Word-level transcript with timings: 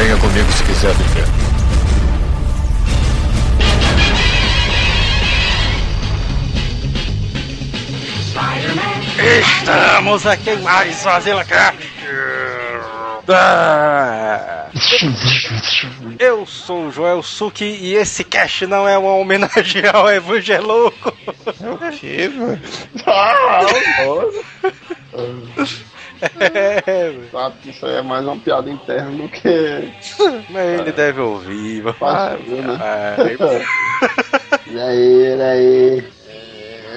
Venha 0.00 0.16
comigo 0.16 0.50
se 0.50 0.64
quiser 0.64 0.94
viver. 0.94 1.26
Estamos 9.58 10.26
aqui 10.26 10.50
em 10.52 10.62
mais 10.62 11.02
Fazenda 11.02 11.44
Cast. 11.44 11.76
Eu 16.18 16.46
sou 16.46 16.86
o 16.86 16.90
Joel 16.90 17.22
Suki 17.22 17.64
e 17.64 17.94
esse 17.94 18.24
cast 18.24 18.66
não 18.66 18.88
é 18.88 18.96
uma 18.96 19.16
homenagem 19.16 19.82
ao 19.92 20.10
Evangeloco. 20.10 21.12
Que, 22.00 22.28
velho? 22.28 22.58
Ah, 23.06 23.66
É, 26.40 27.12
Sabe 27.30 27.56
que 27.62 27.70
isso 27.70 27.86
aí 27.86 27.94
é 27.96 28.02
mais 28.02 28.24
uma 28.24 28.36
piada 28.36 28.70
interna 28.70 29.10
do 29.10 29.28
que 29.28 29.92
mas 30.48 30.80
ele 30.80 30.92
deve 30.92 31.20
ouvir. 31.20 31.80
vamos- 31.82 31.98
fácil, 31.98 32.62
né? 32.62 32.78
Ah, 32.80 33.16
E 34.66 34.78
aí, 34.78 35.36
e 35.36 35.42
aí? 35.42 36.04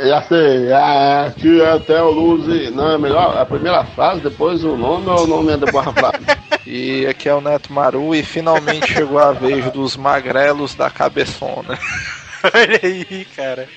É, 0.02 0.08
Já 0.10 0.22
sei, 0.24 0.74
ah, 0.74 1.34
que 1.38 1.64
até 1.66 2.02
o 2.02 2.12
Luzi. 2.12 2.70
Não, 2.72 2.92
é 2.92 2.98
melhor 2.98 3.38
a 3.38 3.46
primeira 3.46 3.84
frase, 3.86 4.22
depois 4.22 4.64
o 4.64 4.76
nome 4.76 5.08
ou 5.10 5.24
o 5.24 5.28
nome 5.28 5.54
é 5.54 5.58
depois 5.58 5.88
a 5.88 5.94
frase? 5.94 6.18
E 6.66 7.06
aqui 7.08 7.28
é 7.28 7.34
o 7.34 7.42
Neto 7.42 7.74
Maru 7.74 8.16
e 8.16 8.24
finalmente 8.24 8.94
chegou 8.94 9.20
a 9.20 9.34
vez 9.34 9.70
dos 9.74 9.98
magrelos 9.98 10.74
da 10.76 10.90
cabeçona. 10.90 11.78
Olha 12.56 12.80
aí, 12.82 13.26
cara. 13.36 13.68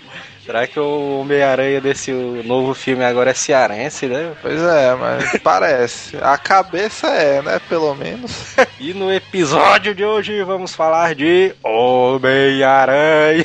Será 0.47 0.65
que 0.65 0.79
o 0.79 1.23
Homem-Aranha 1.23 1.81
desse 1.81 2.13
novo 2.13 2.73
filme 2.73 3.05
agora 3.05 3.33
é 3.33 3.35
cearense, 3.35 4.07
né? 4.07 4.33
Pois 4.41 4.63
é, 4.63 4.95
mas 4.95 5.37
parece. 5.43 6.17
A 6.19 6.39
cabeça 6.39 7.09
é, 7.09 7.43
né? 7.43 7.61
Pelo 7.69 7.93
menos. 7.97 8.55
E 8.79 8.93
no 8.95 9.13
episódio 9.13 9.95
de 9.95 10.05
hoje 10.05 10.43
vamos 10.45 10.75
falar 10.75 11.15
de 11.15 11.55
Homem-Aranha. 11.65 13.45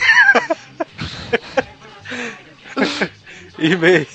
E-mail. 3.57 4.05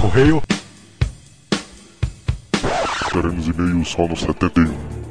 Correio. 0.00 0.42
Teremos 3.12 3.48
e-mail 3.48 3.84
só 3.84 4.06
no 4.06 4.16
71. 4.16 5.03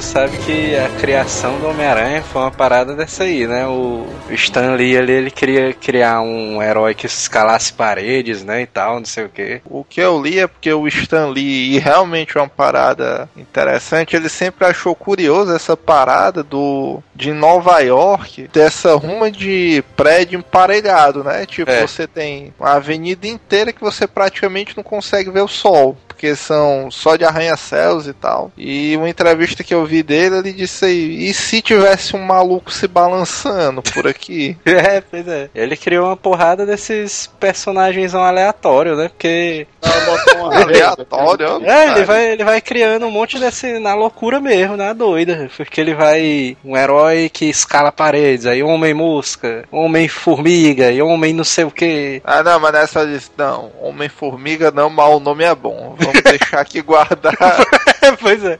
Tu 0.00 0.04
sabe 0.06 0.38
que 0.38 0.74
a 0.74 0.88
criação 0.98 1.58
do 1.58 1.68
Homem-Aranha 1.68 2.22
foi 2.22 2.40
uma 2.40 2.50
parada 2.50 2.96
dessa 2.96 3.24
aí, 3.24 3.46
né? 3.46 3.66
O 3.66 4.06
Stan 4.30 4.72
Lee 4.72 4.96
ali, 4.96 5.12
ele 5.12 5.30
queria 5.30 5.74
criar 5.74 6.22
um 6.22 6.62
herói 6.62 6.94
que 6.94 7.04
escalasse 7.04 7.70
paredes, 7.70 8.42
né? 8.42 8.62
E 8.62 8.66
tal, 8.66 8.98
não 8.98 9.04
sei 9.04 9.26
o 9.26 9.28
quê. 9.28 9.60
O 9.66 9.84
que 9.84 10.00
eu 10.00 10.18
li 10.18 10.38
é 10.38 10.46
porque 10.46 10.72
o 10.72 10.88
Stan 10.88 11.26
Lee, 11.26 11.74
e 11.74 11.78
realmente 11.78 12.38
é 12.38 12.40
uma 12.40 12.48
parada 12.48 13.28
interessante, 13.36 14.16
ele 14.16 14.30
sempre 14.30 14.64
achou 14.66 14.94
curioso 14.94 15.54
essa 15.54 15.76
parada 15.76 16.42
do 16.42 17.02
de 17.14 17.34
Nova 17.34 17.80
York, 17.80 18.48
dessa 18.50 18.94
ruma 18.94 19.30
de 19.30 19.84
prédio 19.94 20.38
emparelhado, 20.38 21.22
né? 21.22 21.44
Tipo, 21.44 21.70
É. 21.70 21.86
você 21.86 22.06
tem 22.06 22.54
uma 22.58 22.72
avenida 22.72 23.26
inteira 23.26 23.70
que 23.70 23.82
você 23.82 24.06
praticamente 24.06 24.74
não 24.74 24.82
consegue 24.82 25.30
ver 25.30 25.42
o 25.42 25.48
sol. 25.48 25.94
Porque 26.20 26.36
são 26.36 26.90
só 26.90 27.16
de 27.16 27.24
arranha-céus 27.24 28.06
e 28.06 28.12
tal. 28.12 28.52
E 28.58 28.94
uma 28.94 29.08
entrevista 29.08 29.64
que 29.64 29.72
eu 29.72 29.86
vi 29.86 30.02
dele, 30.02 30.36
ele 30.36 30.52
disse 30.52 30.84
aí: 30.84 31.30
e 31.30 31.32
se 31.32 31.62
tivesse 31.62 32.14
um 32.14 32.22
maluco 32.22 32.70
se 32.70 32.86
balançando 32.86 33.80
por 33.82 34.06
aqui? 34.06 34.54
É, 34.90 35.00
pois 35.00 35.26
é. 35.28 35.48
Ele 35.54 35.76
criou 35.76 36.06
uma 36.06 36.16
porrada 36.16 36.66
desses 36.66 37.26
personagens 37.38 38.14
aleatórios, 38.14 38.98
né? 38.98 39.08
Porque. 39.08 39.66
Uma 39.82 40.54
Aleatório. 40.62 41.64
É, 41.64 41.92
ele 41.92 42.04
vai, 42.04 42.32
ele 42.32 42.44
vai 42.44 42.60
criando 42.60 43.06
um 43.06 43.10
monte 43.10 43.38
desse. 43.38 43.78
na 43.78 43.94
loucura 43.94 44.40
mesmo, 44.40 44.76
na 44.76 44.92
doida. 44.92 45.50
Porque 45.56 45.80
ele 45.80 45.94
vai. 45.94 46.56
Um 46.64 46.76
herói 46.76 47.28
que 47.28 47.46
escala 47.46 47.90
paredes, 47.90 48.46
aí 48.46 48.62
Homem-Mosca, 48.62 49.64
Homem-Formiga 49.70 50.90
e 50.90 51.00
Homem 51.00 51.32
não 51.32 51.44
sei 51.44 51.64
o 51.64 51.70
que. 51.70 52.20
Ah, 52.24 52.42
não, 52.42 52.60
mas 52.60 52.72
nessa 52.72 53.06
disse, 53.06 53.30
não, 53.36 53.72
Homem-Formiga 53.80 54.70
não, 54.70 54.90
mas 54.90 55.08
o 55.08 55.20
nome 55.20 55.44
é 55.44 55.54
bom. 55.54 55.96
Vamos 55.98 56.20
deixar 56.22 56.60
aqui 56.60 56.82
guardar. 56.82 57.36
pois 58.20 58.44
é. 58.44 58.58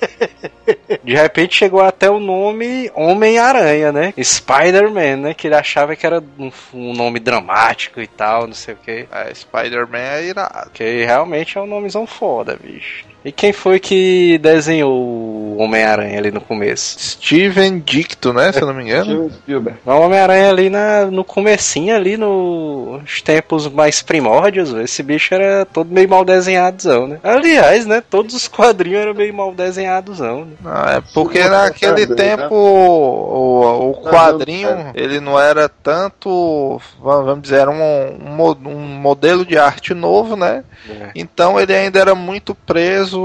De 1.02 1.14
repente 1.14 1.56
chegou 1.56 1.80
até 1.80 2.10
o 2.10 2.18
nome 2.18 2.90
Homem-Aranha, 2.94 3.92
né? 3.92 4.14
Spider-Man, 4.22 5.16
né? 5.16 5.34
Que 5.34 5.46
ele 5.46 5.54
achava 5.54 5.94
que 5.94 6.06
era 6.06 6.22
um, 6.38 6.50
um 6.74 6.92
nome 6.92 7.20
dramático 7.20 8.00
e 8.00 8.06
tal, 8.06 8.46
não 8.46 8.54
sei 8.54 8.74
o 8.74 8.78
que. 8.78 9.06
É, 9.10 9.32
Spider-Man 9.32 9.98
é 9.98 10.24
irado. 10.24 10.70
Que 10.70 11.04
realmente 11.04 11.56
é 11.56 11.60
um 11.60 11.66
nomezão 11.66 12.06
foda, 12.06 12.58
bicho. 12.60 13.04
E 13.24 13.32
quem 13.32 13.52
foi 13.52 13.80
que 13.80 14.38
desenhou 14.38 14.92
o 14.92 15.56
Homem-Aranha 15.58 16.18
ali 16.18 16.30
no 16.30 16.40
começo? 16.40 16.96
Steven 17.00 17.80
Dicto, 17.80 18.32
né? 18.32 18.52
Se 18.52 18.60
eu 18.62 18.66
não 18.68 18.74
me 18.74 18.84
engano. 18.84 19.04
Steven 19.04 19.30
Spielberg. 19.30 19.78
O 19.84 19.90
Homem-Aranha 19.90 20.50
ali 20.50 20.70
na, 20.70 21.06
no 21.06 21.24
comecinho, 21.24 21.96
ali 21.96 22.16
nos 22.16 23.20
tempos 23.22 23.68
mais 23.68 24.00
primórdios, 24.02 24.72
esse 24.74 25.02
bicho 25.02 25.34
era 25.34 25.64
todo 25.64 25.90
meio 25.92 26.08
mal 26.08 26.24
desenhadozão, 26.24 27.08
né? 27.08 27.18
Aliás, 27.22 27.84
né? 27.84 28.00
Todos 28.08 28.34
os 28.34 28.46
quadrinhos 28.46 29.00
eram 29.00 29.14
meio 29.14 29.34
mal 29.34 29.52
desenhadozão, 29.52 30.44
né? 30.44 30.52
Não, 30.62 30.84
é 30.84 31.02
porque 31.12 31.42
Sim, 31.42 31.48
naquele 31.48 32.02
é, 32.02 32.06
tempo 32.06 32.42
né? 32.42 32.48
o, 32.50 33.90
o 33.90 34.00
Tá 34.04 34.10
quadrinho 34.10 34.68
ele 34.94 35.18
não 35.20 35.38
era 35.40 35.68
tanto, 35.68 36.80
va- 37.02 37.22
vamos 37.22 37.42
dizer, 37.42 37.56
era 37.60 37.70
um, 37.70 37.74
um, 37.82 38.68
um 38.68 38.78
modelo 39.00 39.44
de 39.44 39.58
arte 39.58 39.94
novo, 39.94 40.36
né? 40.36 40.62
É. 40.88 41.10
Então 41.14 41.58
ele 41.58 41.74
ainda 41.74 41.98
era 41.98 42.14
muito 42.14 42.54
preso, 42.54 43.15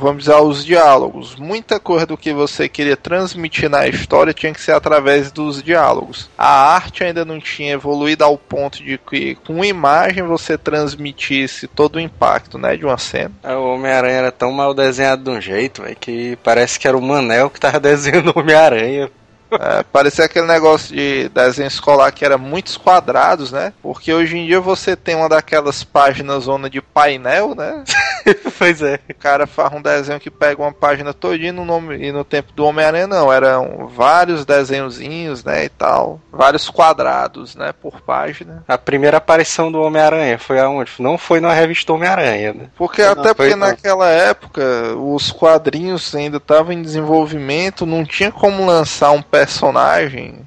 vamos 0.00 0.24
dizer, 0.24 0.34
aos 0.34 0.64
diálogos. 0.64 1.36
Muita 1.36 1.80
coisa 1.80 2.06
do 2.06 2.16
que 2.16 2.32
você 2.32 2.68
queria 2.68 2.96
transmitir 2.96 3.68
na 3.68 3.86
história 3.86 4.32
tinha 4.32 4.52
que 4.52 4.60
ser 4.60 4.72
através 4.72 5.30
dos 5.30 5.62
diálogos. 5.62 6.30
A 6.36 6.74
arte 6.74 7.04
ainda 7.04 7.24
não 7.24 7.40
tinha 7.40 7.72
evoluído 7.72 8.24
ao 8.24 8.36
ponto 8.36 8.82
de 8.82 8.98
que 8.98 9.34
com 9.36 9.64
imagem 9.64 10.22
você 10.22 10.56
transmitisse 10.58 11.66
todo 11.66 11.96
o 11.96 12.00
impacto, 12.00 12.58
né, 12.58 12.76
de 12.76 12.84
uma 12.84 12.98
cena. 12.98 13.32
O 13.44 13.74
Homem-Aranha 13.74 14.16
era 14.16 14.32
tão 14.32 14.52
mal 14.52 14.74
desenhado 14.74 15.24
de 15.24 15.30
um 15.30 15.40
jeito, 15.40 15.82
velho, 15.82 15.96
que 15.96 16.38
parece 16.42 16.78
que 16.78 16.88
era 16.88 16.96
o 16.96 17.02
Manel 17.02 17.50
que 17.50 17.60
tava 17.60 17.78
desenhando 17.80 18.32
o 18.34 18.40
Homem-Aranha. 18.40 19.10
É, 19.60 19.82
parecia 19.82 20.24
aquele 20.24 20.46
negócio 20.46 20.94
de 20.94 21.28
desenho 21.28 21.68
escolar 21.68 22.12
que 22.12 22.24
era 22.24 22.38
muitos 22.38 22.76
quadrados, 22.76 23.52
né? 23.52 23.72
Porque 23.82 24.12
hoje 24.12 24.36
em 24.36 24.46
dia 24.46 24.60
você 24.60 24.96
tem 24.96 25.14
uma 25.14 25.28
daquelas 25.28 25.84
páginas 25.84 26.44
zona 26.44 26.68
de 26.68 26.80
painel, 26.80 27.54
né? 27.54 27.84
pois 28.58 28.82
é. 28.82 28.98
O 29.08 29.14
cara 29.14 29.46
faz 29.46 29.72
um 29.72 29.82
desenho 29.82 30.20
que 30.20 30.30
pega 30.30 30.62
uma 30.62 30.72
página 30.72 31.12
todinha 31.12 31.52
no 31.52 31.64
nome 31.64 31.96
e 31.96 32.12
no 32.12 32.24
tempo 32.24 32.52
do 32.52 32.64
Homem-Aranha 32.64 33.06
não, 33.06 33.32
eram 33.32 33.88
vários 33.94 34.44
desenhozinhos, 34.44 35.44
né, 35.44 35.64
e 35.64 35.68
tal, 35.68 36.20
vários 36.32 36.68
quadrados, 36.68 37.54
né, 37.54 37.72
por 37.72 38.00
página. 38.00 38.64
A 38.66 38.78
primeira 38.78 39.18
aparição 39.18 39.70
do 39.70 39.80
Homem-Aranha 39.80 40.38
foi 40.38 40.58
aonde? 40.58 40.92
Não 40.98 41.16
foi 41.18 41.40
na 41.40 41.52
revista 41.52 41.92
Homem-Aranha, 41.92 42.52
né? 42.52 42.66
Porque 42.76 43.02
Não, 43.02 43.12
até 43.12 43.34
porque 43.34 43.56
não. 43.56 43.68
naquela 43.68 44.08
época 44.08 44.62
os 44.96 45.30
quadrinhos 45.30 46.14
ainda 46.14 46.38
estavam 46.38 46.72
em 46.72 46.82
desenvolvimento, 46.82 47.86
não 47.86 48.04
tinha 48.04 48.30
como 48.30 48.66
lançar 48.66 49.10
um 49.10 49.22
personagem 49.22 49.43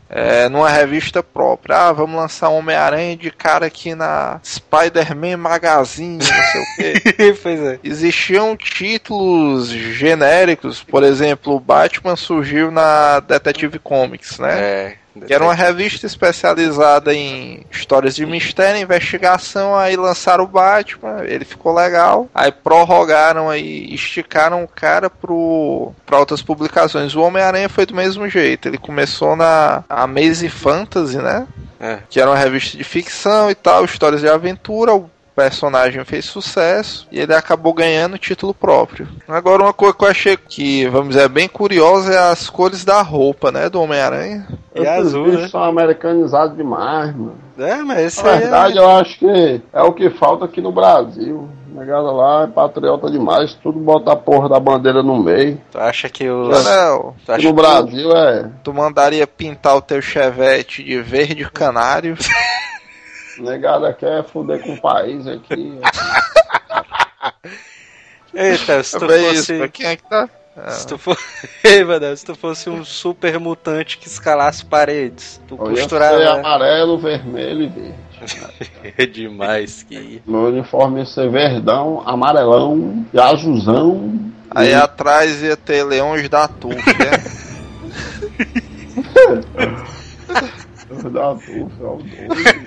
é, 0.09 0.47
numa 0.49 0.69
revista 0.69 1.21
própria. 1.21 1.75
Ah, 1.75 1.91
vamos 1.91 2.15
lançar 2.15 2.49
Homem-Aranha 2.49 3.15
de 3.15 3.31
cara 3.31 3.65
aqui 3.65 3.93
na 3.93 4.39
Spider-Man 4.43 5.37
Magazine, 5.37 6.17
não 6.17 6.21
sei 6.21 6.61
o 6.61 6.75
quê. 6.75 7.35
pois 7.43 7.59
é. 7.59 7.79
Existiam 7.83 8.55
títulos 8.55 9.69
genéricos, 9.69 10.83
por 10.83 11.03
exemplo, 11.03 11.55
o 11.55 11.59
Batman 11.59 12.15
surgiu 12.15 12.71
na 12.71 13.19
Detective 13.19 13.79
Comics, 13.79 14.39
né? 14.39 14.59
É. 14.59 14.95
Que 15.25 15.33
era 15.33 15.43
uma 15.43 15.53
revista 15.53 16.05
especializada 16.05 17.13
em 17.13 17.65
histórias 17.71 18.15
de 18.15 18.25
mistério, 18.25 18.81
investigação, 18.81 19.75
aí 19.75 19.95
lançaram 19.95 20.43
o 20.43 20.47
Batman, 20.47 21.23
ele 21.23 21.45
ficou 21.45 21.73
legal. 21.73 22.27
Aí 22.33 22.51
prorrogaram 22.51 23.49
aí, 23.49 23.93
esticaram 23.93 24.63
o 24.63 24.67
cara 24.67 25.09
pro 25.09 25.91
para 26.05 26.19
outras 26.19 26.41
publicações. 26.41 27.15
O 27.15 27.21
Homem-Aranha 27.21 27.69
foi 27.69 27.85
do 27.85 27.95
mesmo 27.95 28.27
jeito. 28.29 28.67
Ele 28.67 28.77
começou 28.77 29.35
na 29.35 29.83
Amazing 29.89 30.49
Fantasy, 30.49 31.17
né? 31.17 31.47
É. 31.79 31.99
Que 32.09 32.19
era 32.19 32.29
uma 32.29 32.37
revista 32.37 32.77
de 32.77 32.83
ficção 32.83 33.51
e 33.51 33.55
tal, 33.55 33.85
histórias 33.85 34.21
de 34.21 34.27
aventura. 34.27 34.93
O 34.93 35.09
personagem 35.37 36.03
fez 36.03 36.25
sucesso 36.25 37.07
e 37.11 37.19
ele 37.19 37.35
acabou 37.35 37.71
ganhando 37.71 38.17
título 38.17 38.55
próprio. 38.55 39.07
Agora, 39.27 39.61
uma 39.61 39.73
coisa 39.73 39.93
que 39.93 40.03
eu 40.03 40.09
achei 40.09 40.35
que, 40.35 40.87
vamos 40.87 41.09
dizer, 41.09 41.25
é 41.25 41.29
bem 41.29 41.47
curiosa 41.47 42.11
é 42.11 42.17
as 42.31 42.49
cores 42.49 42.83
da 42.83 43.03
roupa, 43.03 43.51
né, 43.51 43.69
do 43.69 43.79
Homem-Aranha. 43.79 44.47
E 44.73 44.79
Esses 44.79 44.87
azul, 44.87 45.27
né? 45.27 45.47
são 45.47 45.63
americanizados 45.63 46.57
demais, 46.57 47.15
mano. 47.15 47.35
É, 47.55 47.75
mas 47.83 47.99
esse 47.99 48.23
Na 48.23 48.31
aí 48.31 48.39
verdade, 48.39 48.77
é... 48.79 48.81
eu 48.81 48.89
acho 48.89 49.19
que 49.19 49.61
é 49.71 49.81
o 49.83 49.93
que 49.93 50.09
falta 50.09 50.45
aqui 50.45 50.59
no 50.59 50.71
Brasil. 50.71 51.47
Negada 51.67 52.11
lá 52.11 52.45
é 52.45 52.47
patriota 52.47 53.11
demais, 53.11 53.53
tudo 53.61 53.77
bota 53.77 54.13
a 54.13 54.15
porra 54.15 54.49
da 54.49 54.59
bandeira 54.59 55.03
no 55.03 55.21
meio. 55.21 55.61
Tu 55.71 55.77
acha 55.77 56.09
que 56.09 56.27
o... 56.27 56.49
Tu 56.49 57.31
acha 57.31 57.43
no 57.43 57.49
que 57.49 57.53
Brasil 57.53 58.11
é. 58.17 58.49
tu 58.63 58.73
mandaria 58.73 59.27
pintar 59.27 59.75
o 59.75 59.81
teu 59.81 60.01
chevette 60.01 60.83
de 60.83 60.99
verde 60.99 61.47
canário? 61.51 62.17
Negada 63.39 63.93
quer 63.93 64.23
fuder 64.23 64.61
com 64.61 64.73
o 64.73 64.81
país 64.81 65.25
aqui. 65.27 65.77
Eita, 68.33 68.83
se 68.83 68.97
tu 68.99 69.11
É 69.11 69.17
isso, 69.31 69.35
fosse... 69.37 69.57
pra 69.57 69.67
quem 69.67 69.85
é 69.87 69.95
que 69.95 70.03
tá? 70.09 70.29
Se 70.69 70.87
tu, 70.87 70.97
for... 70.97 71.15
Ei, 71.63 71.83
se 72.15 72.25
tu 72.25 72.35
fosse 72.35 72.69
um 72.69 72.83
super 72.83 73.39
mutante 73.39 73.97
que 73.97 74.07
escalasse 74.07 74.65
paredes, 74.65 75.39
tu 75.47 75.55
Eu 75.55 75.69
ia 75.69 75.75
ser 75.75 75.81
costurava... 75.81 76.39
amarelo, 76.39 76.97
vermelho 76.97 77.63
e 77.63 77.67
verde. 77.67 77.95
É 78.97 79.05
demais 79.05 79.83
que... 79.83 80.21
Meu 80.25 80.45
uniforme 80.47 80.99
ia 81.01 81.05
ser 81.05 81.29
verdão, 81.29 82.01
amarelão 82.05 83.05
e 83.13 83.19
azulzão. 83.19 84.19
Aí 84.49 84.69
E- 84.71 84.73
atrás 84.73 85.43
ia 85.43 85.55
ter 85.55 85.83
leões 85.83 86.27
da 86.27 86.47
Tuf, 86.47 86.75
né? 86.75 87.23
Da 89.29 89.35
Tuf, 89.35 89.55
ó, 89.59 89.65
doido. 89.65 90.86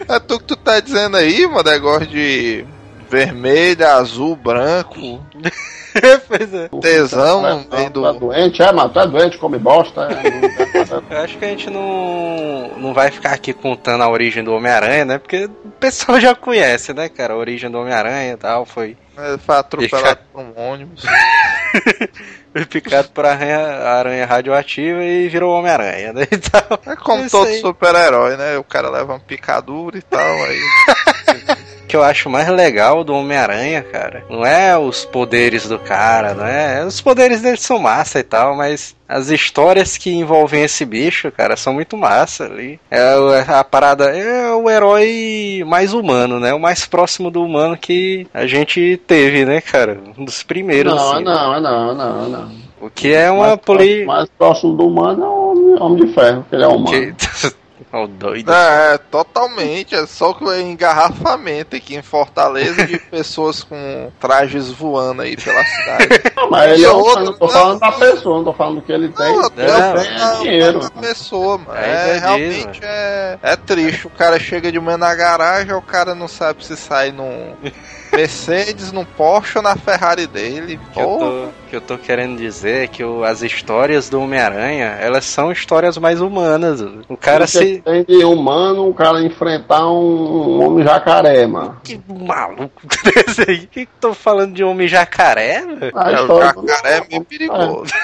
É 0.09 0.19
tu 0.21 0.39
que 0.39 0.45
tu 0.45 0.57
tá 0.57 0.81
dizendo 0.81 1.17
aí, 1.17 1.47
mano, 1.47 1.69
negócio 1.71 2.07
de 2.07 2.65
vermelho, 3.09 3.87
azul, 3.89 4.37
branco, 4.37 5.21
pois 6.29 6.55
é. 6.55 6.69
tesão 6.81 7.47
é- 7.47 7.65
tu 7.65 7.77
é 7.77 7.91
do... 7.91 8.13
doente, 8.21 8.63
é, 8.63 8.73
mas 8.73 8.93
tu 8.93 9.01
é 9.01 9.07
doente, 9.09 9.37
come 9.39 9.59
bosta. 9.59 10.09
É, 10.13 11.15
Eu 11.15 11.19
acho 11.19 11.37
que 11.37 11.45
a 11.45 11.49
gente 11.49 11.69
não, 11.71 12.71
não 12.77 12.95
vai 12.95 13.11
ficar 13.11 13.33
aqui 13.33 13.53
contando 13.53 14.03
a 14.03 14.09
origem 14.09 14.45
do 14.45 14.53
Homem-Aranha, 14.55 15.05
né? 15.05 15.19
Porque 15.19 15.47
o 15.47 15.71
pessoal 15.81 16.21
já 16.21 16.35
conhece, 16.35 16.95
né, 16.95 17.09
cara? 17.09 17.35
A 17.35 17.37
origem 17.37 17.69
do 17.71 17.79
Homem-Aranha 17.79 18.35
e 18.35 18.37
tal. 18.37 18.65
Foi, 18.65 18.97
Ele 19.19 19.39
foi 19.39 19.57
atropelado 19.57 20.21
por 20.33 20.41
um 20.43 20.53
ônibus. 20.57 21.03
foi 22.53 22.65
picado 22.67 23.09
por 23.11 23.25
aranha, 23.25 23.59
aranha 23.59 24.27
radioativa 24.27 25.03
e 25.05 25.29
virou 25.29 25.57
Homem-Aranha, 25.59 26.13
né? 26.13 26.27
Então, 26.33 26.93
É 26.93 26.97
como 26.97 27.29
todo 27.29 27.53
super-herói, 27.61 28.37
né? 28.37 28.57
O 28.59 28.65
cara 28.65 28.91
leva 28.91 29.13
uma 29.15 29.21
picadura 29.21 29.99
e 29.99 30.03
tal, 30.03 30.45
aí... 30.45 30.61
que 31.91 31.97
eu 31.97 32.05
acho 32.05 32.31
mais 32.31 32.49
legal 32.49 33.03
do 33.03 33.13
Homem-Aranha, 33.13 33.83
cara, 33.83 34.25
não 34.31 34.47
é 34.47 34.79
os 34.79 35.05
poderes 35.05 35.69
do 35.69 35.77
cara, 35.77 36.35
não 36.35 36.47
é. 36.47 36.85
Os 36.85 37.01
poderes 37.01 37.43
dele 37.43 37.57
são 37.57 37.81
massa 37.81 38.21
e 38.21 38.23
tal, 38.23 38.55
mas 38.55 38.95
as 39.09 39.29
histórias 39.29 39.97
que 39.97 40.09
envolvem 40.13 40.63
esse 40.63 40.85
bicho, 40.85 41.33
cara, 41.33 41.57
são 41.57 41.75
muito 41.75 41.97
massa 41.97 42.45
ali. 42.45 42.79
É 42.89 43.17
o- 43.17 43.33
a 43.57 43.65
parada, 43.65 44.05
é 44.05 44.53
o 44.53 44.71
herói 44.71 45.65
mais 45.67 45.93
humano, 45.93 46.39
né? 46.39 46.55
O 46.55 46.61
mais 46.61 46.87
próximo 46.87 47.29
do 47.29 47.43
humano 47.43 47.77
que 47.77 48.25
a 48.33 48.47
gente 48.47 48.97
teve, 49.05 49.45
né, 49.45 49.61
cara? 49.61 49.99
Um 50.17 50.25
dos 50.25 50.45
primeiros. 50.45 50.95
Não, 50.95 51.13
é 51.13 51.15
assim. 51.17 51.25
não, 51.25 51.55
é 51.57 51.61
não, 51.61 51.91
é 51.91 51.95
não, 51.95 52.25
é 52.25 52.29
não. 52.29 52.53
O 52.81 52.89
que 52.89 53.13
é 53.13 53.29
uma 53.33 53.49
mais, 53.49 53.61
poli. 53.61 54.05
mais 54.05 54.29
próximo 54.39 54.75
do 54.75 54.87
humano 54.87 55.25
é 55.25 55.29
o 55.29 55.51
homem, 55.51 55.83
homem 55.83 56.07
de 56.07 56.15
ferro, 56.15 56.47
que 56.49 56.55
ele 56.55 56.63
é 56.63 56.69
humano. 56.69 56.87
Que... 56.87 57.15
Ó, 57.93 58.05
o 58.05 58.09
doido. 58.09 58.53
É, 58.53 58.99
totalmente. 58.99 59.95
É 59.95 60.07
só 60.07 60.33
que 60.33 60.45
o 60.45 60.55
engarrafamento 60.55 61.75
aqui 61.75 61.97
em 61.97 62.03
Fortaleza 62.03 62.87
de 62.87 62.99
pessoas 63.11 63.65
com 63.65 64.11
trajes 64.21 64.71
voando 64.71 65.23
aí 65.23 65.37
pela 65.37 65.65
cidade. 65.65 66.09
Não, 66.37 66.51
mas 66.51 66.73
ele 66.73 66.83
E 66.83 66.85
é 66.85 66.91
outro, 66.91 67.25
não 67.25 67.33
tô 67.35 67.47
não. 67.47 67.53
falando 67.53 67.81
da 67.81 67.93
pessoa, 67.93 68.37
não 68.39 68.45
tô 68.45 68.53
falando 68.53 68.83
que 68.83 68.93
ele 68.93 69.09
tem. 69.09 69.27
Não, 69.27 69.33
ele 69.35 69.43
não, 69.43 69.51
tem 69.51 70.19
não, 70.19 70.43
dinheiro. 70.43 70.79
não 70.79 70.87
é 70.87 71.09
pessoa, 71.09 71.59
mano. 71.59 71.79
É 71.79 72.17
É, 72.17 72.19
realmente 72.19 72.81
é, 72.83 73.39
é 73.43 73.57
triste. 73.57 74.07
O 74.07 74.11
cara 74.11 74.39
chega 74.39 74.71
de 74.73 74.81
manhã 74.81 74.97
na 74.97 75.15
garagem, 75.15 75.75
o 75.75 75.83
cara 75.83 76.15
não 76.15 76.29
sabe 76.29 76.65
se 76.65 76.77
sai 76.77 77.13
num 77.13 77.55
Mercedes, 78.13 78.93
num 78.93 79.05
Porsche 79.05 79.59
ou 79.59 79.63
na 79.63 79.77
Ferrari 79.77 80.27
dele. 80.27 80.79
O 80.89 80.93
que 80.93 81.01
eu, 81.01 81.05
tô, 81.19 81.49
que 81.71 81.77
eu 81.77 81.81
tô 81.81 81.99
querendo 81.99 82.37
dizer 82.39 82.85
é 82.85 82.87
que 82.87 83.03
o- 83.05 83.25
as 83.25 83.43
histórias 83.43 84.09
do 84.09 84.21
Homem-Aranha, 84.21 84.97
elas 85.01 85.25
são 85.25 85.51
histórias 85.53 85.97
mais 85.99 86.21
humanas. 86.21 86.81
O 87.09 87.17
cara 87.17 87.47
se. 87.47 87.81
tem 87.85 88.05
de 88.05 88.25
humano 88.25 88.89
o 88.89 88.95
cara 88.95 89.23
enfrentar 89.23 89.87
um, 89.89 90.59
um 90.59 90.63
homem 90.67 90.85
jacaré, 90.85 91.47
mano. 91.47 91.77
Que 91.85 92.01
maluco 92.09 92.81
desse 93.05 93.49
aí. 93.49 93.67
Que 93.67 93.87
tô 94.01 94.13
falando 94.15 94.55
de 94.55 94.65
homem 94.65 94.89
jacaré, 94.89 95.63
velho? 95.65 95.93
A 95.97 96.11
é, 96.13 96.21
o 96.23 96.41
jacaré 96.43 96.97
é 96.99 97.07
meio 97.09 97.25
perigoso. 97.25 97.93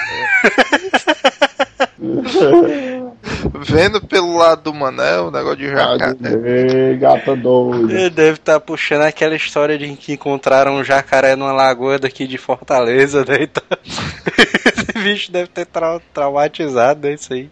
Vendo 3.65 4.01
pelo 4.01 4.35
lado 4.37 4.63
do 4.63 4.73
Manel, 4.73 5.27
o 5.27 5.31
negócio 5.31 5.57
de 5.57 5.69
jacaré. 5.69 6.13
Ei, 6.91 6.97
gata 6.97 7.35
doida. 7.35 7.93
Ele 7.93 8.09
deve 8.09 8.33
estar 8.37 8.59
puxando 8.59 9.01
aquela 9.03 9.35
história 9.35 9.77
de 9.77 9.87
que 9.95 10.13
encontraram 10.13 10.75
um 10.75 10.83
jacaré 10.83 11.35
numa 11.35 11.51
lagoa 11.51 11.99
daqui 11.99 12.25
de 12.27 12.37
Fortaleza, 12.37 13.23
né? 13.27 13.37
Então, 13.41 13.63
esse 14.65 15.03
bicho 15.03 15.31
deve 15.31 15.47
ter 15.49 15.65
trau- 15.65 16.01
traumatizado, 16.13 17.07
é 17.07 17.13
isso 17.13 17.33
aí. 17.33 17.49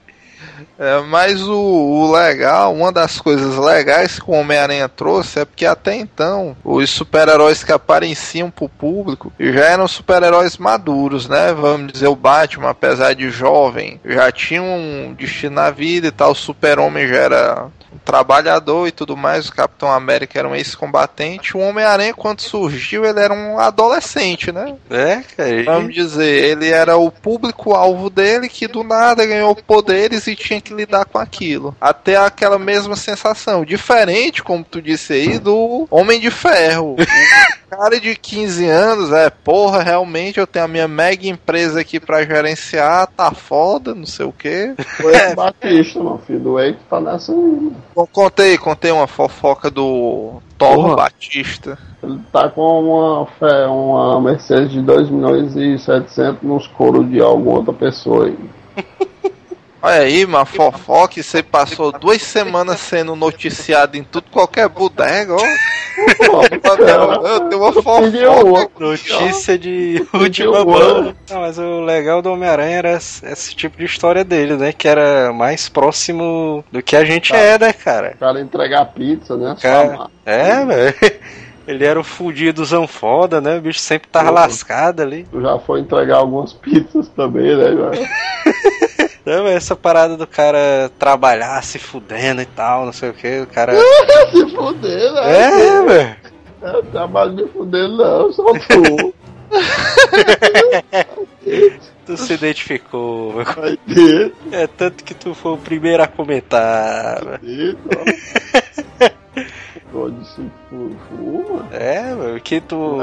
É, 0.78 1.00
mas 1.02 1.42
o, 1.42 1.56
o 1.56 2.12
legal, 2.12 2.74
uma 2.74 2.92
das 2.92 3.20
coisas 3.20 3.58
legais 3.58 4.20
que 4.20 4.30
o 4.30 4.34
Homem-Aranha 4.34 4.90
trouxe 4.90 5.40
é 5.40 5.46
porque 5.46 5.66
até 5.66 5.96
então 5.96 6.56
os 6.64 6.90
super-heróis 6.90 7.64
que 7.64 7.72
apareciam 7.72 8.50
pro 8.50 8.70
público 8.70 9.32
já 9.40 9.66
eram 9.66 9.88
super-heróis 9.88 10.58
maduros, 10.58 11.28
né? 11.28 11.54
Vamos 11.54 11.94
dizer, 11.94 12.08
o 12.08 12.16
Batman, 12.16 12.70
apesar 12.70 13.14
de 13.14 13.30
jovem, 13.30 14.00
já 14.06 14.32
tinha 14.32 14.62
um 14.62 15.14
destino 15.18 15.56
na 15.56 15.70
vida 15.70 16.08
e 16.08 16.12
tal, 16.12 16.32
o 16.32 16.36
Super-Homem 16.36 17.08
já 17.08 17.16
era 17.16 17.68
um 17.96 17.98
trabalhador 18.04 18.88
e 18.88 18.92
tudo 18.92 19.16
mais, 19.16 19.48
o 19.48 19.54
Capitão 19.54 19.92
América 19.92 20.38
era 20.38 20.48
um 20.48 20.56
ex-combatente, 20.56 21.56
o 21.56 21.62
Homem-Aranha, 21.62 22.14
quando 22.14 22.42
surgiu, 22.42 23.06
ele 23.06 23.20
era 23.20 23.34
um 23.34 23.58
adolescente, 23.58 24.52
né? 24.52 24.76
É, 24.90 25.22
cara. 25.36 25.64
Vamos 25.64 25.94
dizer, 25.94 26.44
ele 26.44 26.70
era 26.70 26.98
o 26.98 27.10
público-alvo 27.10 28.10
dele 28.10 28.50
que 28.50 28.68
do 28.68 28.84
nada 28.84 29.26
ganhou 29.26 29.56
poderes 29.56 30.28
e 30.28 30.36
tinha 30.46 30.62
que 30.62 30.74
lidar 30.74 31.06
com 31.06 31.18
aquilo. 31.18 31.76
Até 31.82 32.16
aquela 32.16 32.60
mesma 32.60 32.96
sensação. 32.96 33.66
Diferente, 33.66 34.44
como 34.44 34.64
tu 34.64 34.82
disse 34.82 35.14
aí, 35.14 35.40
do 35.40 35.88
Homem 35.90 36.20
de 36.20 36.30
Ferro. 36.30 36.94
O 36.94 36.98
cara 37.70 38.00
de 38.00 38.16
15 38.16 38.66
anos, 38.66 39.12
é, 39.12 39.30
porra, 39.30 39.82
realmente 39.82 40.40
eu 40.40 40.48
tenho 40.48 40.66
a 40.66 40.68
minha 40.68 40.88
mega 40.88 41.28
empresa 41.28 41.82
aqui 41.82 42.00
pra 42.00 42.24
gerenciar, 42.24 43.08
tá 43.08 43.32
foda, 43.32 43.96
não 43.96 44.06
sei 44.06 44.26
o 44.26 44.32
quê. 44.32 44.76
O 45.04 45.10
Eike 45.10 45.36
Batista, 45.36 46.00
meu 46.00 46.18
filho. 46.20 46.40
Do 46.40 46.60
Eike 46.60 46.80
tá 46.90 47.00
nessa 47.00 47.32
aí, 47.32 47.38
mano. 47.38 47.76
Bom, 47.96 48.08
contei, 48.12 48.58
contei 48.58 48.92
uma 48.92 49.08
fofoca 49.08 49.72
do 49.72 50.42
Thor. 50.58 50.96
Batista. 50.96 51.78
Ele 52.04 52.20
tá 52.32 52.50
com 52.50 52.84
uma, 52.84 53.68
uma 53.68 54.22
Mercedes 54.22 54.72
de 54.72 54.82
2 54.82 55.10
milhões 55.10 55.56
e 55.56 55.80
700 55.80 56.44
nos 56.44 56.68
coros 56.68 57.10
de 57.10 57.20
alguma 57.20 57.58
outra 57.58 57.74
pessoa 57.74 58.28
aí. 58.28 58.38
Olha 59.86 60.00
aí, 60.02 60.26
uma 60.26 60.46
fofoca, 60.46 61.20
e 61.20 61.24
você 61.24 61.44
passou 61.44 61.92
duas 61.92 62.20
semanas 62.22 62.80
sendo 62.80 63.16
noticiado 63.16 63.96
em 63.96 64.04
tudo 64.04 64.26
qualquer 64.32 64.68
bodega, 64.68 65.34
ó. 65.36 65.40
Eu 67.26 67.40
tenho 67.50 67.62
uma 67.62 67.72
fofoca. 67.72 68.70
Notícia 68.80 69.58
de 69.60 70.04
última 70.12 70.66
mão. 70.66 71.14
mas 71.32 71.58
o 71.60 71.82
legal 71.82 72.22
do 72.22 72.32
Homem-Aranha 72.32 72.78
era 72.78 72.92
esse 72.94 73.24
esse 73.26 73.56
tipo 73.56 73.78
de 73.78 73.86
história 73.86 74.24
dele, 74.24 74.56
né? 74.58 74.74
Que 74.74 74.88
era 74.88 75.32
mais 75.32 75.70
próximo 75.70 76.66
do 76.72 76.82
que 76.82 76.96
a 76.96 77.06
gente 77.06 77.32
Tá. 77.32 77.38
é, 77.38 77.58
né, 77.60 77.72
cara? 77.72 78.14
O 78.16 78.18
cara 78.20 78.42
entregar 78.42 78.86
pizza, 78.88 79.38
né? 79.38 79.56
Cara. 79.62 80.08
É, 80.26 80.66
velho. 80.66 80.96
Ele 81.68 81.84
era 81.84 82.00
o 82.00 82.04
fudidozão 82.04 82.88
foda, 82.88 83.42
né? 83.42 83.58
O 83.58 83.62
bicho 83.62 83.80
sempre 83.80 84.08
tava 84.08 84.28
Uhum. 84.28 84.36
lascado 84.36 85.02
ali. 85.02 85.26
Tu 85.32 85.42
já 85.42 85.58
foi 85.58 85.80
entregar 85.80 86.18
algumas 86.18 86.54
pizzas 86.54 87.08
também, 87.16 87.56
né, 87.58 87.70
velho? 87.72 87.92
Então, 89.26 89.48
essa 89.48 89.76
parada 89.76 90.16
do 90.16 90.28
cara 90.28 90.92
trabalhar 91.00 91.64
se 91.64 91.80
fudendo 91.80 92.44
e 92.44 92.46
tal, 92.46 92.86
não 92.86 92.94
sei 92.94 93.10
o 93.10 93.14
que, 93.14 93.40
o 93.40 93.48
cara. 93.48 93.74
Se 94.30 94.56
fuder, 94.56 95.12
né? 95.14 95.42
É, 95.42 95.82
velho. 95.82 96.16
Eu 96.62 96.84
trabalho 96.84 97.34
me 97.34 97.48
fuder, 97.48 97.90
não, 97.90 98.32
só 98.32 98.54
tu. 98.54 99.16
Tu 102.06 102.18
se 102.18 102.34
identificou, 102.34 103.34
meu. 103.34 103.46
É 104.52 104.68
tanto 104.68 105.04
que 105.04 105.16
tu 105.16 105.34
foi 105.34 105.54
o 105.54 105.58
primeiro 105.58 106.04
a 106.04 106.08
comentar. 106.08 107.40
Fuma. 111.10 111.68
É, 111.72 112.14
meu, 112.14 112.40
que 112.40 112.60
tu. 112.60 112.98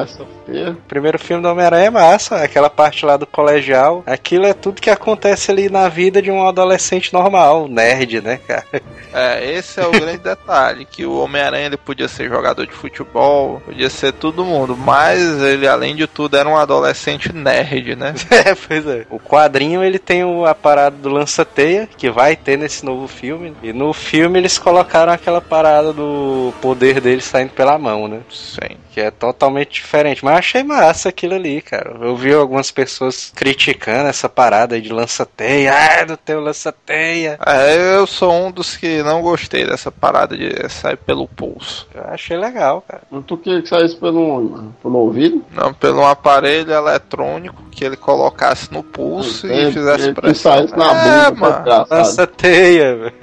Primeiro 0.86 1.18
filme 1.18 1.42
do 1.42 1.48
Homem-Aranha 1.48 1.86
é 1.86 1.90
massa, 1.90 2.36
aquela 2.36 2.68
parte 2.68 3.04
lá 3.06 3.16
do 3.16 3.26
colegial. 3.26 4.02
Aquilo 4.06 4.46
é 4.46 4.52
tudo 4.52 4.80
que 4.80 4.90
acontece 4.90 5.50
ali 5.50 5.68
na 5.68 5.88
vida 5.88 6.20
de 6.20 6.30
um 6.30 6.46
adolescente 6.46 7.12
normal, 7.12 7.68
nerd, 7.68 8.20
né, 8.20 8.38
cara? 8.46 8.64
É, 9.12 9.52
esse 9.52 9.80
é 9.80 9.86
o 9.86 9.90
grande 9.90 10.18
detalhe, 10.18 10.84
que 10.84 11.04
o 11.04 11.18
Homem-Aranha 11.18 11.66
ele 11.66 11.76
podia 11.76 12.08
ser 12.08 12.28
jogador 12.28 12.66
de 12.66 12.72
futebol, 12.72 13.60
podia 13.64 13.90
ser 13.90 14.12
todo 14.12 14.44
mundo, 14.44 14.76
mas 14.76 15.20
ele, 15.42 15.66
além 15.66 15.94
de 15.94 16.06
tudo, 16.06 16.36
era 16.36 16.48
um 16.48 16.56
adolescente 16.56 17.32
nerd, 17.32 17.96
né? 17.96 18.14
É, 18.42 18.54
pois 18.54 18.86
é. 18.86 19.06
O 19.08 19.20
quadrinho 19.20 19.84
ele 19.84 19.98
tem 19.98 20.24
o, 20.24 20.44
a 20.46 20.54
parada 20.54 20.96
do 20.96 21.08
lança-teia, 21.08 21.88
que 21.96 22.10
vai 22.10 22.34
ter 22.34 22.56
nesse 22.56 22.84
novo 22.84 23.06
filme. 23.06 23.54
E 23.62 23.72
no 23.72 23.92
filme 23.92 24.38
eles 24.38 24.58
colocaram 24.58 25.12
aquela 25.12 25.40
parada 25.40 25.92
do 25.92 26.52
poder 26.60 26.81
dele 27.00 27.20
saindo 27.22 27.50
pela 27.50 27.78
mão, 27.78 28.08
né? 28.08 28.20
Sim. 28.30 28.76
Que 28.92 29.00
é 29.00 29.10
totalmente 29.10 29.70
diferente. 29.74 30.24
Mas 30.24 30.36
achei 30.38 30.62
massa 30.62 31.08
aquilo 31.08 31.34
ali, 31.34 31.62
cara. 31.62 31.96
Eu 32.00 32.14
vi 32.16 32.32
algumas 32.34 32.70
pessoas 32.70 33.32
criticando 33.34 34.08
essa 34.08 34.28
parada 34.28 34.74
aí 34.74 34.80
de 34.80 34.92
lança-teia. 34.92 35.72
Ah, 35.72 36.06
não 36.06 36.16
tem 36.16 36.36
o 36.36 36.40
lança-teia. 36.40 37.38
É, 37.46 37.96
eu 37.96 38.06
sou 38.06 38.30
um 38.32 38.50
dos 38.50 38.76
que 38.76 39.02
não 39.02 39.22
gostei 39.22 39.64
dessa 39.66 39.90
parada 39.90 40.36
de 40.36 40.50
sair 40.68 40.96
pelo 40.96 41.26
pulso. 41.28 41.86
Eu 41.94 42.04
achei 42.08 42.36
legal, 42.36 42.82
cara. 42.86 43.02
Mas 43.10 43.24
tu 43.26 43.36
queria 43.38 43.62
que 43.62 43.68
saísse 43.68 43.96
pelo, 43.96 44.72
pelo 44.82 44.98
ouvido? 44.98 45.42
Não, 45.52 45.72
pelo 45.72 46.04
aparelho 46.04 46.72
eletrônico 46.72 47.62
que 47.70 47.84
ele 47.84 47.96
colocasse 47.96 48.70
no 48.72 48.82
pulso 48.82 49.46
Ele- 49.46 49.68
e 49.70 49.72
fizesse 49.72 50.04
ele 50.04 50.14
que 50.14 50.20
pressão. 50.20 50.52
saísse 50.52 50.76
na 50.76 50.84
é, 50.90 51.30
bunda, 51.30 51.40
mano. 51.40 51.60
engraçado. 51.60 51.88
Lança-teia, 51.98 52.96
velho. 52.96 53.14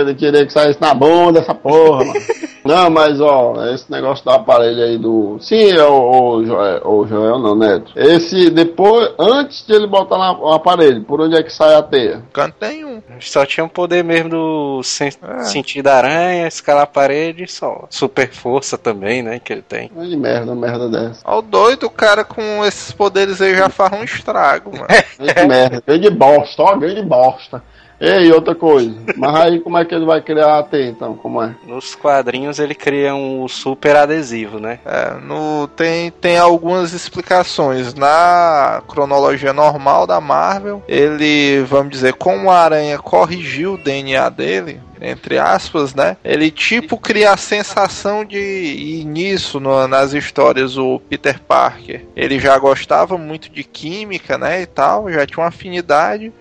Ele 0.00 0.14
queria 0.14 0.46
que 0.46 0.52
saísse 0.52 0.80
na 0.80 0.94
bunda 0.94 1.40
essa 1.40 1.54
porra, 1.54 2.04
mano. 2.04 2.20
Não, 2.64 2.90
mas 2.90 3.07
ó, 3.20 3.64
esse 3.72 3.90
negócio 3.90 4.24
do 4.24 4.30
aparelho 4.30 4.82
aí 4.82 4.98
do. 4.98 5.38
Sim, 5.40 5.70
é 5.72 5.84
o, 5.84 6.36
o 6.36 6.44
Joel, 6.46 6.80
o 6.84 7.06
Joel 7.06 7.38
não, 7.38 7.54
Neto. 7.54 7.92
Esse 7.96 8.50
depois, 8.50 9.10
antes 9.18 9.66
de 9.66 9.72
ele 9.74 9.86
botar 9.86 10.18
na- 10.18 10.38
o 10.38 10.52
aparelho, 10.52 11.02
por 11.04 11.20
onde 11.20 11.36
é 11.36 11.42
que 11.42 11.52
sai 11.52 11.74
a 11.74 11.82
teia? 11.82 12.22
Canto 12.32 12.54
nenhum. 12.60 13.02
Só 13.20 13.44
tinha 13.46 13.64
o 13.64 13.68
poder 13.68 14.02
mesmo 14.04 14.28
do 14.30 14.82
sen 14.82 15.08
É. 15.22 15.44
sentido 15.44 15.84
da 15.84 15.96
aranha, 15.96 16.46
escalar 16.46 16.84
a 16.84 16.86
parede 16.86 17.44
e 17.44 17.48
só. 17.48 17.86
Super 17.90 18.30
força 18.30 18.76
também, 18.78 19.22
né? 19.22 19.38
Que 19.38 19.52
ele 19.52 19.62
tem. 19.62 19.90
Ai, 19.96 20.14
merda, 20.16 20.54
merda 20.54 20.88
dessa. 20.88 21.20
Ó, 21.24 21.38
o 21.38 21.42
doido, 21.42 21.86
o 21.86 21.90
cara 21.90 22.24
com 22.24 22.64
esses 22.64 22.92
poderes 22.92 23.40
aí 23.40 23.54
já 23.54 23.68
faz 23.68 23.92
um 23.92 24.04
estrago, 24.04 24.70
mano. 24.72 24.86
Que 25.18 25.46
merda, 25.46 25.82
grande 25.86 26.10
bosta, 26.10 26.62
ó, 26.62 26.76
grande 26.76 27.02
bosta. 27.02 27.62
Ei, 28.00 28.30
outra 28.30 28.54
coisa. 28.54 28.94
Mas 29.16 29.34
aí 29.36 29.60
como 29.60 29.76
é 29.76 29.84
que 29.84 29.92
ele 29.92 30.04
vai 30.06 30.20
criar 30.22 30.58
a 30.58 30.62
teia 30.62 30.86
então? 30.88 31.16
Como 31.16 31.42
é? 31.42 31.54
Nos 31.66 31.96
quadrinhos 31.96 32.58
ele 32.60 32.74
cria 32.74 33.12
um 33.14 33.48
super 33.48 33.96
adesivo, 33.96 34.60
né? 34.60 34.78
É, 34.84 35.14
no, 35.20 35.66
tem, 35.68 36.10
tem 36.12 36.38
algumas 36.38 36.92
explicações. 36.92 37.94
Na 37.94 38.82
cronologia 38.86 39.52
normal 39.52 40.06
da 40.06 40.20
Marvel, 40.20 40.82
ele, 40.86 41.62
vamos 41.64 41.90
dizer, 41.90 42.14
como 42.14 42.50
a 42.50 42.60
aranha 42.60 42.98
corrigiu 42.98 43.74
o 43.74 43.78
DNA 43.78 44.28
dele, 44.28 44.80
entre 45.00 45.36
aspas, 45.38 45.92
né? 45.92 46.16
Ele 46.24 46.52
tipo 46.52 46.96
cria 46.98 47.32
a 47.32 47.36
sensação 47.36 48.24
de. 48.24 48.38
E 48.38 49.04
nisso, 49.04 49.58
no- 49.58 49.88
nas 49.88 50.12
histórias, 50.12 50.76
o 50.76 51.00
Peter 51.08 51.40
Parker, 51.40 52.04
ele 52.14 52.38
já 52.38 52.56
gostava 52.58 53.18
muito 53.18 53.50
de 53.50 53.64
química, 53.64 54.38
né? 54.38 54.62
E 54.62 54.66
tal, 54.66 55.10
já 55.10 55.26
tinha 55.26 55.38
uma 55.42 55.48
afinidade. 55.48 56.32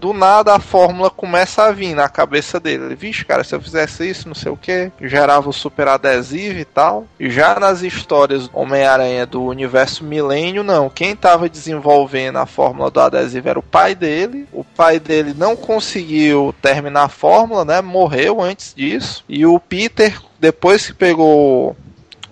Do 0.00 0.12
nada 0.12 0.54
a 0.54 0.60
fórmula 0.60 1.10
começa 1.10 1.64
a 1.64 1.72
vir 1.72 1.94
na 1.94 2.08
cabeça 2.08 2.60
dele. 2.60 2.84
Ele, 2.84 2.94
vixe, 2.94 3.24
cara, 3.24 3.44
se 3.44 3.54
eu 3.54 3.60
fizesse 3.60 4.08
isso, 4.08 4.28
não 4.28 4.34
sei 4.34 4.50
o 4.50 4.56
que, 4.56 4.90
gerava 5.00 5.48
o 5.48 5.52
super 5.52 5.88
adesivo 5.88 6.58
e 6.58 6.64
tal. 6.64 7.06
E 7.18 7.30
já 7.30 7.58
nas 7.58 7.82
histórias 7.82 8.50
Homem-Aranha 8.52 9.26
do 9.26 9.42
universo 9.44 10.04
Milênio, 10.04 10.62
não. 10.62 10.88
Quem 10.88 11.16
tava 11.16 11.48
desenvolvendo 11.48 12.36
a 12.36 12.46
fórmula 12.46 12.90
do 12.90 13.00
adesivo 13.00 13.48
era 13.48 13.58
o 13.58 13.62
pai 13.62 13.94
dele. 13.94 14.46
O 14.52 14.64
pai 14.64 14.98
dele 14.98 15.34
não 15.36 15.56
conseguiu 15.56 16.54
terminar 16.60 17.04
a 17.04 17.08
fórmula, 17.08 17.64
né? 17.64 17.80
Morreu 17.80 18.40
antes 18.40 18.74
disso. 18.74 19.24
E 19.28 19.46
o 19.46 19.58
Peter, 19.58 20.20
depois 20.38 20.86
que 20.86 20.94
pegou 20.94 21.76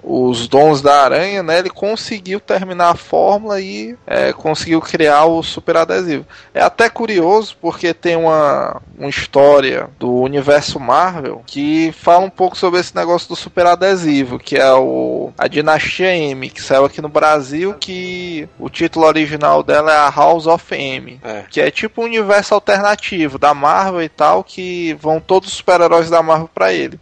os 0.02 0.49
dons 0.49 0.82
da 0.82 1.04
aranha, 1.04 1.42
né? 1.42 1.59
Ele 1.59 1.71
conseguiu 1.71 2.40
terminar 2.40 2.90
a 2.90 2.97
fórmula 2.97 3.61
e 3.61 3.97
é, 4.06 4.32
conseguiu 4.32 4.80
criar 4.80 5.25
o 5.26 5.42
super 5.42 5.76
adesivo. 5.76 6.26
É 6.52 6.61
até 6.61 6.90
curioso 6.90 7.56
porque 7.61 7.94
tem 7.94 8.16
uma, 8.16 8.80
uma 8.99 9.09
história 9.09 9.88
do 9.99 10.12
universo 10.12 10.80
Marvel 10.80 11.42
que 11.47 11.92
fala 11.92 12.25
um 12.25 12.30
pouco 12.30 12.56
sobre 12.56 12.80
esse 12.80 12.94
negócio 12.94 13.28
do 13.28 13.37
super 13.37 13.66
adesivo, 13.66 14.38
que 14.38 14.56
é 14.56 14.73
o 14.73 15.32
a 15.38 15.47
Dinastia 15.47 16.14
M, 16.14 16.50
que 16.50 16.61
saiu 16.61 16.85
aqui 16.85 17.00
no 17.00 17.09
Brasil, 17.09 17.75
que 17.75 18.49
o 18.59 18.68
título 18.68 19.06
original 19.06 19.62
dela 19.62 19.92
é 19.92 19.97
a 19.97 20.11
House 20.11 20.47
of 20.47 20.75
M. 20.75 21.21
É. 21.23 21.44
Que 21.49 21.61
é 21.61 21.71
tipo 21.71 22.02
um 22.02 22.04
universo 22.04 22.54
alternativo 22.54 23.38
da 23.38 23.54
Marvel 23.54 24.02
e 24.02 24.09
tal, 24.09 24.42
que 24.42 24.94
vão 24.94 25.21
todos 25.21 25.50
os 25.50 25.56
super-heróis 25.56 26.11
da 26.11 26.23
Marvel 26.23 26.50
pra 26.52 26.73
ele. 26.73 26.99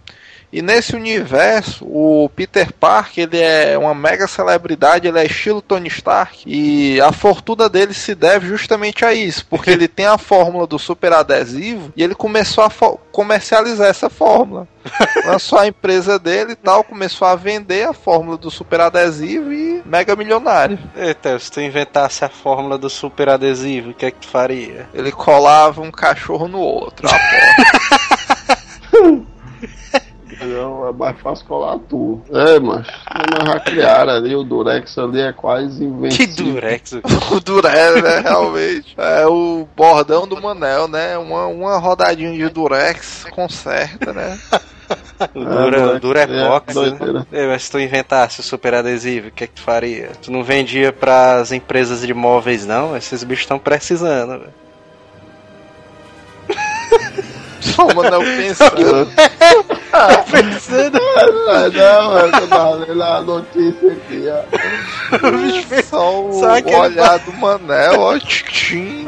E 0.52 0.60
nesse 0.60 0.96
universo, 0.96 1.84
o 1.84 2.28
Peter 2.34 2.72
Parker, 2.72 3.24
ele 3.24 3.40
é 3.40 3.78
uma 3.78 3.94
mega 3.94 4.26
celebridade, 4.26 5.06
ele 5.06 5.18
é 5.18 5.24
estilo 5.24 5.62
Tony 5.62 5.88
Stark, 5.88 6.42
e 6.46 7.00
a 7.00 7.12
fortuna 7.12 7.68
dele 7.68 7.94
se 7.94 8.14
deve 8.14 8.48
justamente 8.48 9.04
a 9.04 9.14
isso, 9.14 9.46
porque 9.48 9.70
ele 9.70 9.86
tem 9.86 10.06
a 10.06 10.18
fórmula 10.18 10.66
do 10.66 10.78
super 10.78 11.12
adesivo 11.12 11.92
e 11.96 12.02
ele 12.02 12.14
começou 12.14 12.64
a 12.64 12.70
comercializar 13.12 13.88
essa 13.88 14.10
fórmula. 14.10 14.66
Lançou 15.26 15.58
a 15.58 15.66
empresa 15.66 16.18
dele 16.18 16.52
e 16.52 16.56
tal, 16.56 16.82
começou 16.82 17.28
a 17.28 17.36
vender 17.36 17.86
a 17.86 17.92
fórmula 17.92 18.36
do 18.36 18.50
super 18.50 18.80
adesivo 18.80 19.52
e 19.52 19.82
mega 19.84 20.16
milionário. 20.16 20.78
Eita, 20.96 21.38
se 21.38 21.50
tu 21.50 21.60
inventasse 21.60 22.24
a 22.24 22.28
fórmula 22.28 22.78
do 22.78 22.90
super 22.90 23.28
adesivo, 23.28 23.90
o 23.90 23.94
que 23.94 24.06
é 24.06 24.10
que 24.10 24.20
tu 24.20 24.28
faria? 24.28 24.88
Ele 24.92 25.12
colava 25.12 25.82
um 25.82 25.90
cachorro 25.90 26.48
no 26.48 26.58
outro. 26.58 27.08
a 27.08 27.10
porta. 27.10 28.56
Não, 30.42 30.88
é 30.88 30.92
mais 30.92 31.20
fácil 31.20 31.46
colar 31.46 31.78
tu. 31.88 32.20
É, 32.32 32.58
mas 32.58 32.86
já 33.46 33.60
criaram 33.60 34.12
ali, 34.14 34.34
o 34.34 34.42
Durex 34.42 34.96
ali 34.98 35.20
é 35.20 35.32
quase 35.32 35.78
Que 35.78 35.84
invencível. 35.84 36.44
durex. 36.54 36.92
o 37.30 37.40
Durex, 37.40 38.02
né? 38.02 38.20
Realmente. 38.20 38.94
É 38.96 39.26
o 39.26 39.66
bordão 39.76 40.26
do 40.26 40.40
Manel, 40.40 40.88
né? 40.88 41.16
Uma, 41.18 41.46
uma 41.46 41.76
rodadinha 41.78 42.32
de 42.32 42.48
Durex 42.48 43.24
conserta, 43.30 44.12
né? 44.12 44.38
O 45.36 45.44
dura, 45.44 45.78
É, 45.94 45.98
Durepox. 46.00 46.74
é, 46.76 46.80
né? 46.80 46.90
doideira. 46.90 47.26
Ei, 47.30 47.46
mas 47.46 47.62
se 47.62 47.70
tu 47.70 47.78
inventasse 47.78 48.40
o 48.40 48.42
super 48.42 48.74
adesivo, 48.74 49.28
o 49.28 49.30
que 49.30 49.44
é 49.44 49.46
que 49.46 49.52
tu 49.52 49.60
faria? 49.62 50.08
Tu 50.20 50.32
não 50.32 50.42
vendia 50.42 50.92
pras 50.92 51.52
empresas 51.52 52.00
de 52.04 52.12
móveis, 52.12 52.66
não? 52.66 52.96
Esses 52.96 53.22
bichos 53.22 53.44
estão 53.44 53.56
precisando, 53.56 54.40
velho. 54.40 54.54
Só 57.60 57.86
o 57.86 57.94
Manel 57.94 58.20
pensando. 58.20 59.08
Precisando. 60.30 61.00
Ah, 61.48 61.68
não, 61.68 62.18
eu 62.18 62.48
tava 62.48 62.74
lendo 62.76 63.02
a 63.02 63.20
notícia 63.22 63.92
aqui, 63.92 64.24
ó. 64.28 65.82
Só 65.82 66.24
o 66.26 66.32
Só 66.32 66.56
aquele 66.56 66.76
olhar 66.76 67.18
do 67.18 67.32
Manel, 67.34 68.00
ó. 68.00 68.18
tchim. 68.18 69.06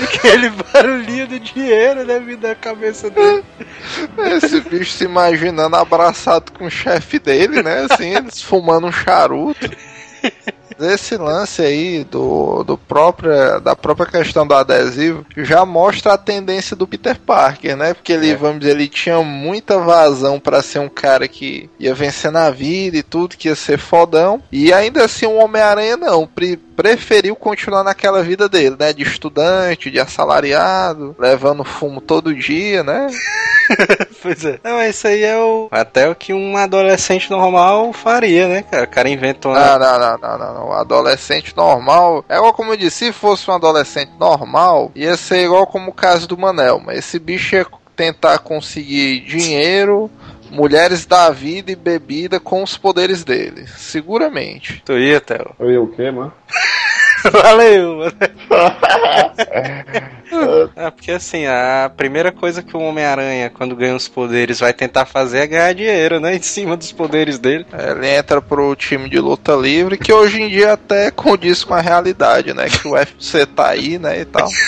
Aquele 0.00 0.50
barulhinho 0.50 1.26
do 1.26 1.40
dinheiro, 1.40 2.04
né, 2.04 2.18
vindo 2.18 2.40
da 2.40 2.54
cabeça 2.54 3.10
dele. 3.10 3.44
Esse 4.18 4.60
bicho 4.60 4.92
se 4.92 5.04
imaginando 5.04 5.76
abraçado 5.76 6.52
com 6.52 6.66
o 6.66 6.70
chefe 6.70 7.18
dele, 7.18 7.62
né? 7.62 7.86
Assim, 7.90 8.14
eles 8.14 8.40
fumando 8.42 8.86
um 8.86 8.92
charuto. 8.92 9.70
Esse 10.80 11.16
lance 11.16 11.62
aí 11.62 12.04
do, 12.04 12.62
do 12.64 12.76
própria, 12.78 13.58
da 13.60 13.74
própria 13.76 14.06
questão 14.06 14.46
do 14.46 14.54
adesivo 14.54 15.24
já 15.36 15.64
mostra 15.64 16.14
a 16.14 16.18
tendência 16.18 16.74
do 16.76 16.86
Peter 16.86 17.18
Parker, 17.18 17.76
né? 17.76 17.94
Porque 17.94 18.12
ele, 18.12 18.30
É. 18.30 18.36
vamos 18.36 18.60
dizer, 18.60 18.72
ele 18.72 18.88
tinha 18.88 19.20
muita 19.22 19.78
vazão 19.78 20.38
pra 20.40 20.62
ser 20.62 20.78
um 20.78 20.88
cara 20.88 21.26
que 21.28 21.68
ia 21.78 21.94
vencer 21.94 22.30
na 22.30 22.50
vida 22.50 22.96
e 22.96 23.02
tudo, 23.02 23.36
que 23.36 23.48
ia 23.48 23.54
ser 23.56 23.78
fodão. 23.78 24.42
E 24.50 24.72
ainda 24.72 25.04
assim, 25.04 25.26
o 25.26 25.34
Homem-Aranha 25.36 25.96
não. 25.96 26.26
Pre- 26.26 26.58
preferiu 26.76 27.36
continuar 27.36 27.84
naquela 27.84 28.22
vida 28.22 28.48
dele, 28.48 28.76
né? 28.78 28.92
De 28.92 29.02
estudante, 29.02 29.90
de 29.90 30.00
assalariado, 30.00 31.14
levando 31.18 31.64
fumo 31.64 32.00
todo 32.00 32.34
dia, 32.34 32.82
né? 32.82 33.06
Pois 34.20 34.44
é. 34.44 34.58
Não, 34.62 34.80
isso 34.82 35.06
aí 35.06 35.22
é 35.22 35.36
o. 35.38 35.68
Até 35.70 36.08
o 36.08 36.14
que 36.14 36.32
um 36.32 36.56
adolescente 36.56 37.30
normal 37.30 37.92
faria, 37.92 38.46
né, 38.48 38.62
cara? 38.62 38.84
O 38.84 38.88
cara 38.88 39.08
inventou 39.08 39.52
uma. 39.52 39.60
Não, 39.60 39.78
não, 39.78 39.98
não, 39.98 40.18
não, 40.18 40.38
não, 40.38 40.54
não. 40.54 40.61
Adolescente 40.70 41.56
normal. 41.56 42.24
É 42.28 42.36
igual 42.36 42.52
como 42.52 42.72
eu 42.72 42.76
disse, 42.76 43.06
se 43.06 43.12
fosse 43.12 43.50
um 43.50 43.54
adolescente 43.54 44.12
normal, 44.20 44.92
ia 44.94 45.16
ser 45.16 45.44
igual 45.44 45.66
como 45.66 45.90
o 45.90 45.94
caso 45.94 46.28
do 46.28 46.36
Manel. 46.36 46.78
Mas 46.84 46.98
esse 46.98 47.18
bicho 47.18 47.56
ia 47.56 47.66
tentar 47.96 48.38
conseguir 48.40 49.20
dinheiro, 49.20 50.10
mulheres 50.50 51.06
da 51.06 51.30
vida 51.30 51.72
e 51.72 51.76
bebida 51.76 52.38
com 52.38 52.62
os 52.62 52.76
poderes 52.76 53.24
dele. 53.24 53.66
Seguramente. 53.66 54.82
Tu 54.84 54.98
ia, 54.98 55.20
Theo? 55.20 55.54
Eu 55.58 55.70
ia 55.70 55.80
o 55.80 55.88
quê, 55.88 56.10
mano? 56.10 56.32
Valeu, 57.30 57.96
mano. 57.98 58.12
É, 60.76 60.90
porque 60.90 61.12
assim, 61.12 61.46
a 61.46 61.90
primeira 61.96 62.32
coisa 62.32 62.62
que 62.62 62.76
o 62.76 62.80
Homem-Aranha, 62.80 63.50
quando 63.50 63.76
ganha 63.76 63.94
os 63.94 64.08
poderes, 64.08 64.60
vai 64.60 64.72
tentar 64.72 65.06
fazer 65.06 65.38
é 65.38 65.46
ganhar 65.46 65.74
dinheiro, 65.74 66.20
né? 66.20 66.34
Em 66.34 66.42
cima 66.42 66.76
dos 66.76 66.92
poderes 66.92 67.38
dele. 67.38 67.66
Ele 67.72 68.08
entra 68.08 68.40
pro 68.40 68.74
time 68.74 69.08
de 69.08 69.18
luta 69.18 69.54
livre, 69.54 69.98
que 69.98 70.12
hoje 70.12 70.42
em 70.42 70.48
dia 70.48 70.72
até 70.72 71.10
condiz 71.10 71.64
com 71.64 71.74
a 71.74 71.80
realidade, 71.80 72.52
né? 72.54 72.68
Que 72.68 72.88
o 72.88 72.92
UFC 72.92 73.46
tá 73.46 73.68
aí, 73.68 73.98
né? 73.98 74.20
E 74.20 74.24
tal. 74.24 74.48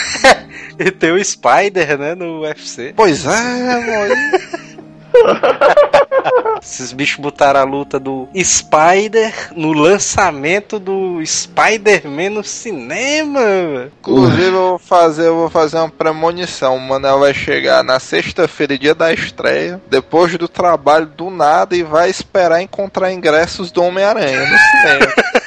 E 0.76 0.90
tem 0.90 1.12
o 1.12 1.24
Spider, 1.24 1.96
né? 1.96 2.16
No 2.16 2.40
UFC. 2.40 2.92
Pois 2.96 3.24
é, 3.24 3.30
mano. 3.30 4.14
Esses 6.64 6.92
bichos 6.92 7.20
botaram 7.20 7.60
a 7.60 7.64
luta 7.64 8.00
do 8.00 8.26
Spider 8.34 9.52
no 9.54 9.72
lançamento 9.72 10.78
do 10.78 11.20
Spider-Man 11.24 12.30
no 12.30 12.42
cinema. 12.42 13.90
Inclusive, 14.00 14.46
eu 14.46 14.52
vou 14.52 14.78
fazer, 14.78 15.26
eu 15.26 15.36
vou 15.36 15.50
fazer 15.50 15.76
uma 15.76 15.90
premonição. 15.90 16.76
O 16.76 16.80
Manel 16.80 17.20
vai 17.20 17.34
chegar 17.34 17.84
na 17.84 18.00
sexta-feira, 18.00 18.78
dia 18.78 18.94
da 18.94 19.12
estreia, 19.12 19.80
depois 19.90 20.36
do 20.38 20.48
trabalho 20.48 21.06
do 21.06 21.28
nada, 21.28 21.76
e 21.76 21.82
vai 21.82 22.08
esperar 22.08 22.62
encontrar 22.62 23.12
ingressos 23.12 23.70
do 23.70 23.82
Homem-Aranha 23.82 24.40
no 24.40 24.58
cinema. 24.58 25.12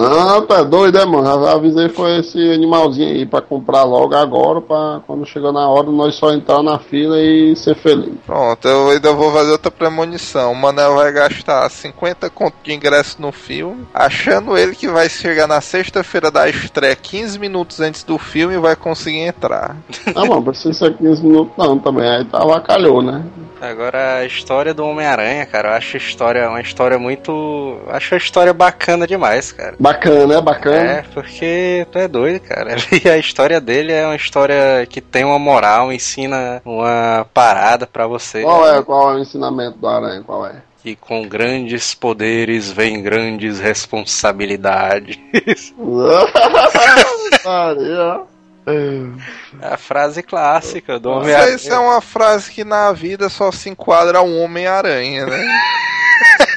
Não, 0.00 0.46
tá 0.46 0.62
doido, 0.62 0.98
é, 0.98 1.04
mano? 1.04 1.44
Já 1.44 1.52
avisei 1.52 1.88
foi 1.90 2.18
esse 2.20 2.38
animalzinho 2.52 3.08
aí 3.08 3.26
pra 3.26 3.42
comprar 3.42 3.84
logo 3.84 4.14
agora, 4.14 4.60
pra 4.60 5.00
quando 5.06 5.26
chegar 5.26 5.52
na 5.52 5.68
hora 5.68 5.90
nós 5.90 6.14
só 6.14 6.32
entrar 6.32 6.62
na 6.62 6.78
fila 6.78 7.20
e 7.20 7.54
ser 7.54 7.74
feliz. 7.74 8.14
Pronto, 8.26 8.66
eu 8.66 8.90
ainda 8.90 9.12
vou 9.12 9.30
fazer 9.30 9.52
outra 9.52 9.70
premonição. 9.70 10.52
O 10.52 10.56
Manel 10.56 10.94
vai 10.94 11.12
gastar 11.12 11.68
50 11.68 12.30
conto 12.30 12.54
de 12.62 12.72
ingresso 12.72 13.20
no 13.20 13.30
filme, 13.30 13.86
achando 13.92 14.56
ele 14.56 14.74
que 14.74 14.88
vai 14.88 15.08
chegar 15.08 15.46
na 15.46 15.60
sexta-feira 15.60 16.30
da 16.30 16.48
estreia, 16.48 16.96
15 16.96 17.38
minutos 17.38 17.80
antes 17.80 18.02
do 18.02 18.16
filme, 18.16 18.54
e 18.54 18.58
vai 18.58 18.74
conseguir 18.74 19.20
entrar. 19.20 19.76
Não, 20.14 20.26
mano, 20.26 20.42
precisa 20.42 20.72
ser 20.72 20.96
15 20.96 21.22
minutos 21.22 21.52
não 21.58 21.78
também. 21.78 22.08
Aí 22.08 22.24
tá 22.24 22.38
avacalhou, 22.38 23.02
né? 23.02 23.22
Agora 23.60 24.16
a 24.16 24.24
história 24.24 24.72
do 24.72 24.84
Homem-Aranha, 24.84 25.44
cara, 25.44 25.68
eu 25.68 25.74
acho 25.74 25.96
a 25.96 25.98
história 25.98 26.48
uma 26.48 26.62
história 26.62 26.98
muito. 26.98 27.78
Acho 27.88 28.14
a 28.14 28.18
história 28.18 28.54
bacana 28.54 29.06
demais, 29.06 29.52
cara. 29.52 29.74
Bacana, 29.78 30.34
é 30.34 30.40
bacana. 30.40 30.76
É, 30.76 31.04
porque 31.12 31.86
tu 31.92 31.98
é 31.98 32.08
doido, 32.08 32.40
cara. 32.40 32.76
E 33.04 33.08
a 33.08 33.18
história 33.18 33.60
dele 33.60 33.92
é 33.92 34.04
uma 34.04 34.16
história 34.16 34.86
que 34.88 35.00
tem 35.00 35.24
uma 35.24 35.38
moral, 35.38 35.92
ensina 35.92 36.60
uma 36.64 37.26
parada 37.32 37.86
pra 37.86 38.06
você. 38.06 38.42
Qual 38.42 38.68
é, 38.68 38.82
qual 38.82 39.12
é 39.12 39.16
o 39.16 39.18
ensinamento 39.18 39.78
do 39.78 39.86
Aranha? 39.86 40.22
Qual 40.24 40.46
é? 40.46 40.56
Que 40.82 40.96
com 40.96 41.28
grandes 41.28 41.94
poderes 41.94 42.70
vem 42.70 43.02
grandes 43.02 43.60
responsabilidades. 43.60 45.18
É 49.60 49.74
a 49.74 49.76
frase 49.76 50.22
clássica 50.22 50.98
do 50.98 51.10
Homem-Aranha. 51.10 51.58
se 51.58 51.70
é 51.70 51.78
uma 51.78 52.00
frase 52.00 52.50
que 52.50 52.64
na 52.64 52.92
vida 52.92 53.28
só 53.28 53.50
se 53.50 53.68
enquadra 53.68 54.22
um 54.22 54.40
Homem-Aranha, 54.42 55.26
né? 55.26 55.44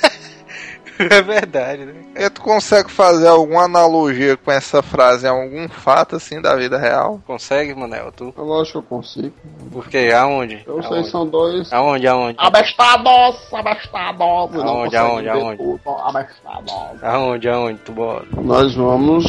É 1.00 1.22
verdade, 1.22 1.86
né? 1.86 1.94
E 2.16 2.30
tu 2.30 2.42
consegue 2.42 2.92
fazer 2.92 3.28
alguma 3.28 3.64
analogia 3.64 4.38
com 4.38 4.52
essa 4.52 4.82
frase 4.82 5.26
em 5.26 5.30
algum 5.30 5.68
fato 5.68 6.16
assim 6.16 6.40
da 6.42 6.56
vida 6.56 6.78
real? 6.78 7.20
Consegue, 7.26 7.74
Manel? 7.74 8.12
Tu? 8.16 8.34
Eu 8.38 8.44
lógico 8.44 8.80
que 8.82 8.86
eu 8.94 8.98
consigo. 8.98 9.34
Por 9.72 9.88
quê? 9.88 10.12
Aonde? 10.16 10.64
Eu 10.68 10.82
sei 10.84 10.92
aonde? 10.92 11.04
que 11.06 11.10
são 11.12 11.28
dois. 11.28 11.74
Aonde, 11.74 12.08
aonde? 12.08 12.38
Abestados! 12.40 13.54
Abestados! 13.54 14.52
Não 14.54 14.68
Aonde, 14.68 14.96
aonde, 14.98 15.30
aonde? 15.30 15.58
tudo. 15.58 15.80
Abestados. 16.04 16.74
Aonde, 17.02 17.50
aonde? 17.50 17.80
Tu 17.80 17.92
bota? 17.92 18.26
Nós 18.42 18.76
vamos. 18.76 19.26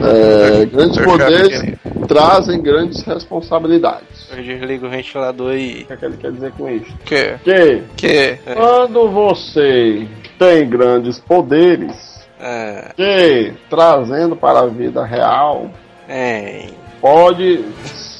é, 0.00 0.64
grandes 0.66 1.04
poderes 1.04 1.78
trazem 2.06 2.60
grandes 2.62 3.02
responsabilidades. 3.02 4.28
Eu 4.30 4.42
desligo 4.42 4.86
o 4.86 4.90
ventilador 4.90 5.52
aí. 5.52 5.82
O 5.82 5.86
que, 5.86 5.92
é 5.92 5.96
que 5.96 6.04
ele 6.04 6.16
quer 6.16 6.32
dizer 6.32 6.52
com 6.52 6.68
isso? 6.70 6.92
Que? 7.04 7.38
Que 7.44 7.82
Que? 7.96 8.38
quando 8.54 9.10
você 9.10 10.06
tem 10.38 10.68
grandes 10.68 11.18
poderes, 11.18 12.26
Ah, 12.40 12.92
que 12.96 13.52
trazendo 13.68 14.36
para 14.36 14.60
a 14.60 14.66
vida 14.66 15.04
real, 15.04 15.70
é. 16.08 16.66
pode 17.00 17.64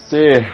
ser 0.09 0.53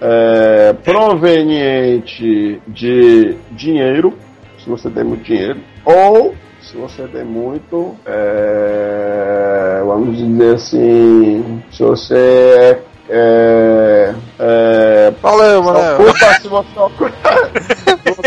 é, 0.00 0.72
proveniente 0.84 2.60
de 2.66 3.36
dinheiro, 3.50 4.14
se 4.62 4.68
você 4.68 4.88
tem 4.90 5.04
muito 5.04 5.24
dinheiro, 5.24 5.60
ou 5.84 6.34
se 6.60 6.76
você 6.76 7.02
tem 7.08 7.24
muito, 7.24 7.94
é, 8.06 9.82
vamos 9.86 10.16
dizer 10.16 10.54
assim, 10.54 11.62
se 11.70 11.82
você 11.82 12.78
é, 13.08 14.14
é, 14.40 15.12
Valeu, 15.22 15.62
se 15.62 15.66
Manel. 15.72 15.94
ocupa, 16.00 16.34
se 16.40 16.48
você 16.48 16.78
ocupa, 16.78 17.12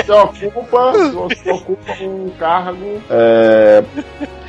você 0.09 0.47
ocupa, 0.47 0.93
se 0.93 1.11
você 1.11 1.51
ocupa 1.51 1.91
um 2.01 2.29
cargo 2.39 3.01
é, 3.09 3.83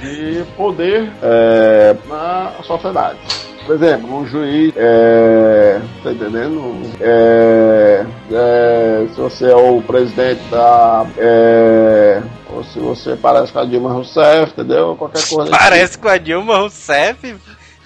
de 0.01 0.44
poder 0.57 1.11
é, 1.23 1.96
na 2.09 2.53
sociedade. 2.62 3.18
Por 3.66 3.75
exemplo, 3.75 4.16
um 4.16 4.27
juiz, 4.27 4.73
é, 4.77 5.81
tá 6.03 6.11
entendendo? 6.11 6.83
É, 7.01 8.05
é, 8.33 9.07
se 9.14 9.20
você 9.20 9.51
é 9.51 9.55
o 9.55 9.83
presidente 9.83 10.42
da, 10.51 11.07
é, 11.18 12.23
ou 12.53 12.64
se 12.64 12.79
você 12.81 13.14
parece 13.14 13.53
com 13.53 13.59
a 13.61 13.64
Dilma 13.64 13.92
Rousseff, 13.92 14.53
entendeu? 14.53 14.96
Qualquer 14.96 15.29
coisa. 15.29 15.51
Parece 15.51 15.99
com 15.99 16.09
a 16.09 16.18
Dilma 16.18 16.57
Rousseff. 16.57 17.37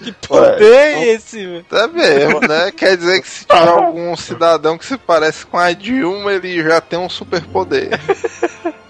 Que 0.05 0.11
poder 0.27 0.61
é 0.61 1.07
esse, 1.07 1.43
velho? 1.43 1.65
É 1.71 1.87
mesmo, 1.87 2.39
né? 2.41 2.71
Quer 2.71 2.95
dizer 2.95 3.21
que 3.21 3.27
se 3.27 3.43
tiver 3.43 3.67
algum 3.67 4.15
cidadão 4.15 4.77
que 4.77 4.85
se 4.85 4.97
parece 4.99 5.43
com 5.47 5.57
a 5.57 5.71
Dilma, 5.73 6.33
ele 6.33 6.61
já 6.63 6.79
tem 6.79 6.99
um 6.99 7.09
superpoder. 7.09 7.99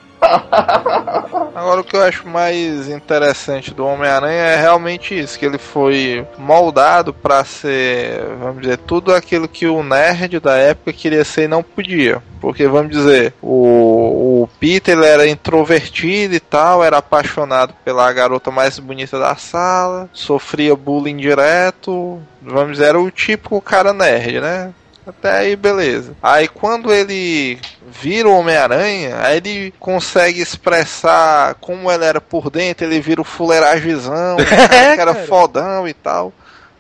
Agora 1.56 1.82
o 1.82 1.84
que 1.84 1.96
eu 1.96 2.04
acho 2.04 2.28
mais 2.28 2.90
interessante 2.90 3.74
do 3.74 3.86
Homem-Aranha 3.86 4.42
é 4.42 4.56
realmente 4.58 5.18
isso, 5.18 5.40
que 5.40 5.46
ele 5.46 5.58
foi 5.58 6.26
moldado 6.38 7.14
pra 7.14 7.44
ser, 7.46 8.22
vamos 8.40 8.62
dizer, 8.62 8.78
tudo 8.78 9.14
aquilo 9.14 9.48
que 9.48 9.66
o 9.66 9.82
nerd 9.82 10.40
da 10.40 10.58
época 10.58 10.92
queria 10.92 11.24
ser 11.24 11.44
e 11.44 11.48
não 11.48 11.64
podia. 11.64 12.22
Porque 12.42 12.68
vamos 12.68 12.92
dizer, 12.92 13.34
o, 13.42 14.44
o 14.44 14.50
Peter 14.60 14.98
ele 14.98 15.06
era 15.06 15.28
introvertido 15.28 16.36
e 16.36 16.40
tal, 16.40 16.84
era 16.84 16.98
apaixonado 16.98 17.74
pela 17.84 18.12
garota 18.12 18.52
mais 18.52 18.78
bonita 18.78 19.18
da 19.18 19.36
sala, 19.36 20.10
sofria 20.14 20.76
bullying 20.76 21.18
direto, 21.18 22.22
vamos 22.42 22.74
dizer, 22.74 22.90
era 22.90 23.00
o 23.00 23.10
típico 23.10 23.62
cara 23.62 23.94
nerd, 23.94 24.40
né? 24.42 24.74
Até 25.08 25.32
aí, 25.32 25.56
beleza. 25.56 26.16
Aí 26.22 26.48
quando 26.48 26.92
ele 26.92 27.60
vira 27.88 28.28
o 28.28 28.38
Homem-Aranha, 28.38 29.20
aí 29.22 29.38
ele 29.38 29.74
consegue 29.80 30.42
expressar 30.42 31.56
como 31.56 31.92
ele 31.92 32.04
era 32.04 32.20
por 32.20 32.50
dentro, 32.50 32.86
ele 32.86 33.00
vira 33.00 33.22
o 33.22 33.26
fuleiragezão, 33.26 34.38
o 34.38 34.46
cara 34.46 34.96
que 34.96 35.02
era 35.02 35.16
fodão 35.16 35.88
e 35.88 35.94
tal. 35.94 36.34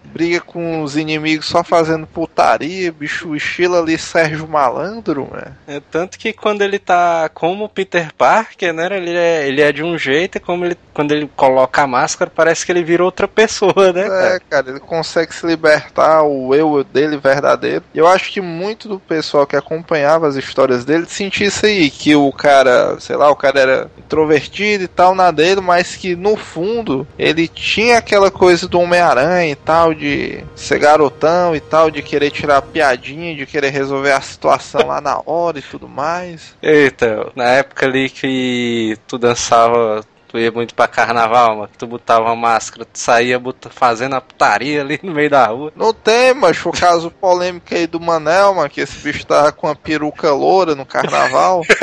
Briga 0.05 0.39
com 0.39 0.81
os 0.81 0.95
inimigos 0.95 1.47
só 1.47 1.63
fazendo 1.63 2.07
putaria, 2.07 2.91
bicho 2.91 3.35
estilo 3.35 3.77
ali 3.77 3.97
Sérgio 3.97 4.47
Malandro, 4.47 5.29
né? 5.31 5.53
É 5.67 5.79
tanto 5.79 6.17
que 6.17 6.31
quando 6.33 6.61
ele 6.61 6.79
tá 6.79 7.29
como 7.33 7.69
Peter 7.69 8.13
Parker, 8.13 8.73
né? 8.73 8.87
Ele 8.91 9.15
é, 9.15 9.47
ele 9.47 9.61
é 9.61 9.71
de 9.71 9.83
um 9.83 9.97
jeito 9.97 10.37
e 10.37 10.41
como 10.41 10.65
ele, 10.65 10.77
quando 10.93 11.11
ele 11.11 11.29
coloca 11.35 11.81
a 11.81 11.87
máscara, 11.87 12.31
parece 12.33 12.65
que 12.65 12.71
ele 12.71 12.83
vira 12.83 13.03
outra 13.03 13.27
pessoa, 13.27 13.91
né? 13.91 14.05
É, 14.05 14.09
cara? 14.09 14.39
cara, 14.49 14.69
ele 14.69 14.79
consegue 14.79 15.33
se 15.33 15.45
libertar 15.45 16.23
o 16.23 16.53
eu 16.53 16.83
dele 16.83 17.17
verdadeiro. 17.17 17.83
E 17.93 17.97
eu 17.97 18.07
acho 18.07 18.31
que 18.31 18.41
muito 18.41 18.87
do 18.87 18.99
pessoal 18.99 19.47
que 19.47 19.55
acompanhava 19.55 20.27
as 20.27 20.35
histórias 20.35 20.85
dele 20.85 21.05
sentia 21.07 21.47
isso 21.47 21.65
aí, 21.65 21.89
que 21.89 22.15
o 22.15 22.31
cara, 22.31 22.99
sei 22.99 23.15
lá, 23.15 23.29
o 23.29 23.35
cara 23.35 23.59
era 23.59 23.91
introvertido 23.97 24.83
e 24.83 24.87
tal 24.87 25.15
na 25.15 25.31
dele, 25.31 25.61
mas 25.61 25.95
que 25.95 26.15
no 26.15 26.35
fundo 26.35 27.07
ele 27.17 27.47
tinha 27.47 27.97
aquela 27.97 28.29
coisa 28.29 28.67
do 28.67 28.79
Homem-Aranha 28.79 29.51
e 29.51 29.55
tal, 29.55 29.93
de 29.95 30.43
ser 30.55 30.79
garotão 30.79 31.55
e 31.55 31.59
tal, 31.59 31.89
de 31.89 32.01
querer 32.01 32.29
tirar 32.31 32.61
piadinha, 32.61 33.35
de 33.35 33.45
querer 33.45 33.69
resolver 33.71 34.11
a 34.11 34.21
situação 34.21 34.87
lá 34.87 34.99
na 35.01 35.19
hora 35.25 35.59
e 35.59 35.61
tudo 35.61 35.87
mais. 35.87 36.55
Eita, 36.61 37.31
na 37.35 37.45
época 37.45 37.85
ali 37.85 38.09
que 38.09 38.97
tu 39.07 39.17
dançava, 39.17 40.03
tu 40.27 40.37
ia 40.37 40.51
muito 40.51 40.75
pra 40.75 40.87
carnaval, 40.87 41.55
mano, 41.55 41.67
que 41.69 41.77
tu 41.77 41.87
botava 41.87 42.25
uma 42.25 42.35
máscara, 42.35 42.85
tu 42.85 42.99
saía 42.99 43.39
bota- 43.39 43.69
fazendo 43.69 44.15
a 44.15 44.21
putaria 44.21 44.81
ali 44.81 44.99
no 45.01 45.13
meio 45.13 45.29
da 45.29 45.45
rua. 45.47 45.71
Não 45.75 45.93
tem, 45.93 46.33
mas 46.33 46.63
o 46.65 46.71
caso 46.71 47.09
polêmico 47.09 47.73
aí 47.73 47.87
do 47.87 47.99
Manel, 47.99 48.53
mano, 48.53 48.69
que 48.69 48.81
esse 48.81 48.97
bicho 48.99 49.25
tava 49.25 49.51
com 49.51 49.67
a 49.67 49.75
peruca 49.75 50.31
loura 50.31 50.75
no 50.75 50.85
carnaval. 50.85 51.61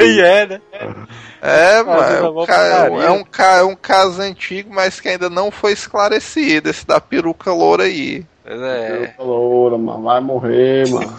E 0.00 0.20
é, 0.20 0.46
né? 0.46 0.60
É, 1.44 1.82
mano, 1.82 2.02
é 2.02 2.30
um, 2.30 2.46
ca- 2.46 2.66
é, 3.04 3.10
um 3.10 3.24
ca- 3.24 3.56
é 3.58 3.62
um 3.64 3.74
caso 3.74 4.22
antigo, 4.22 4.72
mas 4.72 5.00
que 5.00 5.08
ainda 5.08 5.28
não 5.28 5.50
foi 5.50 5.72
esclarecido, 5.72 6.70
esse 6.70 6.86
da 6.86 7.00
peruca 7.00 7.52
loura 7.52 7.82
aí. 7.82 8.24
Pois 8.44 8.60
é. 8.60 9.14
Loura, 9.18 9.76
mano, 9.76 10.02
vai 10.04 10.20
morrer, 10.20 10.86
mano. 10.90 11.18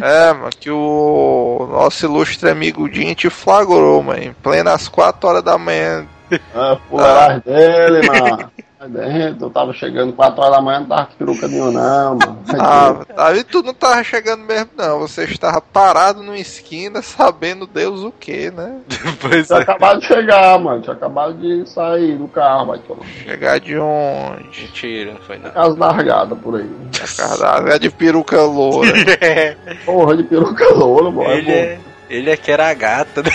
É, 0.00 0.32
mano, 0.32 0.50
que 0.58 0.68
o 0.70 1.68
nosso 1.70 2.04
ilustre 2.06 2.50
amigo 2.50 2.88
Dinho 2.90 3.14
te 3.14 3.30
flagrou, 3.30 4.02
mano, 4.02 4.20
em 4.22 4.32
plenas 4.32 4.88
4 4.88 5.28
horas 5.28 5.42
da 5.44 5.56
manhã, 5.56 6.06
É, 6.30 6.76
fuleiragem 6.88 7.42
dele, 7.46 8.06
mano. 8.08 8.50
Dentro, 8.88 9.46
eu 9.46 9.50
tava 9.50 9.72
chegando 9.72 10.12
4 10.12 10.40
horas 10.40 10.56
da 10.56 10.60
manhã, 10.62 10.80
não 10.80 10.86
tava 10.86 11.06
com 11.06 11.14
peruca 11.14 11.46
nenhuma, 11.48 11.70
não, 11.70 12.18
mano. 12.18 12.42
Ah, 12.58 13.28
aí 13.28 13.44
tu 13.44 13.62
não 13.62 13.72
tava 13.74 14.02
chegando 14.02 14.44
mesmo, 14.44 14.70
não. 14.76 15.00
Você 15.00 15.24
estava 15.24 15.60
parado 15.60 16.22
numa 16.22 16.38
esquina 16.38 17.00
sabendo 17.02 17.66
Deus 17.66 18.02
o 18.02 18.10
que, 18.12 18.50
né? 18.50 18.80
Pois 19.20 19.46
Tinha 19.46 19.58
é. 19.58 19.62
acabado 19.62 20.00
de 20.00 20.06
chegar, 20.06 20.58
mano. 20.58 20.82
Tinha 20.82 20.94
acabado 20.94 21.34
de 21.34 21.68
sair 21.68 22.16
do 22.16 22.26
carro, 22.28 22.66
vai 22.66 22.78
tomar. 22.80 23.04
Chegar 23.06 23.60
de 23.60 23.78
onde? 23.78 24.62
Mentira, 24.62 25.12
não 25.14 25.20
foi 25.20 25.38
não. 25.38 25.50
As 25.54 25.76
largadas 25.76 26.38
por 26.38 26.56
aí. 26.56 26.70
Caralho, 27.16 27.68
é 27.68 27.78
de 27.78 27.90
peruca 27.90 28.42
loura. 28.42 28.92
Porra 29.84 30.16
de 30.16 30.24
peruca 30.24 30.68
loura, 30.74 31.10
mano. 31.10 31.30
ele, 31.30 31.50
é, 31.50 31.78
ele 32.10 32.30
é 32.30 32.36
que 32.36 32.50
era 32.50 32.68
a 32.68 32.74
gata, 32.74 33.22
né? 33.22 33.30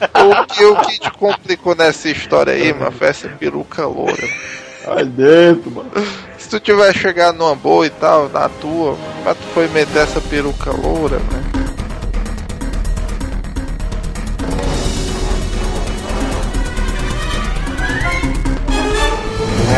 O, 0.00 0.46
que, 0.46 0.64
o 0.64 0.76
que 0.76 0.98
te 1.00 1.10
complicou 1.12 1.74
nessa 1.74 2.08
história 2.08 2.52
aí, 2.52 2.72
mano, 2.72 2.92
foi 2.92 3.08
essa 3.08 3.28
peruca 3.28 3.86
loura. 3.86 4.28
Aí 4.86 5.04
dentro, 5.04 5.70
mano. 5.70 5.90
Se 6.38 6.48
tu 6.48 6.60
tiver 6.60 6.94
chegado 6.94 7.38
numa 7.38 7.54
boa 7.54 7.86
e 7.86 7.90
tal, 7.90 8.28
na 8.28 8.48
tua, 8.48 8.98
mas 9.24 9.36
tu 9.36 9.44
foi 9.54 9.66
meter 9.68 10.02
essa 10.02 10.20
peruca 10.20 10.70
loura, 10.72 11.18
né? 11.18 11.63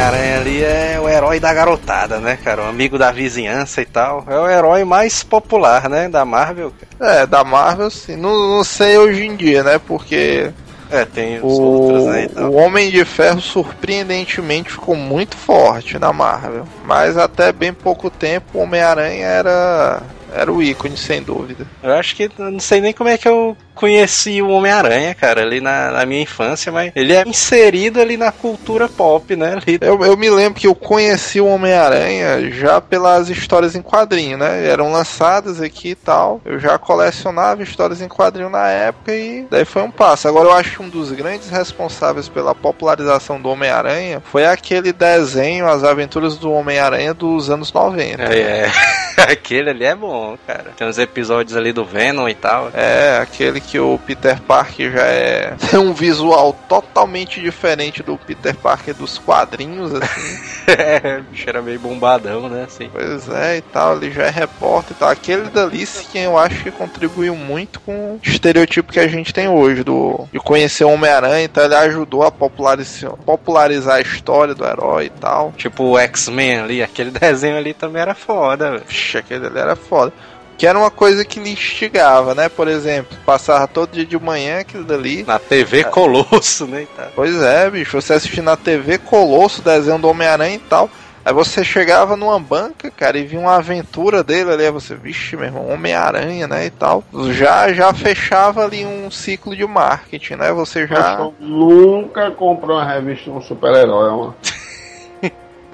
Homem-Aranha 0.06 0.36
ali 0.40 0.62
é 0.62 1.00
o 1.02 1.08
herói 1.08 1.40
da 1.40 1.52
garotada, 1.52 2.18
né, 2.18 2.38
cara? 2.42 2.62
O 2.62 2.66
amigo 2.68 2.96
da 2.98 3.10
vizinhança 3.10 3.80
e 3.80 3.84
tal. 3.84 4.24
É 4.28 4.38
o 4.38 4.48
herói 4.48 4.84
mais 4.84 5.22
popular, 5.24 5.88
né, 5.88 6.08
da 6.08 6.24
Marvel. 6.24 6.72
cara. 6.98 7.20
É, 7.22 7.26
da 7.26 7.42
Marvel, 7.42 7.90
sim. 7.90 8.16
Não, 8.16 8.56
não 8.56 8.62
sei 8.64 8.96
hoje 8.98 9.24
em 9.26 9.34
dia, 9.34 9.62
né? 9.64 9.80
Porque 9.84 10.50
É, 10.90 11.04
tem 11.04 11.38
os 11.38 11.58
o, 11.58 11.62
outros, 11.62 12.04
né, 12.04 12.24
e 12.24 12.28
tal. 12.28 12.50
o 12.50 12.54
Homem 12.54 12.90
de 12.90 13.04
Ferro 13.04 13.40
surpreendentemente 13.40 14.70
ficou 14.70 14.94
muito 14.94 15.36
forte 15.36 15.98
na 15.98 16.12
Marvel. 16.12 16.66
Mas 16.84 17.16
até 17.18 17.50
bem 17.52 17.72
pouco 17.72 18.08
tempo 18.08 18.58
o 18.58 18.62
Homem-Aranha 18.62 19.26
era, 19.26 20.02
era 20.32 20.52
o 20.52 20.62
ícone, 20.62 20.96
sem 20.96 21.20
dúvida. 21.22 21.66
Eu 21.82 21.94
acho 21.94 22.14
que 22.14 22.30
não 22.38 22.60
sei 22.60 22.80
nem 22.80 22.92
como 22.92 23.10
é 23.10 23.18
que 23.18 23.28
eu 23.28 23.56
conheci 23.76 24.40
o 24.40 24.48
Homem-Aranha, 24.48 25.14
cara, 25.14 25.42
ali 25.42 25.60
na, 25.60 25.90
na 25.92 26.06
minha 26.06 26.22
infância, 26.22 26.72
mas 26.72 26.90
ele 26.96 27.12
é 27.12 27.22
inserido 27.26 28.00
ali 28.00 28.16
na 28.16 28.32
cultura 28.32 28.88
pop, 28.88 29.36
né? 29.36 29.52
Ali. 29.52 29.78
Eu, 29.80 30.02
eu 30.02 30.16
me 30.16 30.30
lembro 30.30 30.58
que 30.58 30.66
eu 30.66 30.74
conheci 30.74 31.40
o 31.40 31.46
Homem-Aranha 31.46 32.50
já 32.50 32.80
pelas 32.80 33.28
histórias 33.28 33.76
em 33.76 33.82
quadrinho, 33.82 34.38
né? 34.38 34.66
Eram 34.66 34.90
lançadas 34.90 35.60
aqui 35.60 35.90
e 35.90 35.94
tal. 35.94 36.40
Eu 36.44 36.58
já 36.58 36.78
colecionava 36.78 37.62
histórias 37.62 38.00
em 38.00 38.08
quadrinho 38.08 38.48
na 38.48 38.66
época 38.68 39.14
e 39.14 39.46
daí 39.50 39.64
foi 39.64 39.82
um 39.82 39.90
passo. 39.90 40.26
Agora 40.26 40.48
eu 40.48 40.52
acho 40.52 40.76
que 40.76 40.82
um 40.82 40.88
dos 40.88 41.12
grandes 41.12 41.50
responsáveis 41.50 42.28
pela 42.28 42.54
popularização 42.54 43.40
do 43.40 43.50
Homem-Aranha 43.50 44.22
foi 44.24 44.46
aquele 44.46 44.92
desenho, 44.92 45.68
As 45.68 45.84
Aventuras 45.84 46.36
do 46.36 46.50
Homem-Aranha 46.50 47.12
dos 47.12 47.50
anos 47.50 47.72
90. 47.72 48.22
É, 48.22 48.38
é. 48.38 48.70
aquele 49.30 49.70
ali 49.70 49.84
é 49.84 49.94
bom, 49.94 50.36
cara. 50.46 50.72
Tem 50.76 50.86
uns 50.86 50.98
episódios 50.98 51.56
ali 51.56 51.72
do 51.72 51.84
Venom 51.84 52.28
e 52.28 52.34
tal. 52.34 52.70
É, 52.72 53.18
aquele 53.20 53.60
que 53.66 53.78
o 53.78 53.98
Peter 53.98 54.40
Parker 54.40 54.92
já 54.92 55.06
é 55.06 55.54
tem 55.70 55.78
um 55.80 55.92
visual 55.92 56.56
totalmente 56.68 57.40
diferente 57.40 58.02
do 58.02 58.16
Peter 58.16 58.54
Parker 58.54 58.94
dos 58.94 59.18
quadrinhos, 59.18 59.92
assim. 59.94 60.56
É, 60.66 61.20
o 61.20 61.22
bicho 61.30 61.48
era 61.48 61.62
meio 61.62 61.78
bombadão, 61.78 62.48
né? 62.48 62.64
Assim. 62.64 62.90
Pois 62.92 63.28
é, 63.28 63.58
e 63.58 63.60
tal, 63.60 63.96
ele 63.96 64.10
já 64.10 64.24
é 64.24 64.30
repórter 64.30 64.96
e 64.96 64.98
tal. 64.98 65.08
Aquele 65.10 65.48
dali, 65.48 65.86
quem 66.10 66.24
eu 66.24 66.36
acho 66.36 66.64
que 66.64 66.72
contribuiu 66.72 67.36
muito 67.36 67.78
com 67.78 68.14
o 68.14 68.20
estereotipo 68.20 68.92
que 68.92 68.98
a 68.98 69.06
gente 69.06 69.32
tem 69.32 69.46
hoje, 69.46 69.84
do 69.84 70.26
de 70.32 70.40
conhecer 70.40 70.82
o 70.82 70.90
Homem-Aranha, 70.90 71.44
então 71.44 71.64
ele 71.64 71.76
ajudou 71.76 72.24
a 72.24 72.32
popularizar, 72.32 73.12
popularizar 73.24 73.94
a 73.94 74.00
história 74.00 74.56
do 74.56 74.66
herói 74.66 75.06
e 75.06 75.10
tal. 75.10 75.52
Tipo 75.56 75.84
o 75.84 75.98
X-Men 75.98 76.58
ali, 76.58 76.82
aquele 76.82 77.12
desenho 77.16 77.56
ali 77.56 77.72
também 77.72 78.02
era 78.02 78.14
foda, 78.16 78.72
velho. 78.72 78.82
Vixe, 78.88 79.18
aquele 79.18 79.46
ali 79.46 79.58
era 79.60 79.76
foda. 79.76 80.12
Que 80.56 80.66
era 80.66 80.78
uma 80.78 80.90
coisa 80.90 81.24
que 81.24 81.38
lhe 81.38 81.50
instigava, 81.50 82.34
né? 82.34 82.48
Por 82.48 82.66
exemplo, 82.66 83.16
passava 83.26 83.66
todo 83.66 83.92
dia 83.92 84.06
de 84.06 84.18
manhã 84.18 84.60
aquilo 84.60 84.84
dali. 84.84 85.22
Na 85.22 85.38
TV 85.38 85.84
Colosso, 85.84 86.66
né? 86.66 86.86
Pois 87.14 87.42
é, 87.42 87.68
bicho, 87.70 88.00
você 88.00 88.14
assistia 88.14 88.42
na 88.42 88.56
TV 88.56 88.98
Colosso, 88.98 89.62
desenho 89.62 89.98
do 89.98 90.08
Homem-Aranha 90.08 90.56
e 90.56 90.60
tal. 90.60 90.90
Aí 91.26 91.32
você 91.32 91.64
chegava 91.64 92.16
numa 92.16 92.38
banca, 92.38 92.88
cara, 92.88 93.18
e 93.18 93.24
via 93.24 93.40
uma 93.40 93.56
aventura 93.56 94.22
dele 94.22 94.52
ali, 94.52 94.64
aí 94.64 94.70
você, 94.70 94.94
vixe, 94.94 95.36
meu 95.36 95.46
irmão, 95.46 95.68
Homem-Aranha, 95.68 96.46
né, 96.46 96.66
e 96.66 96.70
tal. 96.70 97.02
Já, 97.32 97.72
já 97.72 97.92
fechava 97.92 98.64
ali 98.64 98.86
um 98.86 99.10
ciclo 99.10 99.56
de 99.56 99.66
marketing, 99.66 100.34
né? 100.34 100.52
Você 100.52 100.86
já. 100.86 101.18
Eu 101.18 101.34
nunca 101.40 102.30
comprei 102.30 102.76
uma 102.76 102.84
revista 102.84 103.24
de 103.24 103.30
um 103.30 103.42
super-herói, 103.42 104.10
mano. 104.10 104.36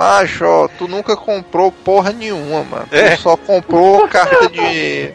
Macho, 0.02 0.44
ó, 0.44 0.66
tu 0.66 0.88
nunca 0.88 1.16
comprou 1.16 1.70
porra 1.70 2.12
nenhuma, 2.12 2.64
mano. 2.64 2.88
É. 2.90 3.14
Tu 3.14 3.22
só 3.22 3.36
comprou 3.36 4.06
carta 4.10 4.48
de 4.48 5.12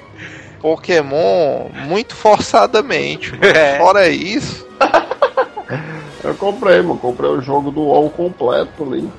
Pokémon 0.61 1.67
muito 1.87 2.15
forçadamente. 2.15 3.31
mano. 3.31 3.45
É. 3.45 3.77
Fora 3.77 4.07
isso. 4.07 4.65
Eu 6.23 6.35
comprei, 6.35 6.81
mano. 6.81 6.97
Comprei 6.97 7.29
o 7.29 7.41
jogo 7.41 7.71
do 7.71 7.81
UOL 7.81 8.09
completo 8.09 8.83
ali. 8.83 9.09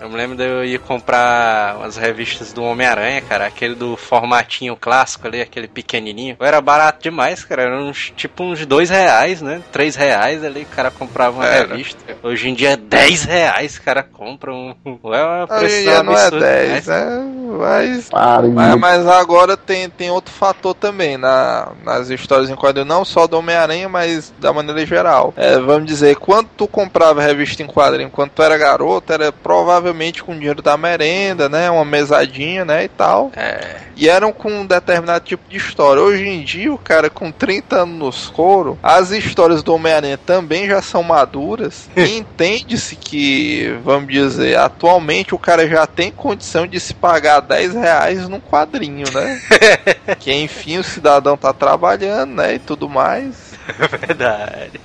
Eu 0.00 0.08
me 0.08 0.16
lembro 0.16 0.36
de 0.36 0.44
eu 0.44 0.64
ir 0.64 0.78
comprar 0.80 1.76
umas 1.76 1.96
revistas 1.96 2.52
do 2.52 2.62
Homem-Aranha, 2.62 3.20
cara. 3.22 3.46
Aquele 3.46 3.74
do 3.74 3.96
formatinho 3.96 4.76
clássico 4.76 5.26
ali, 5.26 5.40
aquele 5.40 5.66
pequenininho. 5.68 6.36
Era 6.40 6.60
barato 6.60 7.02
demais, 7.02 7.44
cara. 7.44 7.62
Era 7.62 7.78
uns, 7.82 8.12
tipo 8.16 8.44
uns 8.44 8.64
dois 8.66 8.90
reais, 8.90 9.40
né? 9.42 9.62
Três 9.72 9.96
reais 9.96 10.44
ali, 10.44 10.62
o 10.62 10.74
cara 10.74 10.90
comprava 10.90 11.36
uma 11.36 11.46
Era. 11.46 11.68
revista. 11.68 11.98
Hoje 12.22 12.48
em 12.48 12.54
dia 12.54 12.70
é 12.72 12.76
10 12.76 13.24
reais, 13.24 13.76
o 13.76 13.82
cara 13.82 14.02
compra 14.02 14.52
um. 14.52 14.74
É 14.84 15.22
uma 15.22 15.44
Hoje 15.44 15.54
em 15.54 15.58
pressão 15.58 15.82
dia 15.82 16.02
não 16.02 16.12
é 16.12 16.22
absurda 16.22 16.46
10, 16.46 16.84
demais. 16.84 16.86
né? 16.86 17.32
Mas 17.58 18.08
Parem. 18.10 18.50
Mas, 18.50 18.74
mas 18.76 19.06
agora 19.06 19.56
tem, 19.56 19.88
tem 19.88 20.10
outro 20.10 20.32
fator 20.32 20.74
também 20.74 21.16
na, 21.16 21.68
nas 21.84 22.10
histórias 22.10 22.50
em 22.50 22.56
quadrinho, 22.56 22.86
não 22.86 23.04
só 23.04 23.26
do 23.26 23.38
Homem-Aranha, 23.38 23.88
mas 23.88 24.32
da 24.38 24.52
maneira 24.52 24.84
geral. 24.84 25.32
É, 25.36 25.58
vamos 25.58 25.85
dizer, 25.86 26.16
quando 26.16 26.48
tu 26.56 26.66
comprava 26.66 27.22
revista 27.22 27.62
em 27.62 27.66
quadrinho, 27.66 28.10
quando 28.10 28.30
tu 28.30 28.42
era 28.42 28.58
garoto, 28.58 29.12
era 29.12 29.32
provavelmente 29.32 30.22
com 30.22 30.34
dinheiro 30.34 30.60
da 30.60 30.76
merenda, 30.76 31.48
né? 31.48 31.70
Uma 31.70 31.84
mesadinha, 31.84 32.64
né? 32.64 32.84
E 32.84 32.88
tal. 32.88 33.30
É. 33.36 33.76
E 33.96 34.08
eram 34.08 34.32
com 34.32 34.50
um 34.50 34.66
determinado 34.66 35.24
tipo 35.24 35.48
de 35.48 35.56
história. 35.56 36.02
Hoje 36.02 36.28
em 36.28 36.44
dia, 36.44 36.72
o 36.72 36.78
cara 36.78 37.08
com 37.08 37.32
30 37.32 37.82
anos 37.82 37.98
nos 37.98 38.26
couro, 38.28 38.78
as 38.82 39.10
histórias 39.10 39.62
do 39.62 39.74
Homem-Aranha 39.74 40.18
também 40.18 40.66
já 40.66 40.82
são 40.82 41.02
maduras. 41.02 41.88
e 41.96 42.18
entende-se 42.18 42.96
que, 42.96 43.74
vamos 43.82 44.12
dizer, 44.12 44.58
atualmente 44.58 45.34
o 45.34 45.38
cara 45.38 45.66
já 45.66 45.86
tem 45.86 46.10
condição 46.10 46.66
de 46.66 46.78
se 46.78 46.92
pagar 46.92 47.40
10 47.40 47.74
reais 47.74 48.28
num 48.28 48.40
quadrinho, 48.40 49.06
né? 49.12 49.40
que 50.20 50.32
enfim 50.32 50.78
o 50.78 50.84
cidadão 50.84 51.36
tá 51.36 51.52
trabalhando, 51.52 52.34
né? 52.34 52.54
E 52.54 52.58
tudo 52.58 52.88
mais. 52.88 53.54
Verdade. 54.06 54.80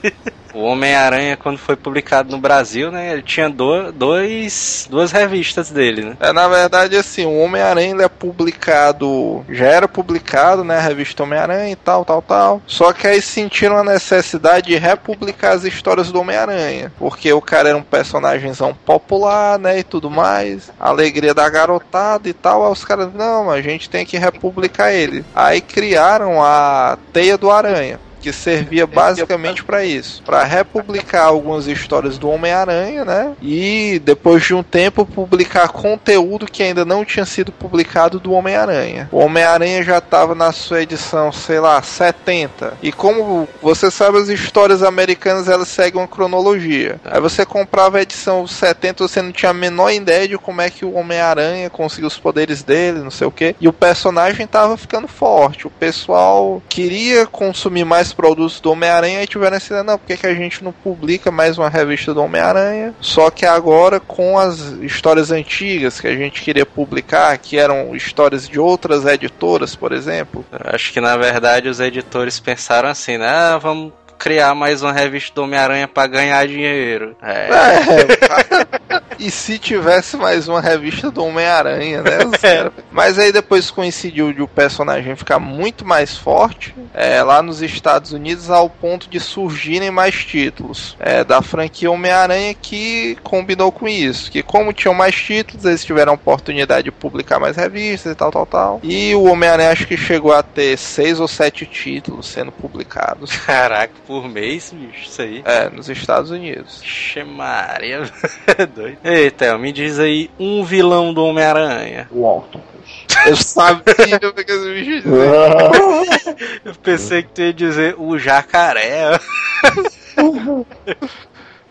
O 0.53 0.63
Homem-Aranha, 0.63 1.37
quando 1.37 1.57
foi 1.57 1.75
publicado 1.75 2.31
no 2.31 2.37
Brasil, 2.37 2.91
né? 2.91 3.13
Ele 3.13 3.21
tinha 3.21 3.49
do, 3.49 3.91
dois, 3.91 4.87
duas 4.89 5.11
revistas 5.11 5.69
dele, 5.69 6.03
né? 6.03 6.17
É, 6.19 6.33
na 6.33 6.47
verdade, 6.47 6.95
assim, 6.95 7.25
o 7.25 7.39
Homem-Aranha 7.39 7.95
é 8.01 8.09
publicado, 8.09 9.43
já 9.49 9.65
era 9.65 9.87
publicado, 9.87 10.63
né, 10.63 10.77
a 10.77 10.81
revista 10.81 11.23
Homem-Aranha 11.23 11.71
e 11.71 11.75
tal, 11.75 12.05
tal, 12.05 12.21
tal. 12.21 12.61
Só 12.65 12.93
que 12.93 13.07
aí 13.07 13.21
sentiram 13.21 13.77
a 13.77 13.83
necessidade 13.83 14.67
de 14.67 14.77
republicar 14.77 15.53
as 15.53 15.63
histórias 15.63 16.11
do 16.11 16.19
Homem-Aranha, 16.19 16.91
porque 16.97 17.31
o 17.31 17.41
cara 17.41 17.69
era 17.69 17.77
um 17.77 17.83
personagemzão 17.83 18.73
popular, 18.73 19.59
né, 19.59 19.79
e 19.79 19.83
tudo 19.83 20.09
mais, 20.09 20.71
alegria 20.79 21.33
da 21.33 21.47
garotada 21.49 22.27
e 22.27 22.33
tal. 22.33 22.65
Aí 22.65 22.71
os 22.71 22.83
caras, 22.83 23.13
não, 23.13 23.49
a 23.49 23.61
gente 23.61 23.89
tem 23.89 24.05
que 24.05 24.17
republicar 24.17 24.93
ele. 24.93 25.23
Aí 25.35 25.61
criaram 25.61 26.43
a 26.43 26.97
Teia 27.13 27.37
do 27.37 27.51
Aranha 27.51 27.99
que 28.21 28.31
servia 28.31 28.85
basicamente 28.85 29.63
para 29.63 29.83
isso, 29.83 30.21
para 30.23 30.43
republicar 30.43 31.25
algumas 31.25 31.67
histórias 31.67 32.17
do 32.17 32.29
Homem-Aranha, 32.29 33.03
né? 33.03 33.33
E 33.41 33.99
depois 34.03 34.43
de 34.43 34.53
um 34.53 34.63
tempo 34.63 35.05
publicar 35.05 35.69
conteúdo 35.69 36.45
que 36.45 36.63
ainda 36.63 36.85
não 36.85 37.03
tinha 37.03 37.25
sido 37.25 37.51
publicado 37.51 38.19
do 38.19 38.33
Homem-Aranha. 38.33 39.09
O 39.11 39.17
Homem-Aranha 39.17 39.83
já 39.83 39.97
estava 39.97 40.35
na 40.35 40.51
sua 40.51 40.81
edição, 40.81 41.31
sei 41.31 41.59
lá, 41.59 41.81
70. 41.81 42.77
E 42.81 42.91
como 42.91 43.47
você 43.61 43.89
sabe, 43.89 44.19
as 44.19 44.29
histórias 44.29 44.83
americanas 44.83 45.49
elas 45.49 45.67
seguem 45.67 45.99
uma 45.99 46.07
cronologia. 46.07 46.99
Aí 47.03 47.19
você 47.19 47.45
comprava 47.45 47.97
a 47.97 48.01
edição 48.01 48.45
70, 48.45 49.07
você 49.07 49.21
não 49.21 49.31
tinha 49.31 49.51
a 49.51 49.53
menor 49.53 49.91
ideia 49.91 50.27
de 50.27 50.37
como 50.37 50.61
é 50.61 50.69
que 50.69 50.85
o 50.85 50.93
Homem-Aranha 50.93 51.69
conseguiu 51.69 52.07
os 52.07 52.17
poderes 52.17 52.61
dele, 52.63 52.99
não 52.99 53.11
sei 53.11 53.27
o 53.27 53.31
que. 53.31 53.55
E 53.59 53.67
o 53.67 53.73
personagem 53.73 54.45
tava 54.45 54.77
ficando 54.77 55.07
forte. 55.07 55.67
O 55.67 55.71
pessoal 55.71 56.61
queria 56.69 57.25
consumir 57.25 57.85
mais 57.85 58.10
produtos 58.13 58.59
do 58.59 58.71
Homem-Aranha 58.71 59.23
e 59.23 59.27
tiveram 59.27 59.57
essa 59.57 59.67
ideia, 59.67 59.83
não, 59.83 59.97
por 59.97 60.07
que, 60.07 60.17
que 60.17 60.27
a 60.27 60.33
gente 60.33 60.63
não 60.63 60.71
publica 60.71 61.31
mais 61.31 61.57
uma 61.57 61.69
revista 61.69 62.13
do 62.13 62.21
Homem-Aranha? 62.21 62.93
Só 62.99 63.29
que 63.29 63.45
agora 63.45 63.99
com 63.99 64.37
as 64.37 64.59
histórias 64.81 65.31
antigas 65.31 65.99
que 65.99 66.07
a 66.07 66.15
gente 66.15 66.41
queria 66.41 66.65
publicar, 66.65 67.37
que 67.37 67.57
eram 67.57 67.95
histórias 67.95 68.47
de 68.47 68.59
outras 68.59 69.05
editoras, 69.05 69.75
por 69.75 69.91
exemplo. 69.91 70.45
Acho 70.51 70.91
que 70.91 71.01
na 71.01 71.17
verdade 71.17 71.69
os 71.69 71.79
editores 71.79 72.39
pensaram 72.39 72.89
assim, 72.89 73.17
né? 73.17 73.27
Ah, 73.27 73.57
vamos 73.57 73.93
criar 74.21 74.53
mais 74.53 74.83
uma 74.83 74.93
revista 74.93 75.33
do 75.33 75.43
Homem-Aranha 75.43 75.87
pra 75.87 76.05
ganhar 76.05 76.47
dinheiro. 76.47 77.15
É. 77.23 77.49
É, 77.49 79.01
e 79.21 79.31
se 79.31 79.57
tivesse 79.59 80.17
mais 80.17 80.47
uma 80.47 80.59
revista 80.61 81.09
do 81.11 81.23
Homem-Aranha, 81.23 82.01
né? 82.01 82.17
cara- 82.41 82.71
Mas 82.91 83.17
aí 83.19 83.31
depois 83.31 83.69
coincidiu 83.71 84.33
de 84.33 84.41
o 84.41 84.47
personagem 84.47 85.15
ficar 85.15 85.39
muito 85.39 85.85
mais 85.85 86.17
forte 86.17 86.73
é, 86.93 87.21
lá 87.23 87.41
nos 87.41 87.61
Estados 87.61 88.11
Unidos 88.11 88.49
ao 88.49 88.69
ponto 88.69 89.09
de 89.09 89.19
surgirem 89.19 89.91
mais 89.91 90.15
títulos 90.25 90.95
é, 90.99 91.23
da 91.23 91.41
franquia 91.41 91.91
Homem-Aranha 91.91 92.53
que 92.53 93.17
combinou 93.23 93.71
com 93.71 93.87
isso. 93.87 94.31
Que 94.31 94.41
como 94.43 94.73
tinham 94.73 94.93
mais 94.93 95.15
títulos, 95.15 95.65
eles 95.65 95.85
tiveram 95.85 96.11
a 96.13 96.15
oportunidade 96.15 96.85
de 96.85 96.91
publicar 96.91 97.39
mais 97.39 97.55
revistas 97.55 98.11
e 98.11 98.15
tal, 98.15 98.31
tal, 98.31 98.45
tal. 98.45 98.79
E 98.83 99.13
o 99.15 99.23
Homem-Aranha 99.23 99.71
acho 99.71 99.87
que 99.87 99.95
chegou 99.97 100.33
a 100.33 100.41
ter 100.43 100.77
seis 100.77 101.19
ou 101.19 101.27
sete 101.27 101.65
títulos 101.65 102.27
sendo 102.27 102.51
publicados. 102.51 103.35
Caraca, 103.45 103.93
por 104.07 104.27
mês, 104.27 104.73
bicho, 104.75 105.03
isso 105.09 105.21
aí. 105.21 105.41
É, 105.45 105.69
nos 105.69 105.89
Estados 105.89 106.31
Unidos. 106.31 106.81
Xe 106.83 107.23
Maria, 107.23 108.09
é 108.47 108.65
doido. 108.67 108.97
Ei, 109.11 109.29
Theo, 109.29 109.59
me 109.59 109.73
diz 109.73 109.99
aí 109.99 110.31
um 110.39 110.63
vilão 110.63 111.13
do 111.13 111.25
Homem-Aranha. 111.25 112.07
O 112.11 112.23
Octopus. 112.23 113.05
Eu 113.25 113.35
sabia 113.35 113.83
que 113.93 114.51
esse 114.51 114.73
bicho 114.73 114.89
ia 114.89 115.01
dizer. 115.01 116.61
Eu 116.63 116.75
pensei 116.75 117.21
que 117.21 117.29
tu 117.29 117.41
ia 117.41 117.53
dizer 117.53 117.95
o 117.97 118.17
jacaré. 118.17 119.19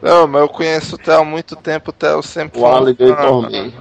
Não, 0.02 0.26
mas 0.26 0.42
eu 0.42 0.48
conheço 0.48 0.96
o 0.96 0.98
Theo 0.98 1.20
há 1.20 1.24
muito 1.24 1.56
tempo. 1.56 1.90
O 1.90 1.92
Theo 1.92 2.22
sempre 2.22 2.60
O 2.60 2.66
Alligator 2.66 3.42
Man. 3.42 3.72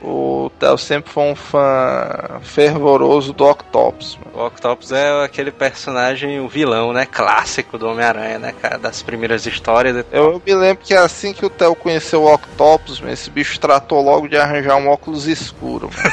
O 0.00 0.50
Theo 0.58 0.76
sempre 0.78 1.12
foi 1.12 1.24
um 1.24 1.34
fã 1.34 2.40
fervoroso 2.42 3.32
do 3.32 3.44
Octopus. 3.44 4.18
mano. 4.18 4.38
O 4.42 4.46
Octopus 4.46 4.92
é 4.92 5.24
aquele 5.24 5.50
personagem, 5.50 6.40
o 6.40 6.48
vilão, 6.48 6.92
né? 6.92 7.06
Clássico 7.06 7.78
do 7.78 7.88
Homem-Aranha, 7.88 8.38
né, 8.38 8.54
cara? 8.60 8.78
Das 8.78 9.02
primeiras 9.02 9.46
histórias. 9.46 9.96
e 9.96 10.02
tal. 10.02 10.20
Eu, 10.20 10.32
eu 10.32 10.42
me 10.44 10.54
lembro 10.54 10.84
que 10.84 10.94
assim 10.94 11.32
que 11.32 11.44
o 11.46 11.50
Theo 11.50 11.74
conheceu 11.74 12.22
o 12.22 12.32
Octopus, 12.34 13.00
mano, 13.00 13.12
esse 13.12 13.30
bicho 13.30 13.58
tratou 13.60 14.02
logo 14.02 14.28
de 14.28 14.36
arranjar 14.36 14.76
um 14.76 14.88
óculos 14.88 15.26
escuro. 15.26 15.90
mano. 15.92 16.10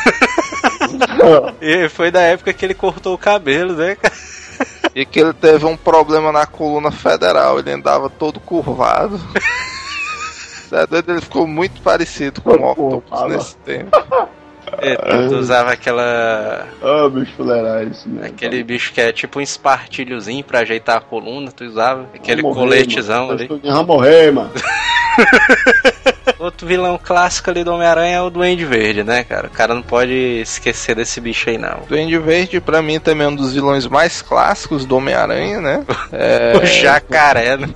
E 1.62 1.90
foi 1.90 2.10
da 2.12 2.22
época 2.22 2.54
que 2.54 2.66
ele 2.66 2.74
cortou 2.74 3.14
o 3.14 3.18
cabelo, 3.18 3.74
né, 3.74 3.96
cara? 3.96 4.14
E 4.96 5.06
que 5.06 5.20
ele 5.20 5.34
teve 5.34 5.66
um 5.66 5.78
problema 5.78 6.32
na 6.32 6.46
coluna 6.46 6.92
federal, 6.92 7.60
ele 7.60 7.72
andava 7.72 8.10
todo 8.10 8.40
curvado. 8.40 9.20
É 10.72 10.86
doido, 10.88 11.12
Ele 11.12 11.22
ficou 11.22 11.48
muito 11.48 11.82
parecido 11.82 12.42
com 12.42 12.52
o 12.52 12.96
Octopus 12.98 13.30
nesse 13.30 13.56
tempo. 13.58 13.90
E 14.82 14.98
tu 15.30 15.36
usava 15.38 15.72
aquela. 15.72 16.68
Ah, 16.84 17.08
bicho 17.10 17.32
fuleirais 17.38 17.90
isso 17.90 18.10
mesmo. 18.10 18.26
Aquele 18.26 18.62
bicho 18.66 18.92
que 18.92 19.00
é 19.00 19.14
tipo 19.14 19.40
um 19.40 19.42
espartilhozinho 19.42 20.44
pra 20.44 20.60
ajeitar 20.60 20.98
a 20.98 21.00
coluna, 21.02 21.50
tu 21.54 21.64
usava? 21.64 22.06
Aquele 22.14 22.42
morrer, 22.42 22.60
coletezão 22.60 23.28
mano. 23.28 23.40
ali. 23.40 23.48
Vai 23.64 23.86
morrer, 23.86 24.32
mano. 24.34 24.52
Outro 26.38 26.68
vilão 26.68 27.00
clássico 27.02 27.50
ali 27.50 27.64
do 27.64 27.72
Homem-Aranha 27.74 28.18
é 28.18 28.22
o 28.22 28.30
Duende 28.30 28.66
Verde, 28.66 29.06
né, 29.06 29.24
cara? 29.24 29.48
O 29.48 29.52
cara 29.52 29.74
não 29.74 29.82
pode 29.82 30.14
esquecer 30.42 30.96
desse 30.96 31.22
bicho 31.22 31.50
aí, 31.50 31.58
não. 31.58 31.84
Duende 31.88 32.18
Verde, 32.20 32.60
pra 32.60 32.82
mim, 32.82 33.00
também 33.00 33.26
é 33.26 33.30
um 33.30 33.36
dos 33.36 33.54
vilões 33.54 33.88
mais 33.88 34.22
clássicos 34.22 34.86
do 34.86 34.98
Homem-Aranha, 34.98 35.62
né? 35.62 35.86
É, 36.12 36.58
O 36.58 36.66
jacaré, 36.66 37.56
né? 37.56 37.68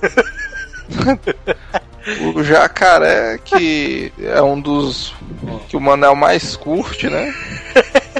O 2.34 2.42
Jacaré, 2.42 3.38
que 3.44 4.12
é 4.20 4.42
um 4.42 4.60
dos 4.60 5.14
que 5.68 5.76
o 5.76 5.80
Manel 5.80 6.14
mais 6.14 6.56
curte, 6.56 7.08
né? 7.08 7.32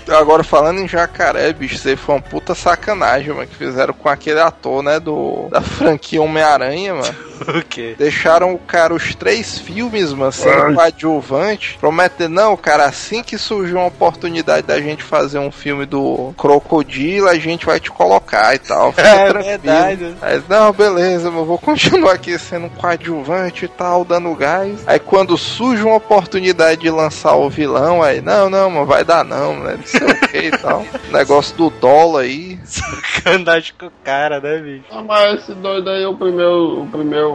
Agora, 0.09 0.43
falando 0.43 0.81
em 0.81 0.89
Jacaré, 0.89 1.53
bicho, 1.53 1.77
isso 1.77 1.89
aí 1.89 1.97
foi 1.97 2.17
uma 2.17 2.21
puta 2.23 2.55
sacanagem, 2.55 3.33
mano, 3.33 3.47
que 3.47 3.55
fizeram 3.55 3.95
com 3.95 4.09
aquele 4.09 4.41
ator, 4.41 4.83
né, 4.83 4.99
do, 4.99 5.49
da 5.51 5.61
franquia 5.61 6.23
Homem-Aranha, 6.23 6.95
mano. 6.95 7.32
O 7.53 7.63
quê? 7.65 7.95
Deixaram 7.99 8.55
o 8.55 8.59
cara 8.59 8.95
os 8.95 9.15
três 9.15 9.59
filmes, 9.59 10.13
mano, 10.13 10.33
sendo 10.33 10.75
coadjuvante. 10.75 11.77
Prometendo, 11.81 12.33
não, 12.35 12.57
cara, 12.57 12.85
assim 12.85 13.23
que 13.23 13.37
surgiu 13.39 13.77
uma 13.79 13.87
oportunidade 13.87 14.67
da 14.67 14.81
gente 14.81 15.03
fazer 15.03 15.39
um 15.39 15.51
filme 15.51 15.85
do 15.87 16.33
Crocodilo, 16.37 17.29
a 17.29 17.35
gente 17.37 17.67
vai 17.67 17.79
te 17.81 17.91
colocar 17.91 18.55
e 18.55 18.59
tal. 18.59 18.93
Fica 18.93 19.09
É 19.09 19.29
tranquilo. 19.29 19.45
verdade. 19.59 20.15
Aí, 20.23 20.43
não, 20.49 20.73
beleza, 20.73 21.29
eu 21.29 21.45
vou 21.45 21.59
continuar 21.59 22.13
aqui 22.15 22.39
sendo 22.39 22.67
um 22.67 22.71
coadjuvante 22.71 23.65
e 23.65 23.69
tal, 23.69 24.05
dando 24.05 24.35
gás. 24.35 24.83
Aí 24.87 24.99
quando 24.99 25.37
surge 25.37 25.83
uma 25.83 25.97
oportunidade 25.97 26.81
de 26.81 26.91
lançar 26.91 27.35
o 27.37 27.49
vilão, 27.51 28.03
aí, 28.03 28.21
não, 28.21 28.49
não, 28.49 28.71
mano, 28.71 28.87
vai 28.87 29.05
dar 29.05 29.25
não, 29.25 29.59
né? 29.61 29.77
Não 29.79 29.87
sei 29.87 30.01
o 30.07 30.21
que 30.29 30.39
e 30.39 30.51
tal. 30.59 30.85
Negócio 31.13 31.57
do 31.57 31.71
dólar 31.71 32.23
aí. 32.23 32.59
Sacanagem 32.65 33.73
com 33.79 33.87
o 33.87 33.93
cara, 34.05 34.41
né, 34.41 34.59
bicho? 34.59 34.85
Ah, 34.91 35.03
mas 35.03 35.41
esse 35.43 35.53
doido 35.55 35.89
aí, 35.91 36.05
o 36.07 36.17
primeiro, 36.17 36.83
o 36.83 36.87
primeiro 36.87 37.32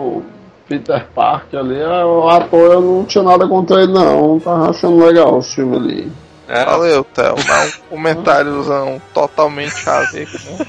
Peter 0.67 1.07
Parker 1.15 1.59
ali, 1.59 1.81
ah, 1.81 2.05
o 2.05 2.29
ator 2.29 2.73
eu 2.73 2.81
não 2.81 3.05
tinha 3.05 3.23
nada 3.23 3.47
contra 3.47 3.81
ele 3.81 3.93
não, 3.93 4.39
tava 4.39 4.69
achando 4.69 5.03
legal 5.03 5.37
o 5.37 5.41
filme 5.41 5.77
ali. 5.77 6.11
É, 6.47 6.63
Valeu, 6.63 7.03
Theo. 7.03 7.35
Mas 7.45 7.75
um 7.75 7.81
comentáriozão 7.89 9.01
totalmente 9.13 9.89
a 9.89 10.01
ver 10.11 10.27
com. 10.27 10.65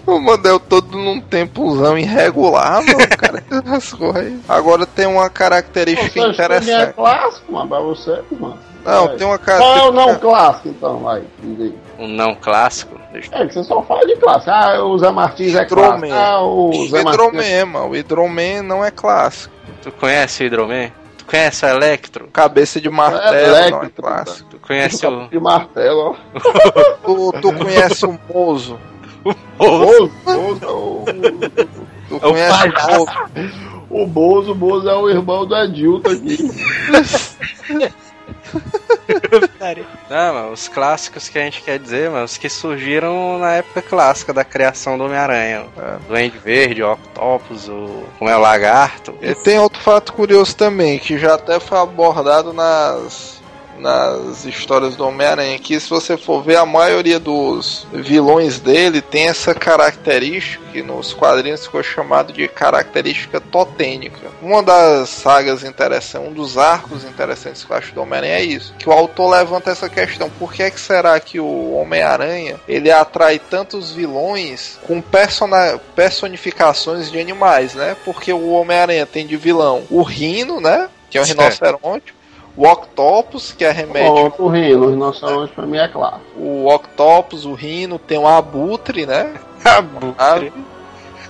O 0.06 0.18
modelo 0.18 0.58
todo 0.58 0.96
num 0.96 1.20
tempozão 1.20 1.96
irregular, 1.98 2.82
mano, 2.84 3.08
cara. 3.16 3.42
As 3.74 3.92
coisas. 3.92 4.40
Agora 4.48 4.86
tem 4.86 5.06
uma 5.06 5.28
característica 5.28 6.10
que 6.10 6.20
é 6.20 6.28
interessante. 6.28 6.94
clássico, 6.94 7.52
mano, 7.52 7.68
pra 7.68 7.80
você, 7.80 8.22
mano. 8.38 8.58
Não, 8.84 9.04
É. 9.06 9.16
tem 9.16 9.26
uma 9.26 9.38
Qual 9.38 9.56
é 9.58 9.58
o 9.58 9.60
característica. 9.60 9.92
não 9.92 10.18
clássico, 10.18 10.68
então, 10.68 10.98
vai, 11.00 11.22
diz 11.42 11.60
aí. 11.60 11.74
um 11.98 12.08
não 12.08 12.34
clássico. 12.34 12.98
Deixa- 13.12 13.34
É, 13.34 13.46
que 13.46 13.54
você 13.54 13.64
só 13.64 13.82
fala 13.82 14.06
de 14.06 14.16
clássico. 14.16 14.50
Ah, 14.50 14.84
o 14.84 14.96
Zé 14.98 15.10
Martins 15.10 15.54
é 15.54 15.64
clássico. 15.64 16.12
Ah, 16.12 16.40
o 16.42 16.70
O 16.70 16.72
Zé 16.88 16.98
é 16.98 17.00
Hidroman, 17.02 17.64
mano. 17.66 17.88
O 17.90 17.96
Hidroman 17.96 18.62
não 18.62 18.84
é 18.84 18.90
clássico. 18.90 19.52
Tu 19.82 19.90
conhece 19.92 20.42
o 20.42 20.46
Hidroman? 20.46 20.92
Tu 21.18 21.24
conhece 21.24 21.64
o 21.64 21.68
Electro? 21.68 22.28
Cabeça 22.32 22.80
de 22.80 22.88
martelo 22.88 23.34
Elétrico, 23.36 23.78
não 23.78 23.84
é 23.84 23.90
clássico. 23.90 24.50
Tu 24.50 24.58
conhece 24.58 25.06
o. 25.06 25.28
de 25.28 25.40
martelo, 25.40 26.16
ó. 26.34 26.40
Tu, 27.04 27.32
tu 27.40 27.52
conhece 27.54 28.06
o 28.06 28.18
Mozo. 28.32 28.78
Bozo, 29.58 30.10
Bozo, 30.24 30.64
é 30.64 30.68
o- 30.68 31.04
Tu 32.08 32.14
É 32.14 32.16
o 32.16 32.20
conhece 32.20 32.68
o. 32.68 32.96
Mozo. 32.98 33.06
o 33.90 34.06
Bozo, 34.06 34.52
o 34.52 34.54
Bozo 34.54 34.88
é 34.88 34.94
o 34.96 35.10
irmão 35.10 35.44
do 35.46 35.54
Edilton 35.56 36.10
aqui. 36.10 36.38
Não, 40.08 40.34
mano, 40.34 40.52
os 40.52 40.68
clássicos 40.68 41.28
que 41.28 41.38
a 41.38 41.42
gente 41.42 41.62
quer 41.62 41.78
dizer, 41.78 42.10
mano, 42.10 42.24
os 42.24 42.36
que 42.36 42.48
surgiram 42.48 43.38
na 43.38 43.54
época 43.54 43.82
clássica 43.82 44.32
da 44.32 44.44
criação 44.44 44.96
do 44.96 45.04
Homem-Aranha. 45.04 45.66
É. 45.76 45.96
Duende 46.08 46.38
Verde, 46.38 46.82
o 46.82 46.92
Octopus, 46.92 47.68
o. 47.68 48.04
Como 48.18 48.30
é 48.30 48.36
o 48.36 48.40
Lagarto. 48.40 49.14
E 49.20 49.34
tem 49.34 49.58
outro 49.58 49.80
fato 49.80 50.12
curioso 50.12 50.56
também, 50.56 50.98
que 50.98 51.18
já 51.18 51.34
até 51.34 51.58
foi 51.60 51.78
abordado 51.78 52.52
nas, 52.52 53.39
nas 53.80 54.44
histórias 54.44 54.94
do 54.94 55.06
Homem-Aranha, 55.06 55.58
que 55.58 55.78
se 55.80 55.88
você 55.88 56.16
for 56.16 56.42
ver, 56.42 56.56
a 56.56 56.66
maioria 56.66 57.18
dos 57.18 57.86
vilões 57.92 58.60
dele 58.60 59.00
tem 59.00 59.28
essa 59.28 59.54
característica 59.54 60.64
que 60.70 60.82
nos 60.82 61.12
quadrinhos 61.12 61.64
ficou 61.64 61.82
chamado 61.82 62.32
de 62.32 62.46
característica 62.46 63.40
totênica. 63.40 64.28
Uma 64.40 64.62
das 64.62 65.08
sagas 65.08 65.64
interessantes, 65.64 66.28
um 66.28 66.32
dos 66.32 66.56
arcos 66.56 67.04
interessantes 67.04 67.64
que 67.64 67.72
eu 67.72 67.76
acho 67.76 67.94
do 67.94 68.02
Homem-Aranha 68.02 68.34
é 68.34 68.44
isso, 68.44 68.74
que 68.78 68.88
o 68.88 68.92
autor 68.92 69.30
levanta 69.30 69.70
essa 69.70 69.88
questão, 69.88 70.30
por 70.30 70.52
que, 70.52 70.62
é 70.62 70.70
que 70.70 70.80
será 70.80 71.18
que 71.18 71.40
o 71.40 71.72
Homem-Aranha 71.72 72.60
ele 72.68 72.90
atrai 72.90 73.38
tantos 73.38 73.90
vilões 73.92 74.78
com 74.86 75.02
personificações 75.94 77.10
de 77.10 77.18
animais, 77.18 77.74
né? 77.74 77.96
Porque 78.04 78.32
o 78.32 78.50
Homem-Aranha 78.50 79.06
tem 79.06 79.26
de 79.26 79.36
vilão 79.36 79.84
o 79.90 80.02
Rino, 80.02 80.60
né? 80.60 80.88
Que 81.08 81.18
é 81.18 81.24
Certo. 81.24 81.38
rinoceronte. 81.38 82.19
O 82.60 82.68
Octopus, 82.68 83.52
que 83.52 83.64
é 83.64 83.72
remete 83.72 84.06
Ó, 84.06 84.30
o 84.38 84.48
Rino, 84.48 84.84
o 84.84 84.90
rinoceronte 84.90 85.50
pra 85.54 85.64
mim 85.64 85.78
é 85.78 85.88
claro. 85.88 86.20
o 86.36 86.68
Octopus, 86.68 87.46
o 87.46 87.54
Rino, 87.54 87.98
tem 87.98 88.18
o 88.18 88.28
Abutre, 88.28 89.06
né? 89.06 89.32
Abutre. 89.64 90.52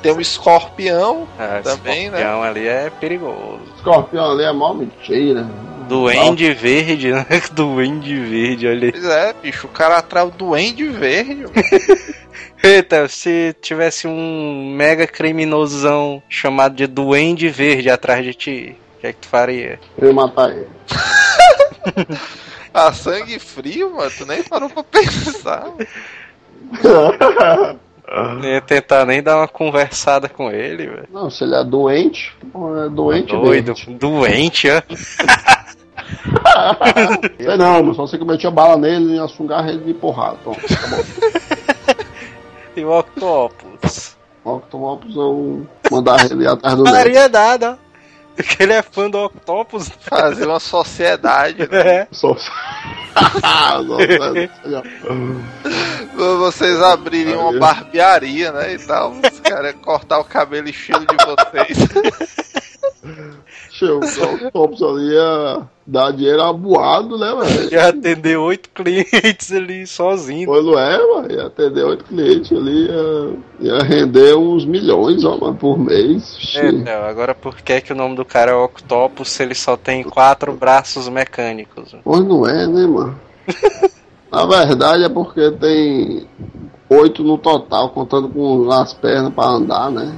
Tem 0.03 0.11
o 0.11 0.21
Escorpião. 0.21 1.29
Ah, 1.39 1.61
Também, 1.63 2.07
esse 2.07 2.17
escorpião 2.17 2.43
ali 2.43 2.67
é 2.67 2.91
perigoso. 2.91 3.61
Escorpião 3.77 4.33
ali 4.33 4.43
é 4.43 4.53
mó 4.53 4.75
mentira. 4.75 5.47
Duende 5.89 6.53
Verde, 6.53 7.13
né? 7.13 7.25
Duende 7.55 8.17
Verde, 8.17 8.67
olha 8.67 8.87
aí. 8.87 8.93
Pois 8.93 9.05
é, 9.05 9.33
bicho, 9.41 9.69
o 9.69 9.71
cara 9.71 9.99
atrai 9.99 10.27
o 10.27 10.33
Duende 10.33 10.89
Verde. 10.89 11.45
Eita, 12.61 13.07
se 13.07 13.55
tivesse 13.61 14.09
um 14.09 14.75
mega 14.75 15.07
criminosão 15.07 16.21
chamado 16.29 16.75
de 16.75 16.89
Duende 16.89 17.49
Verde 17.49 17.89
atrás 17.89 18.25
de 18.25 18.35
ti, 18.35 18.77
o 18.97 19.01
que 19.01 19.07
é 19.07 19.13
que 19.13 19.21
tu 19.21 19.29
faria? 19.29 19.79
Eu 19.97 20.09
ia 20.09 20.13
matar 20.13 20.51
ele. 20.51 20.67
Ah, 22.73 22.93
sangue 22.93 23.39
frio, 23.39 23.95
mano. 23.97 24.11
Tu 24.17 24.25
nem 24.27 24.43
parou 24.45 24.71
pra 24.71 24.83
pensar. 24.85 25.65
Não 28.43 28.45
ia 28.45 28.61
tentar 28.61 29.05
nem 29.05 29.23
dar 29.23 29.37
uma 29.39 29.49
conversada 29.49 30.29
com 30.29 30.51
ele, 30.51 30.87
velho. 30.87 31.09
Não, 31.13 31.31
se 31.31 31.45
ele 31.45 31.55
é 31.55 31.65
doente, 31.65 32.33
é 32.85 32.89
doente 32.89 33.33
Doido, 33.33 33.69
mesmo. 33.69 33.99
doente, 33.99 34.69
ó. 34.71 34.83
Sei 37.39 37.57
não, 37.57 37.83
mas 37.85 37.97
só 37.97 38.07
você 38.07 38.19
que 38.19 38.25
metia 38.25 38.51
bala 38.51 38.77
nele 38.77 39.13
e 39.13 39.17
ia 39.17 39.29
sungar 39.29 39.69
ele 39.69 39.85
de 39.85 39.95
porrada. 39.95 40.39
Pronto, 40.43 40.61
tá 40.61 40.89
bom. 40.89 41.05
E 42.77 42.85
o 42.85 42.99
Octopus. 42.99 44.17
Octopus 44.45 45.15
vão 45.15 45.67
mandar 45.91 46.25
ele 46.31 46.47
atrás 46.47 46.77
do 46.77 46.85
Neto. 46.85 46.95
Variedade, 46.95 47.65
ó. 47.65 47.75
Porque 48.43 48.63
ele 48.63 48.73
é 48.73 48.83
fã 48.83 49.11
do 49.11 49.19
Octopus. 49.19 49.91
Fazer 50.01 50.47
uma 50.47 50.61
sociedade, 50.61 51.69
né? 51.71 51.81
É. 51.81 52.09
Nossa, 52.23 52.51
Vocês 56.15 56.81
abrirem 56.83 57.37
uma 57.37 57.59
barbearia, 57.59 58.53
né? 58.53 58.73
E 58.75 58.79
tal. 58.79 59.13
Os 59.13 59.41
caras 59.41 59.75
cortar 59.83 60.21
o 60.21 60.25
cabelo 60.25 60.69
estilo 60.69 61.07
de 61.07 61.17
vocês. 61.17 61.79
Chega, 63.81 63.95
o 63.95 64.47
Octopus 64.47 64.83
ali 64.83 65.15
ia 65.15 65.63
dar 65.87 66.13
dinheiro 66.13 66.43
aboado, 66.43 67.17
né, 67.17 67.35
velho? 67.35 67.73
Ia 67.73 67.89
atender 67.89 68.37
oito 68.37 68.69
clientes 68.75 69.51
ali 69.51 69.87
sozinho. 69.87 70.47
Pois 70.47 70.65
não 70.65 70.79
é, 70.79 70.99
mano. 70.99 71.33
Ia 71.33 71.47
atender 71.47 71.85
oito 71.85 72.05
clientes 72.05 72.53
ali, 72.53 72.89
ia, 72.89 73.39
ia 73.61 73.79
render 73.79 74.37
uns 74.37 74.67
milhões, 74.67 75.25
ó, 75.25 75.39
mano, 75.39 75.55
por 75.55 75.79
mês. 75.79 76.55
É, 76.57 76.69
então, 76.69 77.05
agora 77.05 77.35
por 77.35 77.57
que, 77.57 77.81
que 77.81 77.93
o 77.93 77.97
nome 77.97 78.17
do 78.17 78.25
cara 78.25 78.51
é 78.51 78.55
Octopus 78.55 79.31
se 79.31 79.43
ele 79.43 79.55
só 79.55 79.79
tem 79.79 80.03
quatro 80.03 80.53
braços 80.53 81.09
mecânicos? 81.09 81.97
Pois 82.05 82.23
não 82.23 82.47
é, 82.47 82.67
né, 82.67 82.87
mano? 82.87 83.19
Na 84.31 84.47
verdade 84.47 85.05
é 85.05 85.09
porque 85.09 85.51
tem 85.53 86.29
oito 86.89 87.25
no 87.25 87.39
total, 87.39 87.89
contando 87.89 88.29
com 88.29 88.71
as 88.71 88.93
pernas 88.93 89.33
pra 89.33 89.47
andar, 89.47 89.91
né? 89.91 90.17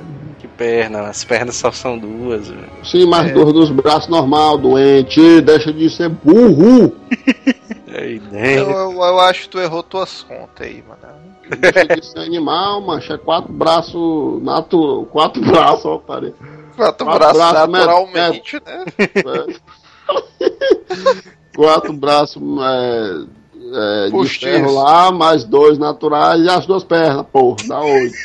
Perna, 0.57 1.09
as 1.09 1.25
pernas 1.25 1.57
só 1.57 1.73
são 1.73 1.99
duas. 1.99 2.49
velho. 2.49 2.69
Sim, 2.85 3.07
mas 3.07 3.33
dois 3.33 3.53
dos 3.53 3.71
braços 3.71 4.09
normal, 4.09 4.59
doente, 4.59 5.41
deixa 5.41 5.73
de 5.73 5.91
ser 5.91 6.09
burro. 6.09 6.95
Aí 7.95 8.23
Eu, 8.33 8.71
eu, 8.71 8.93
eu 8.93 9.21
acho 9.21 9.43
que 9.43 9.49
tu 9.51 9.59
errou 9.59 9.83
tuas 9.83 10.23
contas 10.23 10.67
aí, 10.67 10.83
mano. 10.89 11.13
Deixa 11.59 11.85
de 11.87 12.07
ser 12.07 12.21
animal, 12.21 12.81
mancha, 12.81 13.15
é 13.15 13.19
quatro 13.19 13.53
braços 13.53 14.43
natural, 14.43 15.05
quatro 15.07 15.43
braços, 15.45 15.85
ó, 15.85 15.99
parei. 15.99 16.33
Quatro 16.77 17.05
Quatro 17.05 17.19
braços 17.19 17.37
braços, 17.37 17.69
naturalmente, 17.69 18.63
né? 18.65 18.85
quatro 21.55 21.93
braços 21.93 22.43
é, 22.63 24.07
é, 24.07 24.11
de 24.11 24.29
ferro 24.39 24.73
lá, 24.73 25.13
mais 25.13 25.45
dois 25.45 25.77
naturais 25.79 26.41
e 26.43 26.49
as 26.49 26.65
duas 26.65 26.85
pernas, 26.85 27.27
porra, 27.31 27.57
dá 27.69 27.81
oito. 27.81 28.17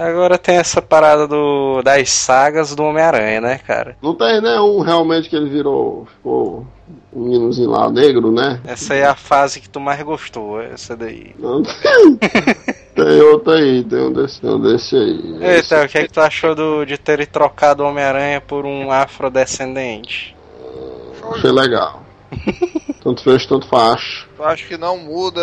Agora 0.00 0.38
tem 0.38 0.56
essa 0.56 0.80
parada 0.80 1.26
do, 1.28 1.82
das 1.82 2.10
sagas 2.10 2.74
do 2.74 2.82
Homem-Aranha, 2.82 3.40
né, 3.40 3.58
cara? 3.58 3.96
Não 4.02 4.14
tem 4.14 4.40
nenhum 4.40 4.80
realmente 4.80 5.28
que 5.28 5.36
ele 5.36 5.50
virou, 5.50 6.06
ficou 6.16 6.66
um 7.12 7.24
meninozinho 7.24 7.68
lá 7.70 7.90
negro, 7.90 8.32
né? 8.32 8.60
Essa 8.64 8.94
aí 8.94 9.00
é 9.00 9.06
a 9.06 9.14
fase 9.14 9.60
que 9.60 9.68
tu 9.68 9.78
mais 9.78 10.00
gostou, 10.02 10.60
essa 10.60 10.96
daí. 10.96 11.34
Não 11.38 11.62
tem. 11.62 12.16
tem 12.96 13.20
outro 13.20 13.52
aí, 13.52 13.84
tem 13.84 13.98
um 14.00 14.12
desse, 14.12 14.40
tem 14.40 14.50
um 14.50 14.60
desse 14.60 14.96
aí. 14.96 15.36
Esse- 15.42 15.74
Eita, 15.74 15.84
o 15.84 15.88
que 15.88 15.98
é 15.98 16.02
que 16.06 16.12
tu 16.12 16.20
achou 16.20 16.54
do, 16.54 16.84
de 16.86 16.96
terem 16.96 17.26
trocado 17.26 17.82
o 17.82 17.86
Homem-Aranha 17.86 18.40
por 18.40 18.64
um 18.64 18.90
afrodescendente? 18.90 20.34
Achei 21.32 21.52
legal. 21.52 22.02
tanto 23.02 23.22
fez, 23.22 23.46
tanto 23.46 23.66
faz. 23.66 24.26
Eu 24.38 24.44
acho 24.44 24.66
que 24.66 24.76
não 24.76 24.98
muda 24.98 25.40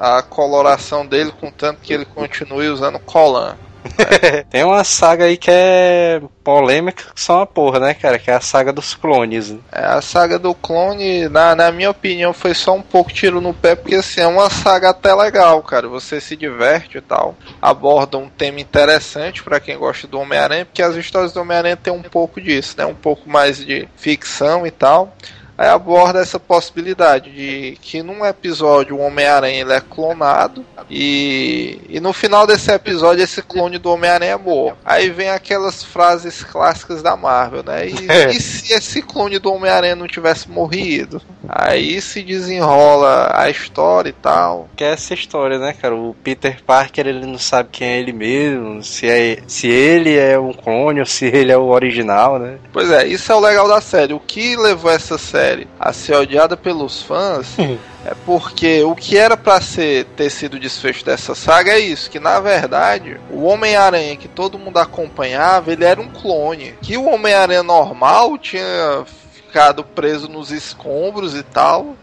a 0.00 0.22
coloração 0.22 1.06
dele, 1.06 1.32
contanto 1.40 1.80
que 1.82 1.92
ele 1.92 2.04
continue 2.04 2.68
usando 2.68 2.98
colan. 2.98 3.56
Tem 4.50 4.64
uma 4.64 4.84
saga 4.84 5.24
aí 5.24 5.36
que 5.36 5.50
é 5.50 6.20
polêmica, 6.42 7.04
que 7.14 7.20
são 7.20 7.36
uma 7.36 7.46
porra, 7.46 7.78
né, 7.80 7.94
cara? 7.94 8.18
Que 8.18 8.30
é 8.30 8.34
a 8.34 8.40
saga 8.40 8.72
dos 8.72 8.94
clones. 8.94 9.50
né? 9.50 9.58
É, 9.70 9.84
a 9.84 10.00
saga 10.00 10.38
do 10.38 10.54
clone, 10.54 11.28
na, 11.28 11.54
na 11.54 11.70
minha 11.70 11.90
opinião, 11.90 12.32
foi 12.32 12.54
só 12.54 12.74
um 12.74 12.82
pouco 12.82 13.12
tiro 13.12 13.40
no 13.40 13.54
pé, 13.54 13.74
porque 13.74 13.96
assim, 13.96 14.20
é 14.20 14.26
uma 14.26 14.50
saga 14.50 14.90
até 14.90 15.14
legal, 15.14 15.62
cara. 15.62 15.88
Você 15.88 16.20
se 16.20 16.36
diverte 16.36 16.98
e 16.98 17.00
tal. 17.00 17.36
Aborda 17.60 18.18
um 18.18 18.28
tema 18.28 18.60
interessante 18.60 19.42
pra 19.42 19.60
quem 19.60 19.76
gosta 19.76 20.06
do 20.06 20.20
Homem-Aranha, 20.20 20.64
porque 20.64 20.82
as 20.82 20.96
histórias 20.96 21.32
do 21.32 21.40
Homem-Aranha 21.40 21.76
tem 21.76 21.92
um 21.92 22.02
pouco 22.02 22.40
disso, 22.40 22.74
né? 22.76 22.86
Um 22.86 22.94
pouco 22.94 23.28
mais 23.28 23.58
de 23.64 23.88
ficção 23.96 24.66
e 24.66 24.70
tal. 24.70 25.14
Aí 25.58 25.66
aborda 25.68 26.20
essa 26.20 26.38
possibilidade 26.38 27.32
de 27.32 27.76
que 27.82 28.00
num 28.00 28.24
episódio 28.24 28.94
o 28.94 29.00
Homem-Aranha 29.00 29.60
ele 29.60 29.72
é 29.72 29.80
clonado 29.80 30.64
e, 30.88 31.80
e 31.88 31.98
no 31.98 32.12
final 32.12 32.46
desse 32.46 32.70
episódio 32.70 33.24
esse 33.24 33.42
clone 33.42 33.76
do 33.76 33.90
Homem-Aranha 33.90 34.38
morre. 34.38 34.76
Aí 34.84 35.10
vem 35.10 35.30
aquelas 35.30 35.82
frases 35.82 36.44
clássicas 36.44 37.02
da 37.02 37.16
Marvel, 37.16 37.64
né? 37.64 37.88
E, 37.88 37.98
É. 38.08 38.30
e 38.30 38.40
se 38.40 38.72
esse 38.72 39.02
clone 39.02 39.40
do 39.40 39.52
Homem-Aranha 39.52 39.96
não 39.96 40.06
tivesse 40.06 40.48
morrido? 40.48 41.20
Aí 41.48 42.00
se 42.00 42.22
desenrola 42.22 43.32
a 43.34 43.48
história 43.48 44.10
e 44.10 44.12
tal. 44.12 44.68
Que 44.76 44.84
é 44.84 44.92
essa 44.92 45.14
história, 45.14 45.58
né, 45.58 45.72
cara? 45.72 45.94
O 45.94 46.14
Peter 46.22 46.62
Parker, 46.62 47.06
ele 47.06 47.26
não 47.26 47.38
sabe 47.38 47.70
quem 47.72 47.88
é 47.88 47.98
ele 47.98 48.12
mesmo, 48.12 48.84
se, 48.84 49.08
é, 49.08 49.38
se 49.46 49.66
ele 49.66 50.16
é 50.16 50.38
um 50.38 50.52
clone 50.52 51.00
ou 51.00 51.06
se 51.06 51.24
ele 51.24 51.50
é 51.50 51.56
o 51.56 51.68
original, 51.68 52.38
né? 52.38 52.58
Pois 52.72 52.90
é, 52.90 53.06
isso 53.06 53.32
é 53.32 53.34
o 53.34 53.40
legal 53.40 53.66
da 53.66 53.80
série. 53.80 54.12
O 54.12 54.20
que 54.20 54.56
levou 54.56 54.90
essa 54.90 55.16
série 55.16 55.66
a 55.80 55.92
ser 55.92 56.14
odiada 56.14 56.56
pelos 56.56 57.02
fãs 57.02 57.56
é 58.04 58.14
porque 58.26 58.82
o 58.82 58.94
que 58.94 59.16
era 59.16 59.36
pra 59.36 59.60
ser 59.60 60.04
ter 60.16 60.30
sido 60.30 60.54
o 60.54 60.60
desfecho 60.60 61.04
dessa 61.04 61.34
saga 61.34 61.72
é 61.72 61.78
isso, 61.78 62.10
que 62.10 62.20
na 62.20 62.40
verdade 62.40 63.18
o 63.30 63.44
Homem-Aranha 63.44 64.16
que 64.16 64.28
todo 64.28 64.58
mundo 64.58 64.78
acompanhava, 64.78 65.72
ele 65.72 65.84
era 65.84 66.00
um 66.00 66.08
clone. 66.08 66.74
Que 66.80 66.96
o 66.96 67.08
Homem-Aranha 67.08 67.62
normal 67.62 68.38
tinha 68.38 69.04
ficado 69.48 69.82
preso 69.82 70.28
nos 70.28 70.50
escombros 70.50 71.34
e 71.34 71.42
tal. 71.42 71.96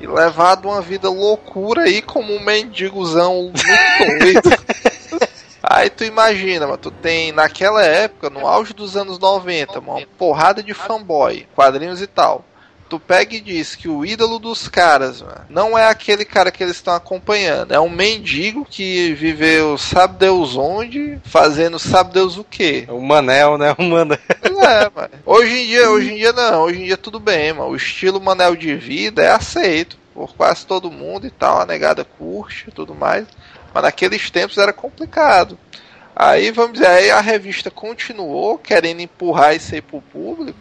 E 0.00 0.06
levado 0.06 0.66
uma 0.66 0.80
vida 0.80 1.08
loucura 1.08 1.82
aí 1.82 2.02
como 2.02 2.34
um 2.34 2.40
mendigozão 2.40 3.44
muito 3.44 4.18
doido. 4.18 4.50
Aí 5.62 5.88
tu 5.88 6.02
imagina, 6.02 6.66
mano, 6.66 6.78
tu 6.78 6.90
tem 6.90 7.30
naquela 7.30 7.84
época, 7.84 8.28
no 8.28 8.44
auge 8.44 8.72
dos 8.72 8.96
anos 8.96 9.20
90, 9.20 9.80
mano, 9.80 9.98
uma 9.98 10.06
porrada 10.18 10.64
de 10.64 10.74
fanboy, 10.74 11.46
quadrinhos 11.54 12.02
e 12.02 12.08
tal. 12.08 12.44
Tu 12.88 12.98
pega 12.98 13.36
e 13.36 13.40
diz 13.40 13.76
que 13.76 13.88
o 13.88 14.04
ídolo 14.04 14.40
dos 14.40 14.66
caras, 14.66 15.22
mano, 15.22 15.44
não 15.48 15.78
é 15.78 15.86
aquele 15.86 16.24
cara 16.24 16.50
que 16.50 16.60
eles 16.60 16.74
estão 16.74 16.92
acompanhando, 16.92 17.72
é 17.72 17.78
um 17.78 17.88
mendigo 17.88 18.66
que 18.68 19.14
viveu 19.14 19.78
sabe 19.78 20.18
Deus 20.18 20.56
onde, 20.56 21.20
fazendo 21.22 21.78
sabe 21.78 22.14
Deus 22.14 22.36
o 22.36 22.42
quê. 22.42 22.86
O 22.88 23.00
Manel, 23.00 23.56
né? 23.56 23.76
O 23.78 23.82
Manel. 23.84 24.18
É, 24.60 24.90
mano. 24.94 25.14
Hoje 25.24 25.52
em 25.52 25.66
dia, 25.66 25.90
hoje 25.90 26.12
em 26.12 26.16
dia 26.16 26.32
não, 26.32 26.62
hoje 26.62 26.80
em 26.82 26.84
dia 26.84 26.96
tudo 26.96 27.18
bem, 27.18 27.52
mano. 27.52 27.70
O 27.70 27.76
estilo 27.76 28.20
Manel 28.20 28.54
de 28.54 28.74
vida 28.76 29.22
é 29.22 29.30
aceito 29.30 29.96
por 30.14 30.34
quase 30.34 30.66
todo 30.66 30.90
mundo 30.90 31.26
e 31.26 31.30
tal, 31.30 31.60
a 31.60 31.66
negada 31.66 32.04
curte 32.04 32.66
e 32.68 32.72
tudo 32.72 32.94
mais. 32.94 33.26
Mas 33.72 33.82
naqueles 33.82 34.30
tempos 34.30 34.58
era 34.58 34.72
complicado. 34.72 35.58
Aí, 36.22 36.50
vamos 36.50 36.74
dizer, 36.74 36.86
aí 36.86 37.10
a 37.10 37.18
revista 37.18 37.70
continuou 37.70 38.58
querendo 38.58 39.00
empurrar 39.00 39.56
isso 39.56 39.74
aí 39.74 39.80
pro 39.80 40.02
público. 40.02 40.58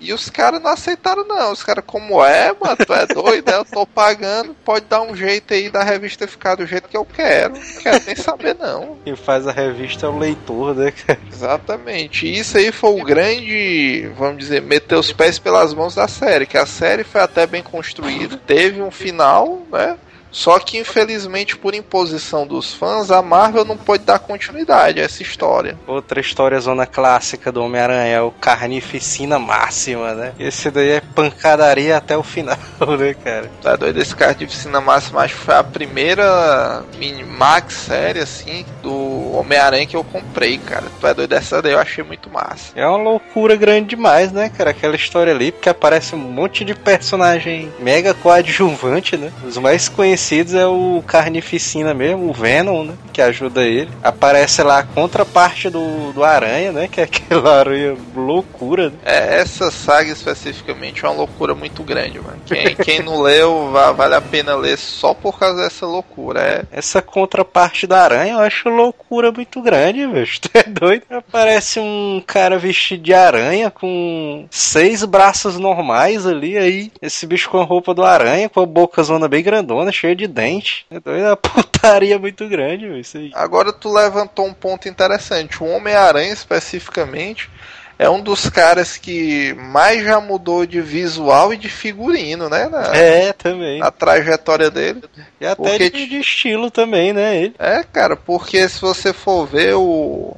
E 0.00 0.14
os 0.14 0.30
caras 0.30 0.62
não 0.62 0.70
aceitaram, 0.70 1.26
não. 1.26 1.52
Os 1.52 1.62
caras, 1.62 1.84
como 1.86 2.24
é, 2.24 2.54
mano, 2.58 2.76
tu 2.76 2.94
é 2.94 3.06
doido, 3.06 3.50
né? 3.50 3.58
Eu 3.58 3.66
tô 3.66 3.86
pagando, 3.86 4.54
pode 4.64 4.86
dar 4.86 5.02
um 5.02 5.14
jeito 5.14 5.52
aí 5.52 5.68
da 5.68 5.82
revista 5.82 6.26
ficar 6.26 6.54
do 6.54 6.64
jeito 6.64 6.88
que 6.88 6.96
eu 6.96 7.04
quero. 7.04 7.52
Não 7.52 7.82
quero 7.82 8.02
nem 8.06 8.16
saber, 8.16 8.54
não. 8.54 8.96
Quem 9.04 9.14
faz 9.14 9.46
a 9.46 9.52
revista 9.52 10.06
é 10.06 10.08
o 10.08 10.18
leitor, 10.18 10.74
né, 10.74 10.90
cara? 10.90 11.20
Exatamente. 11.30 12.26
E 12.26 12.38
isso 12.38 12.56
aí 12.56 12.72
foi 12.72 12.98
o 12.98 13.04
grande, 13.04 14.10
vamos 14.16 14.38
dizer, 14.38 14.62
meter 14.62 14.94
os 14.94 15.12
pés 15.12 15.38
pelas 15.38 15.74
mãos 15.74 15.94
da 15.94 16.08
série. 16.08 16.46
Que 16.46 16.56
a 16.56 16.64
série 16.64 17.04
foi 17.04 17.20
até 17.20 17.46
bem 17.46 17.62
construída, 17.62 18.38
teve 18.46 18.80
um 18.80 18.90
final, 18.90 19.62
né? 19.70 19.98
Só 20.34 20.58
que 20.58 20.78
infelizmente 20.78 21.56
por 21.56 21.74
imposição 21.74 22.44
dos 22.44 22.74
fãs, 22.74 23.12
a 23.12 23.22
Marvel 23.22 23.64
não 23.64 23.76
pôde 23.76 24.02
dar 24.02 24.18
continuidade 24.18 25.00
a 25.00 25.04
essa 25.04 25.22
história. 25.22 25.78
Outra 25.86 26.20
história 26.20 26.58
zona 26.58 26.86
clássica 26.86 27.52
do 27.52 27.62
Homem-Aranha 27.62 28.16
é 28.16 28.20
o 28.20 28.32
Carnificina 28.32 29.38
Máxima, 29.38 30.12
né? 30.12 30.32
Esse 30.36 30.72
daí 30.72 30.90
é 30.90 31.00
pancadaria 31.00 31.96
até 31.96 32.16
o 32.16 32.22
final, 32.24 32.58
né, 32.98 33.14
cara? 33.14 33.48
Tá 33.62 33.76
doido? 33.76 34.00
Esse 34.00 34.12
Oficina 34.44 34.80
Máxima 34.80 35.22
acho 35.22 35.36
que 35.36 35.40
foi 35.40 35.54
a 35.54 35.62
primeira 35.62 36.82
mini 36.98 37.22
max 37.22 37.74
série 37.74 38.18
assim 38.18 38.66
do 38.82 39.13
Homem-Aranha 39.40 39.86
que 39.86 39.96
eu 39.96 40.04
comprei, 40.04 40.58
cara. 40.58 40.84
Tu 41.00 41.06
é 41.06 41.14
doido? 41.14 41.32
Essa 41.32 41.60
daí 41.62 41.72
eu 41.72 41.78
achei 41.78 42.02
muito 42.04 42.30
massa. 42.30 42.72
É 42.74 42.86
uma 42.86 42.96
loucura 42.98 43.56
grande 43.56 43.88
demais, 43.88 44.32
né, 44.32 44.50
cara? 44.56 44.70
Aquela 44.70 44.96
história 44.96 45.32
ali, 45.32 45.52
porque 45.52 45.68
aparece 45.68 46.14
um 46.14 46.18
monte 46.18 46.64
de 46.64 46.74
personagem 46.74 47.70
mega 47.80 48.14
coadjuvante, 48.14 49.16
né? 49.16 49.32
Os 49.46 49.56
mais 49.58 49.88
conhecidos 49.88 50.54
é 50.54 50.66
o 50.66 51.02
Carnificina 51.06 51.94
mesmo, 51.94 52.28
o 52.28 52.32
Venom, 52.32 52.84
né? 52.84 52.94
Que 53.12 53.22
ajuda 53.22 53.62
ele. 53.62 53.90
Aparece 54.02 54.62
lá 54.62 54.78
a 54.80 54.82
contraparte 54.82 55.70
do, 55.70 56.12
do 56.12 56.24
Aranha, 56.24 56.72
né? 56.72 56.88
Que 56.88 57.00
é 57.00 57.04
aquela 57.04 57.58
aranha 57.60 57.96
loucura, 58.14 58.90
né? 58.90 58.96
É, 59.04 59.40
essa 59.40 59.70
saga 59.70 60.10
especificamente 60.10 61.04
é 61.04 61.08
uma 61.08 61.16
loucura 61.16 61.54
muito 61.54 61.82
grande, 61.82 62.18
mano. 62.20 62.38
Quem, 62.46 62.74
quem 62.76 63.02
não 63.02 63.20
leu, 63.20 63.70
va- 63.70 63.92
vale 63.92 64.14
a 64.14 64.20
pena 64.20 64.54
ler 64.56 64.76
só 64.78 65.14
por 65.14 65.38
causa 65.38 65.62
dessa 65.62 65.86
loucura. 65.86 66.40
É, 66.40 66.62
Essa 66.78 67.00
contraparte 67.02 67.86
da 67.86 68.02
aranha 68.02 68.34
eu 68.34 68.40
acho 68.40 68.68
loucura 68.68 69.23
muito 69.32 69.60
grande, 69.62 70.06
velho. 70.06 70.24
Tu 70.40 70.50
é 70.54 70.62
doido? 70.64 71.04
Aparece 71.10 71.80
um 71.80 72.22
cara 72.26 72.58
vestido 72.58 73.02
de 73.02 73.14
aranha 73.14 73.70
com 73.70 74.46
seis 74.50 75.04
braços 75.04 75.58
normais 75.58 76.26
ali, 76.26 76.56
aí 76.56 76.92
esse 77.00 77.26
bicho 77.26 77.48
com 77.50 77.60
a 77.60 77.64
roupa 77.64 77.94
do 77.94 78.04
aranha, 78.04 78.48
com 78.48 78.60
a 78.60 78.66
boca 78.66 79.02
zona 79.02 79.28
bem 79.28 79.42
grandona, 79.42 79.92
cheia 79.92 80.14
de 80.14 80.26
dente. 80.26 80.86
É 80.90 81.00
doido, 81.00 81.26
uma 81.26 81.36
putaria 81.36 82.18
muito 82.18 82.48
grande, 82.48 82.86
aí. 83.14 83.30
Agora 83.34 83.72
tu 83.72 83.92
levantou 83.92 84.46
um 84.46 84.54
ponto 84.54 84.88
interessante. 84.88 85.62
O 85.62 85.66
Homem-Aranha, 85.66 86.32
especificamente, 86.32 87.50
é 87.98 88.08
um 88.10 88.20
dos 88.20 88.48
caras 88.48 88.96
que 88.96 89.54
mais 89.54 90.02
já 90.04 90.20
mudou 90.20 90.66
de 90.66 90.80
visual 90.80 91.54
e 91.54 91.56
de 91.56 91.68
figurino, 91.68 92.48
né? 92.48 92.68
Na, 92.68 92.94
É, 92.94 93.32
também. 93.32 93.78
na 93.78 93.90
trajetória 93.90 94.70
dele. 94.70 95.02
E 95.40 95.46
até 95.46 95.54
porque 95.54 95.90
de, 95.90 96.06
de 96.06 96.18
estilo 96.20 96.70
também, 96.70 97.12
né? 97.12 97.36
Ele. 97.36 97.54
É, 97.58 97.82
cara, 97.84 98.16
porque 98.16 98.68
se 98.68 98.80
você 98.80 99.12
for 99.12 99.46
ver 99.46 99.74
o. 99.74 100.36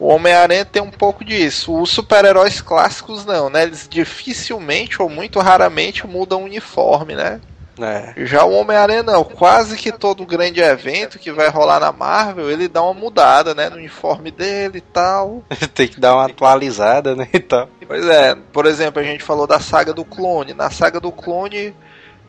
O 0.00 0.06
Homem-Aranha 0.14 0.64
tem 0.64 0.80
um 0.80 0.92
pouco 0.92 1.24
disso. 1.24 1.76
Os 1.76 1.90
super-heróis 1.90 2.60
clássicos 2.60 3.24
não, 3.26 3.50
né? 3.50 3.64
Eles 3.64 3.88
dificilmente 3.90 5.02
ou 5.02 5.08
muito 5.08 5.40
raramente 5.40 6.06
mudam 6.06 6.42
o 6.42 6.44
uniforme, 6.44 7.16
né? 7.16 7.40
É. 7.84 8.14
Já 8.24 8.44
o 8.44 8.52
Homem-Aranha 8.52 9.02
não, 9.02 9.24
quase 9.24 9.76
que 9.76 9.92
todo 9.92 10.26
grande 10.26 10.60
evento 10.60 11.18
que 11.18 11.32
vai 11.32 11.48
rolar 11.48 11.80
na 11.80 11.92
Marvel, 11.92 12.50
ele 12.50 12.68
dá 12.68 12.82
uma 12.82 12.94
mudada, 12.94 13.54
né, 13.54 13.68
no 13.68 13.76
uniforme 13.76 14.30
dele 14.30 14.78
e 14.78 14.80
tal. 14.80 15.42
Tem 15.74 15.88
que 15.88 16.00
dar 16.00 16.14
uma 16.14 16.26
atualizada, 16.26 17.14
né? 17.14 17.28
E 17.32 17.40
tal. 17.40 17.68
Pois 17.86 18.06
é, 18.06 18.34
por 18.52 18.66
exemplo, 18.66 19.00
a 19.00 19.04
gente 19.04 19.22
falou 19.22 19.46
da 19.46 19.60
saga 19.60 19.92
do 19.92 20.04
clone. 20.04 20.52
Na 20.54 20.70
saga 20.70 21.00
do 21.00 21.12
clone, 21.12 21.74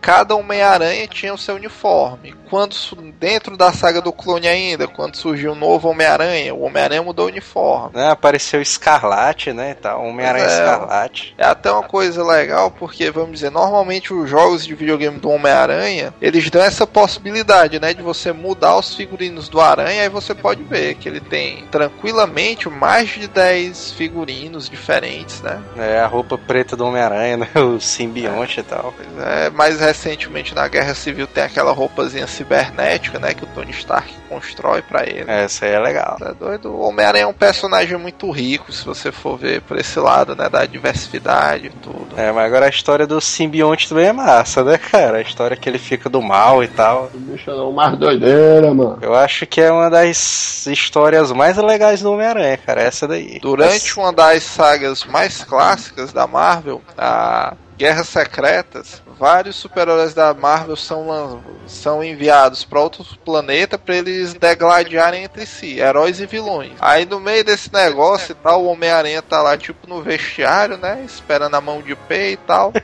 cada 0.01 0.35
Homem-Aranha 0.35 1.07
tinha 1.07 1.33
o 1.33 1.37
seu 1.37 1.55
uniforme. 1.55 2.33
Quando 2.49 2.75
dentro 3.19 3.55
da 3.55 3.71
saga 3.71 4.01
do 4.01 4.11
clone 4.11 4.47
ainda, 4.47 4.87
quando 4.87 5.15
surgiu 5.15 5.51
o 5.51 5.55
novo 5.55 5.89
Homem-Aranha, 5.89 6.53
o 6.53 6.61
Homem-Aranha 6.61 7.03
mudou 7.03 7.25
o 7.25 7.29
uniforme. 7.29 7.95
Né, 7.95 8.09
Apareceu 8.09 8.61
Escarlate, 8.61 9.53
né? 9.53 9.75
Tal. 9.75 10.03
Homem-Aranha 10.03 10.45
é. 10.45 10.47
Escarlate. 10.47 11.35
É 11.37 11.45
até 11.45 11.71
uma 11.71 11.83
coisa 11.83 12.23
legal, 12.25 12.71
porque, 12.71 13.11
vamos 13.11 13.33
dizer, 13.33 13.51
normalmente 13.51 14.13
os 14.13 14.29
jogos 14.29 14.65
de 14.65 14.73
videogame 14.73 15.19
do 15.19 15.29
Homem-Aranha, 15.29 16.13
eles 16.21 16.49
dão 16.49 16.63
essa 16.63 16.87
possibilidade, 16.87 17.79
né, 17.79 17.93
de 17.93 18.01
você 18.01 18.31
mudar 18.31 18.77
os 18.77 18.95
figurinos 18.95 19.47
do 19.47 19.61
Aranha, 19.61 20.03
aí 20.03 20.09
você 20.09 20.33
pode 20.33 20.63
ver 20.63 20.95
que 20.95 21.07
ele 21.07 21.19
tem, 21.19 21.65
tranquilamente, 21.67 22.67
mais 22.69 23.09
de 23.09 23.27
10 23.27 23.91
figurinos 23.91 24.69
diferentes, 24.69 25.41
né. 25.41 25.61
É, 25.77 25.99
a 25.99 26.07
roupa 26.07 26.37
preta 26.37 26.75
do 26.75 26.85
Homem-Aranha, 26.85 27.37
né? 27.37 27.49
O 27.59 27.79
simbionte 27.79 28.61
e 28.61 28.63
tal. 28.63 28.93
Pois 28.95 29.27
é, 29.27 29.49
mais 29.49 29.81
recentemente 29.89 30.53
na 30.53 30.67
Guerra 30.67 30.93
Civil 30.93 31.25
tem 31.25 31.43
aquela 31.43 31.71
roupazinha 31.71 32.27
cibernética, 32.27 33.17
né, 33.19 33.33
que 33.33 33.43
o 33.43 33.47
Tony 33.47 33.71
Stark 33.71 34.13
constrói 34.29 34.81
pra 34.81 35.03
ele. 35.03 35.25
Essa 35.27 35.65
aí 35.65 35.71
é 35.73 35.79
legal. 35.79 36.17
Tá 36.19 36.31
doido? 36.31 36.71
O 36.71 36.81
Homem-Aranha 36.81 37.23
é 37.23 37.27
um 37.27 37.33
personagem 37.33 37.97
muito 37.97 38.29
rico, 38.29 38.71
se 38.71 38.85
você 38.85 39.11
for 39.11 39.37
ver 39.37 39.61
por 39.61 39.77
esse 39.77 39.99
lado, 39.99 40.35
né, 40.35 40.47
da 40.47 40.65
diversidade 40.65 41.67
e 41.67 41.69
tudo. 41.69 42.07
É, 42.15 42.31
mas 42.31 42.45
agora 42.45 42.67
a 42.67 42.69
história 42.69 43.07
do 43.07 43.19
simbionte 43.19 43.89
também 43.89 44.07
é 44.07 44.13
massa, 44.13 44.63
né, 44.63 44.77
cara? 44.77 45.17
A 45.17 45.21
história 45.21 45.57
que 45.57 45.67
ele 45.67 45.79
fica 45.79 46.07
do 46.07 46.21
mal 46.21 46.63
e 46.63 46.67
tal. 46.67 47.09
O 47.13 47.17
bicho 47.17 47.49
é 47.49 47.53
o 47.53 47.71
mais 47.71 47.97
doideira, 47.97 48.73
mano. 48.73 48.99
Eu 49.01 49.15
acho 49.15 49.47
que 49.47 49.59
é 49.59 49.71
uma 49.71 49.89
das 49.89 50.67
histórias 50.67 51.31
mais 51.31 51.57
legais 51.57 52.01
do 52.01 52.11
Homem-Aranha, 52.11 52.57
cara. 52.57 52.81
Essa 52.81 53.07
daí. 53.07 53.39
Durante 53.39 53.97
uma 53.97 54.13
das 54.13 54.43
sagas 54.43 55.03
mais 55.03 55.43
clássicas 55.43 56.13
da 56.13 56.27
Marvel, 56.27 56.81
a 56.97 57.55
Guerras 57.77 58.09
Secretas, 58.09 59.01
vários 59.19 59.57
super-heróis 59.57 60.13
da 60.13 60.33
Marvel 60.33 60.77
são, 60.77 61.43
são 61.67 62.03
enviados 62.03 62.63
para 62.63 62.79
outro 62.79 63.05
planeta 63.25 63.77
para 63.77 63.97
eles 63.97 64.33
degladiarem 64.33 65.25
entre 65.25 65.45
si, 65.45 65.79
heróis 65.79 66.21
e 66.21 66.25
vilões. 66.25 66.71
Aí 66.79 67.05
no 67.05 67.19
meio 67.19 67.43
desse 67.43 67.71
negócio 67.71 68.31
e 68.31 68.35
tal, 68.35 68.63
o 68.63 68.67
Homem-Aranha 68.67 69.21
tá 69.21 69.41
lá 69.41 69.57
tipo 69.57 69.87
no 69.87 70.01
vestiário, 70.01 70.77
né, 70.77 71.03
esperando 71.05 71.55
a 71.55 71.61
mão 71.61 71.81
de 71.81 71.95
pé 71.95 72.31
e 72.31 72.37
tal. 72.37 72.71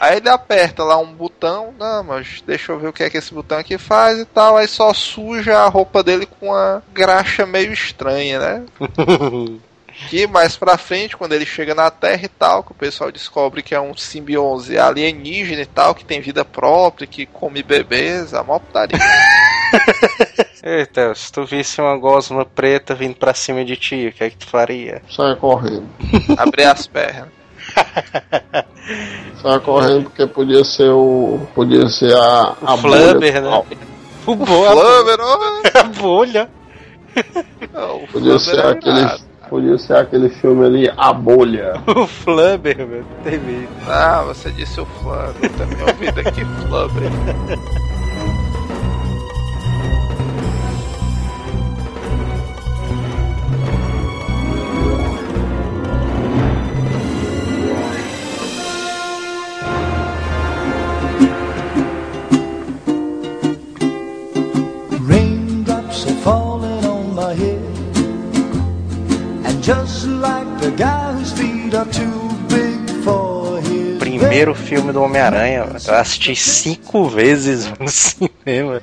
Aí 0.00 0.18
ele 0.18 0.28
aperta 0.28 0.84
lá 0.84 0.96
um 0.96 1.12
botão, 1.12 1.74
não, 1.76 2.04
mas 2.04 2.40
deixa 2.46 2.70
eu 2.70 2.78
ver 2.78 2.88
o 2.88 2.92
que 2.92 3.02
é 3.02 3.10
que 3.10 3.16
esse 3.16 3.34
botão 3.34 3.58
aqui 3.58 3.76
faz 3.76 4.16
e 4.18 4.24
tal. 4.24 4.56
Aí 4.56 4.68
só 4.68 4.94
suja 4.94 5.58
a 5.58 5.66
roupa 5.66 6.04
dele 6.04 6.24
com 6.24 6.50
uma 6.50 6.82
graxa 6.92 7.44
meio 7.44 7.72
estranha, 7.72 8.38
né? 8.38 8.66
Que 10.08 10.26
mais 10.26 10.56
pra 10.56 10.78
frente, 10.78 11.16
quando 11.16 11.32
ele 11.32 11.44
chega 11.44 11.74
na 11.74 11.90
Terra 11.90 12.22
e 12.24 12.28
tal, 12.28 12.62
que 12.62 12.72
o 12.72 12.74
pessoal 12.74 13.10
descobre 13.10 13.62
que 13.62 13.74
é 13.74 13.80
um 13.80 13.94
simbiose 13.96 14.78
alienígena 14.78 15.62
e 15.62 15.66
tal, 15.66 15.94
que 15.94 16.04
tem 16.04 16.20
vida 16.20 16.44
própria, 16.44 17.06
que 17.06 17.26
come 17.26 17.62
bebês, 17.62 18.32
a 18.32 18.42
maior 18.44 18.60
putaria. 18.60 18.98
Eita, 20.62 21.14
se 21.14 21.30
tu 21.32 21.44
visse 21.44 21.80
uma 21.80 21.96
gosma 21.96 22.44
preta 22.44 22.94
vindo 22.94 23.16
pra 23.16 23.34
cima 23.34 23.64
de 23.64 23.76
ti, 23.76 24.08
o 24.08 24.12
que 24.12 24.24
é 24.24 24.30
que 24.30 24.36
tu 24.36 24.46
faria? 24.46 25.02
Sai 25.10 25.34
correndo. 25.36 25.88
Abrir 26.38 26.64
as 26.64 26.86
pernas. 26.86 27.28
Sai 29.42 29.60
correndo 29.60 30.04
porque 30.04 30.26
podia 30.26 30.64
ser 30.64 30.90
o. 30.90 31.46
Podia 31.54 31.88
ser 31.88 32.14
a. 32.14 32.56
a 32.62 32.74
O 32.74 32.78
Flubber, 32.78 33.14
bolha. 33.14 33.40
né? 33.40 33.48
O 34.26 34.32
O 34.32 34.46
Flubber, 34.46 35.16
ó, 35.20 35.60
a 35.78 35.82
bolha. 35.84 36.50
o 37.16 38.06
Podia 38.08 38.38
Flubber 38.38 38.40
ser 38.40 38.58
é 38.58 38.70
aquele. 38.70 39.28
Podia 39.48 39.78
ser 39.78 39.94
aquele 39.96 40.28
filme 40.28 40.64
ali, 40.64 40.92
A 40.96 41.12
Bolha. 41.12 41.74
O 41.88 42.06
Flubber, 42.06 42.86
meu. 42.86 43.04
Tem 43.24 43.38
medo. 43.38 43.68
Ah, 43.86 44.22
você 44.26 44.50
disse 44.50 44.80
o 44.80 44.86
Flubber, 44.86 45.34
eu 45.42 45.50
também 45.50 45.82
ouvi 45.82 46.12
daqui 46.12 46.44
Flubber. 46.44 47.10
Primeiro 74.38 74.54
filme 74.54 74.92
do 74.92 75.02
Homem-Aranha, 75.02 75.66
eu 75.88 75.94
assisti 75.96 76.36
cinco 76.36 77.08
vezes 77.08 77.66
no 77.76 77.88
cinema. 77.88 78.80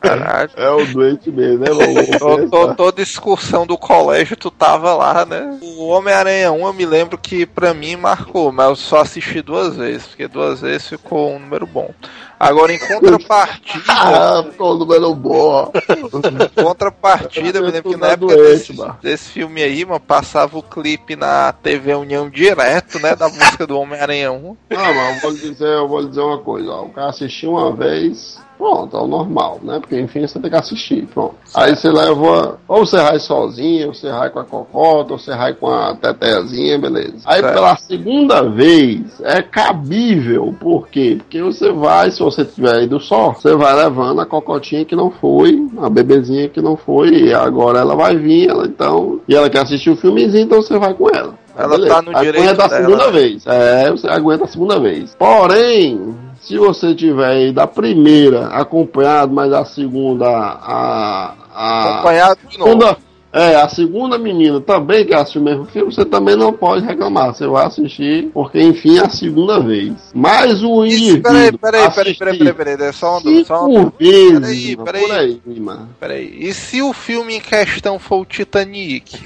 Caralho. 0.00 0.50
É 0.56 0.68
o 0.68 0.84
doente 0.84 1.30
mesmo, 1.30 1.60
né, 1.60 2.18
Tô- 2.18 2.28
mano? 2.38 2.50
tô- 2.50 2.74
Toda 2.74 3.00
excursão 3.00 3.64
do 3.64 3.78
colégio 3.78 4.36
tu 4.36 4.50
tava 4.50 4.92
lá, 4.94 5.24
né? 5.24 5.56
O 5.62 5.86
Homem-Aranha 5.86 6.50
1 6.50 6.66
eu 6.66 6.72
me 6.72 6.84
lembro 6.84 7.16
que 7.16 7.46
pra 7.46 7.72
mim 7.72 7.94
marcou, 7.94 8.50
mas 8.50 8.66
eu 8.68 8.74
só 8.74 9.02
assisti 9.02 9.40
duas 9.40 9.76
vezes, 9.76 10.08
porque 10.08 10.26
duas 10.26 10.60
vezes 10.60 10.88
ficou 10.88 11.30
um 11.36 11.38
número 11.38 11.64
bom. 11.64 11.94
Agora 12.40 12.72
em 12.72 12.78
contrapartida, 12.78 13.84
Ah, 13.88 14.44
ficou 14.48 14.74
o 14.74 14.78
número 14.78 15.14
bom. 15.14 15.72
em 15.88 16.62
contrapartida, 16.62 17.58
eu 17.58 17.64
me 17.64 17.70
lembro 17.72 17.90
que 17.90 17.96
na 17.96 18.08
época 18.08 18.36
doente, 18.36 18.72
desse, 18.72 18.92
desse 19.02 19.28
filme 19.30 19.62
aí, 19.62 19.84
mano, 19.84 19.98
passava 20.00 20.56
o 20.58 20.62
clipe 20.62 21.16
na 21.16 21.52
TV 21.52 21.94
União 21.94 22.30
direto, 22.30 22.98
né? 23.00 23.16
Da 23.16 23.28
música 23.28 23.66
do 23.66 23.78
Homem-Aranha 23.78 24.30
1. 24.32 24.36
Não, 24.42 24.56
mas 24.70 25.14
eu 25.16 25.20
vou 25.20 25.30
lhe 25.32 25.38
dizer, 25.38 25.68
eu 25.68 25.88
vou 25.88 26.00
lhe 26.00 26.08
dizer 26.08 26.20
uma 26.20 26.38
coisa, 26.38 26.70
ó. 26.70 26.82
O 26.84 26.90
cara 26.90 27.08
assistiu 27.10 27.50
uma 27.52 27.72
vez, 27.74 28.40
pronto, 28.58 28.96
é 28.96 29.00
o 29.00 29.06
normal, 29.06 29.60
né? 29.62 29.78
Porque 29.78 29.98
enfim 29.98 30.26
você 30.26 30.38
tem 30.38 30.50
que 30.50 30.56
assistir, 30.56 31.06
pronto. 31.14 31.36
Aí 31.54 31.74
você 31.74 31.88
leva, 31.90 32.58
ou 32.66 32.84
você 32.84 32.96
vai 32.96 33.18
sozinho, 33.20 33.88
ou 33.88 33.94
você 33.94 34.10
vai 34.10 34.28
com 34.30 34.40
a 34.40 34.44
cocota, 34.44 35.12
ou 35.12 35.18
você 35.18 35.34
vai 35.34 35.54
com 35.54 35.68
a 35.68 35.94
tetezinha, 35.94 36.78
beleza. 36.78 37.18
Aí 37.24 37.40
Certo. 37.40 37.54
pela 37.54 37.76
segunda 37.76 38.42
vez 38.42 39.20
é 39.22 39.40
cabível, 39.40 40.54
por 40.60 40.88
quê? 40.88 41.16
Porque 41.18 41.40
você 41.42 41.70
vai, 41.72 42.10
se 42.10 42.18
você 42.20 42.44
tiver 42.44 42.82
ido 42.82 42.98
só, 42.98 43.32
você 43.32 43.54
vai 43.54 43.74
levando 43.74 44.20
a 44.20 44.26
cocotinha 44.26 44.84
que 44.84 44.96
não 44.96 45.10
foi, 45.10 45.66
a 45.80 45.88
bebezinha 45.88 46.48
que 46.48 46.60
não 46.60 46.76
foi, 46.76 47.10
e 47.10 47.34
agora 47.34 47.78
ela 47.78 47.94
vai 47.94 48.16
vir, 48.16 48.50
ela 48.50 48.66
então, 48.66 49.20
e 49.28 49.34
ela 49.34 49.48
quer 49.48 49.62
assistir 49.62 49.90
o 49.90 49.96
filmezinho, 49.96 50.44
então 50.44 50.60
você 50.60 50.76
vai 50.78 50.92
com 50.94 51.08
ela. 51.08 51.34
Ela 51.56 51.70
Beleza. 51.70 51.94
tá 51.94 52.02
no 52.02 52.10
Aguenta 52.10 52.24
direito 52.24 52.62
a 52.62 52.68
dela. 52.68 52.82
segunda 52.82 53.10
vez. 53.10 53.42
É, 53.46 53.90
você 53.90 54.06
aguenta 54.06 54.44
a 54.44 54.46
segunda 54.46 54.78
vez. 54.78 55.16
Porém, 55.18 56.14
se 56.40 56.56
você 56.56 56.94
tiver 56.94 57.42
ido 57.44 57.54
da 57.54 57.66
primeira 57.66 58.46
acompanhado, 58.48 59.32
mas 59.34 59.52
a 59.52 59.64
segunda 59.64 60.26
a, 60.28 61.34
a 61.52 61.98
Acompanhado 61.98 62.40
de 62.48 62.58
novo. 62.58 62.70
segunda, 62.70 62.96
é, 63.32 63.56
a 63.56 63.68
segunda 63.68 64.16
menina 64.18 64.60
também 64.60 65.04
que 65.04 65.12
assistiu 65.12 65.42
o 65.42 65.44
mesmo 65.44 65.66
filme, 65.66 65.92
você 65.92 66.04
também 66.04 66.34
não 66.36 66.52
pode 66.52 66.84
reclamar. 66.86 67.34
Você 67.34 67.46
vai 67.46 67.66
assistir, 67.66 68.30
porque 68.32 68.60
enfim 68.60 68.98
é 68.98 69.02
a 69.02 69.10
segunda 69.10 69.60
vez. 69.60 69.92
Mas 70.14 70.62
o 70.62 70.84
Isso, 70.84 70.96
indivíduo 70.96 71.22
peraí, 71.22 71.52
peraí, 71.58 71.90
peraí, 71.90 72.14
peraí, 72.14 72.38
peraí, 72.38 72.54
peraí, 72.54 72.76
peraí, 72.76 72.92
só 72.92 73.18
um, 73.18 73.44
só 73.44 73.66
um, 73.66 73.90
Peraí, 73.90 74.76
peraí. 74.76 75.02
por 75.02 75.12
aí, 75.12 75.40
mano. 75.60 75.88
Peraí, 76.00 76.36
e 76.40 76.54
se 76.54 76.80
o 76.80 76.92
filme 76.92 77.34
em 77.36 77.40
questão 77.40 77.98
for 77.98 78.20
o 78.20 78.24
Titanic? 78.24 79.18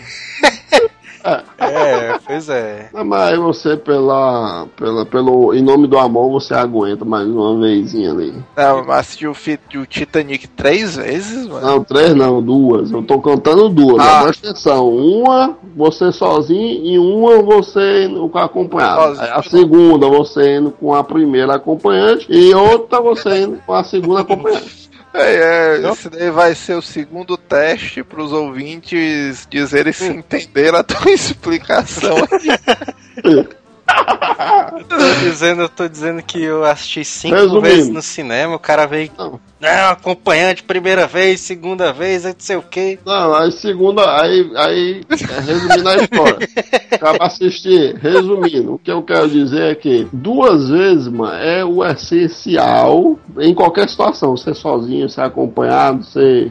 É, 1.25 2.19
pois 2.27 2.49
é. 2.49 2.89
Não, 2.95 3.05
mas 3.05 3.33
aí 3.33 3.39
você, 3.39 3.77
pela, 3.77 4.67
pela, 4.77 5.07
pelo, 5.07 5.55
em 5.55 5.63
nome 5.63 5.87
do 5.87 5.99
amor, 5.99 6.31
você 6.31 6.55
aguenta 6.55 7.05
mais 7.05 7.27
uma 7.27 7.59
vezinha 7.61 8.11
ali. 8.11 8.35
Não, 8.57 8.85
mas 8.85 9.01
assistiu 9.01 9.33
o, 9.33 9.87
Titanic 9.87 10.49
três 10.49 10.97
vezes, 10.97 11.47
mano. 11.47 11.67
Não, 11.67 11.85
três 11.85 12.15
não, 12.15 12.43
duas. 12.43 12.91
Eu 12.91 13.03
tô 13.03 13.21
contando 13.21 13.69
duas. 13.69 14.01
Ah. 14.01 14.23
Presta 14.23 14.51
atenção. 14.51 14.89
Uma, 14.89 15.57
você 15.77 16.13
sozinho, 16.13 16.85
e 16.85 16.99
uma, 16.99 17.43
você 17.43 18.09
com 18.31 18.39
a 18.39 18.45
acompanhada. 18.45 19.15
Sozinho, 19.15 19.35
a 19.35 19.43
segunda, 19.43 20.09
você 20.09 20.59
indo 20.59 20.71
com 20.73 20.95
a 20.95 21.05
primeira 21.05 21.55
acompanhante, 21.55 22.27
e 22.31 22.55
outra, 22.55 23.01
você 23.01 23.43
indo 23.43 23.59
com 23.67 23.75
a 23.75 23.85
segunda 23.85 24.21
acompanhante. 24.21 24.82
É, 25.15 25.77
é, 25.83 25.91
esse 25.91 26.09
daí 26.09 26.31
vai 26.31 26.55
ser 26.55 26.75
o 26.75 26.83
segundo 26.83 27.37
teste 27.37 28.03
pros 28.03 28.33
ouvintes 28.33 29.47
dizerem 29.51 29.93
se 29.93 30.07
entenderam 30.07 30.79
a 30.79 30.83
tua 30.83 31.11
explicação. 31.13 32.17
Tô 34.89 34.97
dizendo, 35.21 35.63
eu 35.63 35.69
tô 35.69 35.89
dizendo 35.89 36.23
que 36.23 36.43
eu 36.43 36.65
assisti 36.65 37.05
cinco 37.05 37.35
Resumindo. 37.35 37.61
vezes 37.61 37.89
no 37.89 38.03
cinema, 38.03 38.57
o 38.57 38.59
cara 38.59 38.87
veio. 38.87 39.11
Não. 39.17 39.41
Não, 39.61 39.91
acompanhante, 39.91 40.63
primeira 40.63 41.07
vez, 41.07 41.41
segunda 41.41 41.93
vez, 41.93 42.25
não 42.25 42.35
sei 42.37 42.57
o 42.57 42.63
quê. 42.63 42.99
Não, 43.07 43.35
aí 43.35 43.53
segunda, 43.53 44.21
aí, 44.21 44.51
aí 44.57 45.01
é, 45.09 45.41
resumindo 45.41 45.89
a 45.89 45.97
história. 45.97 46.49
Acaba 46.91 47.27
assistir, 47.27 47.95
resumindo, 47.97 48.75
o 48.75 48.79
que 48.79 48.91
eu 48.91 49.03
quero 49.03 49.29
dizer 49.29 49.71
é 49.71 49.75
que 49.75 50.09
duas 50.13 50.69
vezes, 50.69 51.07
mano, 51.07 51.35
é 51.35 51.65
o 51.65 51.85
essencial 51.85 53.19
em 53.39 53.55
qualquer 53.55 53.89
situação. 53.89 54.37
Você 54.37 54.53
sozinho, 54.53 55.09
você 55.09 55.21
acompanhado, 55.21 56.03
você 56.05 56.51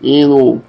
indo 0.00 0.62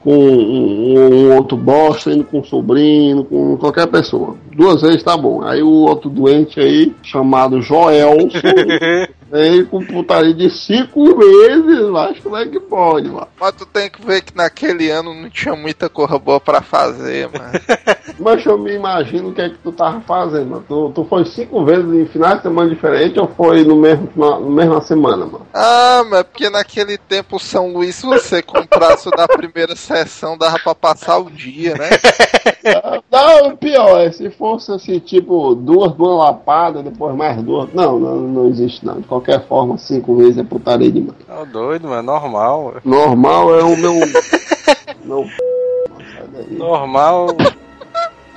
com 0.00 0.14
um, 0.14 0.98
um 0.98 1.36
outro 1.36 1.56
bosta, 1.56 2.10
indo 2.10 2.24
com 2.24 2.40
um 2.40 2.44
sobrinho, 2.44 3.24
com 3.24 3.56
qualquer 3.56 3.86
pessoa. 3.86 4.36
Duas 4.60 4.82
vezes 4.82 5.02
tá 5.02 5.16
bom. 5.16 5.42
Aí 5.42 5.62
o 5.62 5.70
outro 5.70 6.10
doente 6.10 6.60
aí, 6.60 6.94
chamado 7.02 7.62
Joelson, 7.62 8.28
veio 9.32 9.66
com 9.68 9.82
putaria 9.82 10.34
de 10.34 10.50
cinco 10.50 11.16
vezes, 11.16 11.88
mas 11.88 12.18
como 12.18 12.36
é 12.36 12.44
que 12.46 12.60
pode, 12.60 13.08
mano? 13.08 13.28
Mas 13.40 13.52
tu 13.52 13.64
tem 13.64 13.88
que 13.88 14.04
ver 14.04 14.20
que 14.20 14.36
naquele 14.36 14.90
ano 14.90 15.14
não 15.14 15.30
tinha 15.30 15.56
muita 15.56 15.88
coisa 15.88 16.18
boa 16.18 16.38
pra 16.38 16.60
fazer, 16.60 17.30
mano. 17.32 17.52
Mas 18.18 18.44
eu 18.44 18.58
me 18.58 18.74
imagino 18.74 19.30
o 19.30 19.32
que 19.32 19.40
é 19.40 19.48
que 19.48 19.56
tu 19.58 19.72
tava 19.72 20.02
fazendo, 20.02 20.50
mano. 20.50 20.64
Tu, 20.68 20.92
tu 20.94 21.04
foi 21.04 21.24
cinco 21.24 21.64
vezes 21.64 21.90
em 21.90 22.04
finais 22.04 22.36
de 22.36 22.42
semana 22.42 22.68
diferentes 22.68 23.16
ou 23.16 23.26
foi 23.28 23.64
no 23.64 23.76
mesmo, 23.76 24.10
na 24.14 24.38
no 24.38 24.50
mesma 24.50 24.82
semana, 24.82 25.24
mano? 25.24 25.46
Ah, 25.54 26.04
mas 26.06 26.24
porque 26.24 26.50
naquele 26.50 26.98
tempo 26.98 27.36
o 27.36 27.40
São 27.40 27.72
Luís, 27.72 27.94
se 27.94 28.04
você 28.04 28.42
comprasse 28.42 29.08
o 29.08 29.10
da 29.10 29.26
primeira 29.26 29.74
sessão, 29.74 30.36
dava 30.36 30.58
pra 30.58 30.74
passar 30.74 31.18
o 31.18 31.30
dia, 31.30 31.74
né? 31.76 31.88
Não, 33.10 33.48
o 33.48 33.56
pior 33.56 34.00
é 34.00 34.12
se 34.12 34.28
fosse 34.30 34.49
assim, 34.54 34.98
tipo, 34.98 35.54
duas 35.54 35.92
duas 35.92 36.18
lapadas, 36.18 36.82
depois 36.84 37.14
mais 37.14 37.42
duas. 37.42 37.72
Não, 37.72 37.98
não, 37.98 38.16
não 38.16 38.48
existe 38.48 38.84
não. 38.84 39.00
De 39.00 39.06
qualquer 39.06 39.46
forma, 39.46 39.78
cinco 39.78 40.16
vezes 40.16 40.38
é 40.38 40.42
putaria 40.42 40.90
demais. 40.90 41.18
Tá 41.26 41.44
doido, 41.44 41.88
mano, 41.88 42.02
normal. 42.02 42.74
Normal 42.84 43.54
é 43.54 43.64
o 43.64 43.76
meu. 43.76 43.94
meu. 45.04 45.26
Normal. 46.50 47.28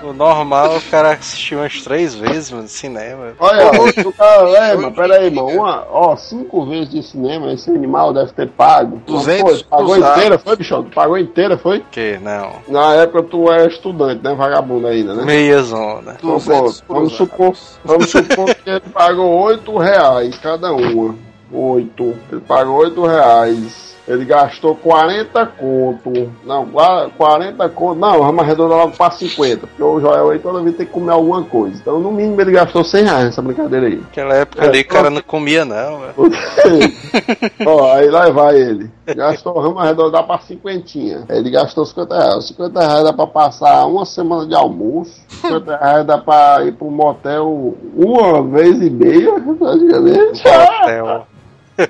O 0.04 0.12
normal, 0.12 0.78
o 0.78 0.82
cara 0.91 1.14
assistiu 1.14 1.60
umas 1.60 1.82
três 1.82 2.14
vezes, 2.14 2.51
mano, 2.51 2.64
no 2.64 2.70
cinema. 2.70 3.34
Olha, 3.39 3.72
o 4.06 4.14
cara, 4.14 4.49
é, 4.49 4.76
mano, 4.76 4.91
pera 4.91 5.16
aí, 5.16 5.32
mano. 5.32 5.47
Uma, 5.47 5.88
ó, 5.89 6.16
cinco 6.18 6.66
vezes 6.66 6.89
de 6.89 7.04
cinema, 7.04 7.54
esse 7.54 7.70
animal 7.70 8.14
deve 8.14 8.34
ter 8.34 8.49
pago. 8.49 9.01
Tu, 9.06 9.14
200 9.14 9.41
foi, 9.41 9.64
pagou 9.64 9.97
inteira, 9.97 10.38
foi, 10.38 10.56
bichão? 10.58 10.84
Tu 10.84 10.91
pagou 10.91 11.18
inteira, 11.18 11.58
foi? 11.58 11.84
Que 11.89 12.20
não. 12.22 12.51
Na 12.68 12.95
época 12.95 13.24
tu 13.24 13.49
é 13.49 13.66
estudante, 13.68 14.22
né? 14.22 14.36
Vagabundo 14.36 14.88
ainda, 14.88 15.14
né? 15.14 15.24
Meia 15.24 15.62
zona. 15.62 16.16
Então, 16.18 16.32
200 16.32 16.82
pô, 16.82 16.93
vamos 16.93 17.14
supor, 17.14 17.54
vamos 17.86 18.10
supor 18.10 18.54
que 18.56 18.70
ele 18.70 18.82
pagou 18.93 19.30
oito 19.43 19.78
reais 19.78 20.38
cada 20.38 20.74
uma. 20.74 21.16
Oito. 21.51 22.16
Ele 22.32 22.41
pagou 22.41 22.78
oito 22.78 23.06
reais. 23.06 23.93
Ele 24.08 24.26
gastou 24.26 24.76
40 24.76 25.45
conto. 25.45 26.30
Não, 26.45 26.66
qua- 26.66 27.10
40 27.18 27.70
conto. 27.70 27.97
Não, 27.99 28.20
vamos 28.20 28.43
arredondar 28.43 28.78
logo 28.80 28.97
para 28.97 29.12
50. 29.12 29.66
Porque 29.68 29.82
o 29.82 29.99
Joel 30.01 30.30
aí 30.32 30.39
toda 30.39 30.62
vez 30.62 30.76
tem 30.76 30.86
que 30.86 30.91
comer 30.91 31.14
alguma 31.14 31.41
coisa. 31.43 31.78
Então, 31.82 31.99
no 31.99 32.12
mínimo, 32.12 32.39
ele 32.41 32.51
gastou 32.51 32.84
100 32.84 33.04
reais 33.06 33.26
nessa 33.26 33.41
brincadeira 33.41 33.88
aí. 33.88 33.95
Naquela 33.97 34.36
época 34.36 34.64
ali 34.66 34.82
o 34.82 34.88
cara 34.88 35.10
não 35.10 35.22
comia, 35.22 35.64
não, 35.64 35.99
velho. 35.99 36.14
Ó, 37.66 37.93
aí 37.93 38.10
lá 38.10 38.30
vai 38.30 38.56
ele. 38.60 38.91
Gastou, 39.16 39.54
vamos 39.54 39.82
arredondar 39.82 40.26
pra 40.26 40.39
cinquentinha. 40.39 41.24
Ele 41.30 41.49
gastou 41.49 41.86
50 41.86 42.16
reais. 42.18 42.47
50 42.47 42.80
reais 42.80 43.04
dá 43.04 43.14
pra 43.14 43.28
passar 43.28 43.86
uma 43.86 44.06
semana 44.06 44.45
de 44.45 44.56
almoço. 44.56 45.14
50 45.30 45.78
reais 45.78 46.06
dá 46.06 46.18
pra 46.18 46.64
ir 46.66 46.74
pro 46.74 46.89
motel 46.91 47.76
uma 47.95 48.43
vez 48.43 48.82
e 48.82 48.89
meia, 48.89 49.32
praticamente. 49.58 50.43
Hotel. 50.47 51.28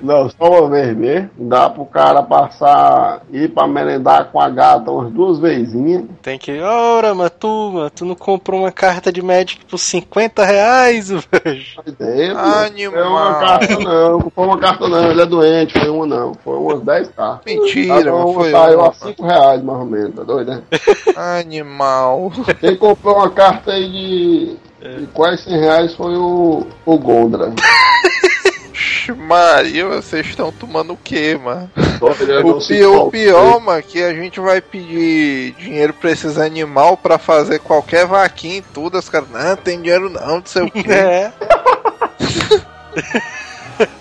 Não, 0.02 0.28
só 0.30 0.60
uma 0.60 0.68
vez 0.70 0.96
mesmo. 0.96 1.30
Dá 1.36 1.68
pro 1.68 1.84
cara 1.84 2.22
passar, 2.22 3.22
ir 3.32 3.50
pra 3.50 3.66
merendar 3.66 4.30
com 4.30 4.40
a 4.40 4.48
gata 4.48 4.90
umas 4.90 5.12
duas 5.12 5.38
vezinhas. 5.38 6.04
Tem 6.22 6.38
que. 6.38 6.58
Ora, 6.60 7.14
mas 7.14 7.30
tu, 7.38 7.70
mano, 7.72 7.90
tu 7.90 8.04
não 8.04 8.14
comprou 8.14 8.60
uma 8.60 8.72
carta 8.72 9.12
de 9.12 9.22
médico 9.22 9.64
por 9.66 9.78
50 9.78 10.44
reais, 10.44 11.10
velho. 11.10 11.24
Tempo. 11.98 12.38
Animal. 12.38 12.92
Foi 12.92 13.02
uma 13.02 13.34
carta 13.34 13.78
não, 13.78 14.18
não 14.18 14.30
foi 14.30 14.46
uma 14.46 14.58
carta 14.58 14.88
não, 14.88 15.10
ele 15.10 15.22
é 15.22 15.26
doente, 15.26 15.78
foi 15.78 15.88
uma 15.88 16.06
não, 16.06 16.34
foi 16.34 16.56
umas 16.56 16.80
10 16.80 17.08
cartas. 17.08 17.54
Mentira, 17.54 18.14
uma 18.14 18.34
foi 18.34 18.50
saiu 18.50 18.78
uma. 18.80 18.88
a 18.88 18.92
5 18.92 19.22
reais 19.22 19.62
mais 19.62 19.78
ou 19.78 19.86
menos, 19.86 20.14
tá 20.14 20.22
doido, 20.22 20.50
né? 20.50 20.62
Animal. 21.38 22.32
Quem 22.60 22.76
comprou 22.76 23.16
uma 23.16 23.30
carta 23.30 23.72
aí 23.72 23.90
de, 24.80 24.98
de 24.98 25.06
quase 25.08 25.42
100 25.44 25.58
reais 25.58 25.94
foi 25.94 26.16
o, 26.16 26.66
o 26.84 26.98
Gondra. 26.98 27.52
Vixe, 28.74 29.12
Maria, 29.12 29.86
vocês 29.86 30.26
estão 30.26 30.50
tomando 30.50 30.94
o 30.94 30.96
quê, 30.96 31.38
mano? 31.40 31.70
O 32.44 32.60
pior, 32.66 33.06
o 33.06 33.10
pior, 33.10 33.60
mano, 33.60 33.82
que 33.82 34.02
a 34.02 34.12
gente 34.12 34.40
vai 34.40 34.60
pedir 34.60 35.52
dinheiro 35.52 35.92
pra 35.94 36.10
esses 36.10 36.36
animal 36.36 36.96
pra 36.96 37.16
fazer 37.16 37.60
qualquer 37.60 38.04
vaquinha 38.04 38.56
e 38.56 38.62
tudo. 38.62 38.98
Os 38.98 39.08
caras, 39.08 39.30
não, 39.30 39.56
tem 39.56 39.80
dinheiro 39.80 40.10
não, 40.10 40.38
não 40.38 40.42
sei 40.44 40.62
o 40.64 40.70
quê. 40.70 40.84
É. 40.94 41.32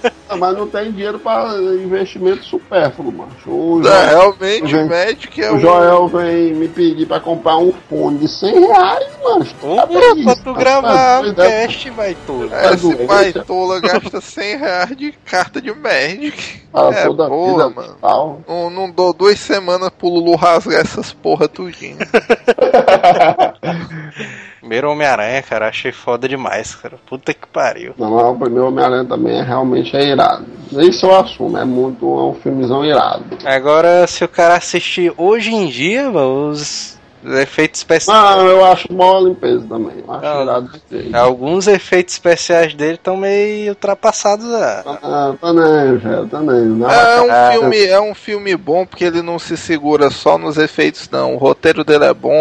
Ah, 0.33 0.37
Mas 0.37 0.57
não 0.57 0.67
tem 0.67 0.91
dinheiro 0.91 1.19
pra 1.19 1.53
investimento 1.81 2.43
supérfluo, 2.43 3.11
macho. 3.11 3.49
O, 3.49 3.77
Não, 3.79 3.83
Joel, 3.83 4.07
realmente, 4.09 4.67
Gente, 4.67 4.75
o 4.83 4.89
Magic 4.89 5.41
é 5.43 5.51
o 5.51 5.55
o. 5.55 5.59
Joel 5.59 6.07
vem 6.07 6.53
me 6.53 6.67
pedir 6.67 7.05
pra 7.07 7.19
comprar 7.19 7.57
um 7.57 7.71
fone 7.89 8.17
de 8.19 8.27
100 8.27 8.59
reais, 8.67 9.07
mano. 9.23 9.45
Porra, 9.61 9.87
pra 9.87 10.35
tu 10.35 10.53
gravar 10.53 11.25
o 11.25 11.33
cast, 11.35 11.89
vai 11.91 12.15
tudo. 12.25 12.53
É, 12.53 12.73
Esse 12.73 12.81
doente. 12.81 13.05
baitola 13.05 13.79
gasta 13.79 14.19
100 14.21 14.57
reais 14.57 14.97
de 14.97 15.11
carta 15.25 15.61
de 15.61 15.73
Magic. 15.73 16.61
Fala 16.71 16.95
É 16.95 17.03
toda 17.05 17.29
boa, 17.29 17.69
vida, 17.69 17.71
mano. 17.81 18.43
Não, 18.47 18.69
não 18.69 18.89
dou 18.89 19.13
duas 19.13 19.39
semanas 19.39 19.89
pro 19.89 20.07
Lulu 20.09 20.35
rasgar 20.35 20.81
essas 20.81 21.13
porra 21.13 21.47
tudinho. 21.47 21.97
Primeiro 24.63 24.89
Homem-Aranha, 24.89 25.41
cara, 25.41 25.67
achei 25.67 25.91
foda 25.91 26.25
demais, 26.25 26.73
cara. 26.73 26.97
Puta 27.05 27.33
que 27.33 27.45
pariu. 27.45 27.93
Não, 27.97 28.31
o 28.31 28.39
primeiro 28.39 28.69
Homem-Aranha 28.69 29.03
também 29.03 29.37
é, 29.37 29.43
realmente 29.43 29.93
é 29.93 30.05
irado. 30.07 30.45
Isso 30.71 31.05
eu 31.05 31.19
assumo, 31.19 31.57
é 31.57 31.65
muito, 31.65 32.05
é 32.05 32.23
um 32.23 32.33
filmezão 32.35 32.85
irado. 32.85 33.25
Agora, 33.43 34.07
se 34.07 34.23
o 34.23 34.27
cara 34.29 34.55
assistir 34.55 35.13
hoje 35.17 35.53
em 35.53 35.67
dia, 35.67 36.09
os 36.09 36.97
efeitos 37.25 37.79
especiais. 37.81 38.19
Não, 38.37 38.47
eu 38.47 38.65
acho 38.65 38.87
boa 38.91 39.19
limpeza 39.21 39.65
também. 39.67 40.03
Eu 40.07 40.13
acho 40.13 40.23
Não. 40.23 40.43
irado 40.43 40.69
de 40.69 40.79
ter. 40.79 41.15
Alguns 41.15 41.67
efeitos 41.67 42.13
especiais 42.15 42.73
dele 42.73 42.93
estão 42.95 43.17
meio 43.17 43.69
ultrapassados 43.69 44.45
já. 44.49 44.83
Ah, 45.01 45.33
tá 45.39 45.53
nem, 45.53 45.97
velho, 45.97 46.27
tá 46.27 46.39
nem. 46.41 46.65
Não 46.65 46.89
É 46.89 47.21
um, 47.21 47.31
Ah, 47.31 47.49
filme, 47.51 47.85
é 47.85 48.01
um 48.01 48.13
filme 48.15 48.55
bom 48.55 48.85
porque 48.85 49.03
ele 49.05 49.21
não 49.21 49.39
se 49.39 49.55
segura 49.57 50.09
só 50.09 50.37
nos 50.37 50.57
efeitos, 50.57 51.09
não. 51.11 51.35
O 51.35 51.37
roteiro 51.37 51.83
dele 51.83 52.05
é 52.05 52.13
bom, 52.13 52.31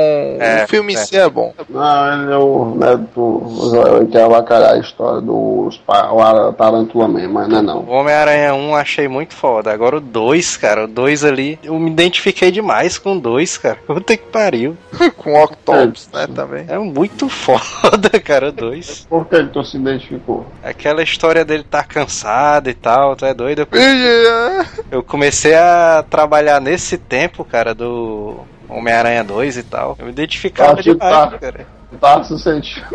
É, 0.40 0.64
o 0.64 0.68
filme 0.68 0.92
em 0.94 0.96
é. 0.96 1.04
si 1.04 1.16
é 1.16 1.28
bom. 1.28 1.52
Não, 1.68 2.22
ele 2.22 2.32
é 2.32 2.36
o 2.36 2.74
neto, 2.76 3.20
o 3.20 3.70
Joel 3.70 4.06
quer 4.08 4.22
avacalhar 4.24 4.74
a 4.74 4.78
história 4.78 5.20
dos 5.20 5.76
pa- 5.78 6.12
o 6.12 6.20
Ara- 6.20 6.52
Tarantula 6.52 7.08
mesmo, 7.08 7.34
mas 7.34 7.48
não 7.48 7.58
é 7.58 7.62
não. 7.62 7.78
O 7.80 7.90
Homem-Aranha 7.90 8.54
1 8.54 8.74
achei 8.76 9.08
muito 9.08 9.34
foda. 9.34 9.72
Agora 9.72 9.96
o 9.96 10.00
2, 10.00 10.56
cara, 10.56 10.84
o 10.84 10.88
2 10.88 11.24
ali, 11.24 11.58
eu 11.62 11.78
me 11.78 11.90
identifiquei 11.90 12.50
demais 12.50 12.98
com 12.98 13.16
o 13.16 13.20
2, 13.20 13.58
cara. 13.58 13.78
Puta 13.86 14.16
que 14.16 14.24
pariu. 14.24 14.71
Com 15.16 15.34
Octopus, 15.42 16.08
né, 16.12 16.26
também. 16.34 16.64
É 16.68 16.78
muito 16.78 17.28
foda, 17.28 18.10
cara, 18.24 18.48
o 18.48 18.52
2. 18.52 19.06
Por 19.08 19.26
que 19.26 19.36
ele 19.36 19.48
tu 19.48 19.62
se 19.64 19.76
identificou? 19.76 20.46
Aquela 20.62 21.02
história 21.02 21.44
dele 21.44 21.64
tá 21.64 21.82
cansado 21.84 22.68
e 22.70 22.74
tal, 22.74 23.14
tu 23.16 23.24
é 23.24 23.32
doido? 23.34 23.66
Eu- 23.72 23.80
É. 23.80 24.66
Eu 24.90 25.02
comecei 25.02 25.54
a 25.54 26.04
trabalhar 26.08 26.60
nesse 26.60 26.96
tempo, 26.98 27.44
cara, 27.44 27.74
do 27.74 28.40
Homem-Aranha 28.68 29.22
2 29.24 29.56
e 29.56 29.62
tal. 29.62 29.96
Eu 29.98 30.06
me 30.06 30.12
identificava 30.12 30.72
Ah, 30.78 30.82
demais, 30.82 30.98
tá. 31.30 31.38
cara. 31.38 31.66
Tu 31.90 31.98
tá 31.98 32.24
se 32.24 32.38
sentindo. 32.38 32.86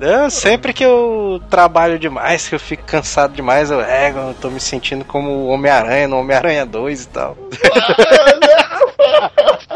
Eu, 0.00 0.28
sempre 0.30 0.74
que 0.74 0.84
eu 0.84 1.40
trabalho 1.48 1.98
demais, 1.98 2.46
que 2.46 2.54
eu 2.54 2.60
fico 2.60 2.82
cansado 2.84 3.32
demais, 3.32 3.70
eu, 3.70 3.80
é, 3.80 4.10
eu 4.10 4.34
tô 4.40 4.50
me 4.50 4.60
sentindo 4.60 5.06
como 5.06 5.30
o 5.30 5.46
Homem-Aranha 5.48 6.06
no 6.06 6.18
Homem-Aranha 6.18 6.66
2 6.66 7.04
e 7.04 7.08
tal. 7.08 7.34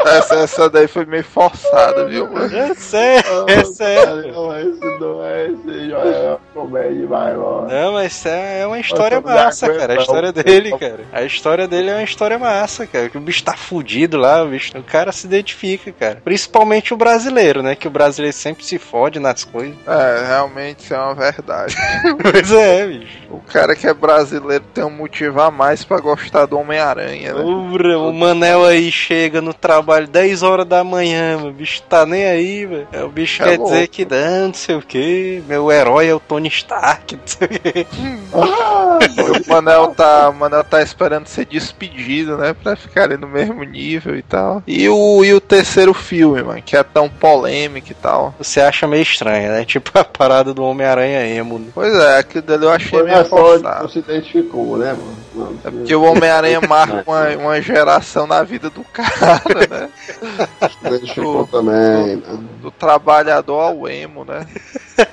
Essa, 0.05 0.35
essa 0.35 0.69
daí 0.69 0.87
foi 0.87 1.05
meio 1.05 1.23
forçada, 1.23 2.05
viu, 2.05 2.31
mano? 2.31 2.55
Essa 2.55 2.97
é, 2.97 3.17
essa 3.47 3.83
é. 3.83 4.31
Não, 4.31 4.59
esse 4.59 4.99
não 4.99 5.25
é 5.25 5.45
esse 5.47 6.37
comédia 6.53 7.07
vai 7.07 7.33
embora. 7.33 7.67
Não, 7.67 7.93
mas 7.93 8.25
é 8.25 8.61
é 8.61 8.67
uma 8.67 8.79
história 8.79 9.19
massa, 9.21 9.73
cara. 9.73 9.93
A 9.93 9.97
história 9.97 10.31
dele, 10.31 10.77
cara. 10.77 10.99
A 11.11 11.23
história 11.23 11.67
dele 11.67 11.89
é 11.89 11.95
uma 11.95 12.03
história 12.03 12.37
massa, 12.37 12.85
cara. 12.85 13.09
Que 13.09 13.17
o 13.17 13.21
bicho 13.21 13.43
tá 13.43 13.55
fudido 13.55 14.17
lá, 14.17 14.43
o 14.43 14.49
bicho. 14.49 14.77
O 14.77 14.83
cara 14.83 15.11
se 15.11 15.25
identifica, 15.27 15.91
cara. 15.91 16.21
Principalmente 16.23 16.93
o 16.93 16.97
brasileiro, 16.97 17.61
né? 17.61 17.75
Que 17.75 17.87
o 17.87 17.91
brasileiro 17.91 18.35
sempre 18.35 18.63
se 18.63 18.77
fode 18.77 19.19
nas 19.19 19.43
coisas. 19.43 19.75
É, 19.87 20.25
realmente 20.27 20.83
isso 20.83 20.93
é 20.93 20.99
uma 20.99 21.13
verdade. 21.13 21.75
Pois 22.21 22.51
é, 22.51 22.87
bicho. 22.87 23.17
O 23.29 23.39
cara 23.39 23.75
que 23.75 23.87
é 23.87 23.93
brasileiro 23.93 24.63
tem 24.73 24.83
um 24.83 24.89
motivo 24.89 25.41
a 25.41 25.49
mais 25.49 25.83
pra 25.83 25.99
gostar 25.99 26.45
do 26.45 26.57
Homem-Aranha, 26.57 27.33
né? 27.33 27.41
Ura, 27.41 27.97
o 27.99 28.13
Manel 28.13 28.65
aí 28.65 28.91
chega 28.91 29.41
no 29.41 29.53
trabalho 29.53 29.90
10 29.99 30.43
horas 30.43 30.65
da 30.65 30.83
manhã, 30.83 31.37
meu. 31.37 31.47
o 31.47 31.53
bicho 31.53 31.81
tá 31.83 32.05
nem 32.05 32.25
aí, 32.25 32.65
velho. 32.65 32.87
É, 32.91 33.03
O 33.03 33.09
bicho 33.09 33.41
É 33.43 33.49
quer 33.51 33.57
louco. 33.57 33.73
dizer 33.73 33.87
que 33.87 34.05
não, 34.05 34.47
não 34.47 34.53
sei 34.53 34.75
o 34.75 34.81
que. 34.81 35.43
Meu 35.47 35.71
herói 35.71 36.07
é 36.07 36.13
o 36.13 36.19
Tony 36.19 36.47
Stark, 36.47 37.15
não 37.15 37.21
sei 37.25 37.47
o 37.47 37.49
quê. 37.49 37.87
O 38.31 39.49
Manel 39.53 39.87
tá, 39.95 40.29
o 40.29 40.33
Manel 40.33 40.63
tá 40.63 40.81
esperando 40.81 41.27
ser 41.27 41.45
despedido, 41.45 42.37
né? 42.37 42.53
Pra 42.53 42.75
ficarem 42.75 43.17
no 43.17 43.27
mesmo 43.27 43.63
nível 43.63 44.15
e 44.15 44.21
tal. 44.21 44.63
E 44.67 44.87
o, 44.89 45.23
e 45.23 45.33
o 45.33 45.41
terceiro 45.41 45.93
filme, 45.93 46.41
mano, 46.43 46.61
que 46.61 46.75
é 46.75 46.83
tão 46.83 47.09
polêmico 47.09 47.91
e 47.91 47.95
tal. 47.95 48.33
Você 48.37 48.61
acha 48.61 48.87
meio 48.87 49.03
estranho, 49.03 49.51
né? 49.51 49.65
Tipo 49.71 49.97
a 49.97 50.03
parada 50.03 50.53
do 50.53 50.63
Homem-Aranha 50.63 51.25
emo. 51.27 51.59
né? 51.59 51.67
Pois 51.73 51.93
é, 51.93 52.17
aquilo 52.19 52.43
dali 52.43 52.63
eu 52.65 52.71
achei 52.71 52.89
Foi 52.89 53.03
meio 53.03 53.23
que 53.23 53.29
forçado. 53.29 53.87
você 53.89 53.99
identificou, 53.99 54.77
né, 54.77 54.93
mano? 54.93 55.15
É 55.63 55.71
porque 55.71 55.95
o 55.95 56.03
Homem-Aranha 56.03 56.59
marca 56.67 57.03
uma, 57.07 57.29
uma 57.37 57.61
geração 57.61 58.27
na 58.27 58.43
vida 58.43 58.69
do 58.69 58.83
cara, 58.83 59.67
né? 59.69 59.89
também. 61.51 62.17
né? 62.17 62.39
Do 62.61 62.71
trabalhador 62.71 63.59
ao 63.59 63.87
emo, 63.87 64.25
né? 64.25 64.45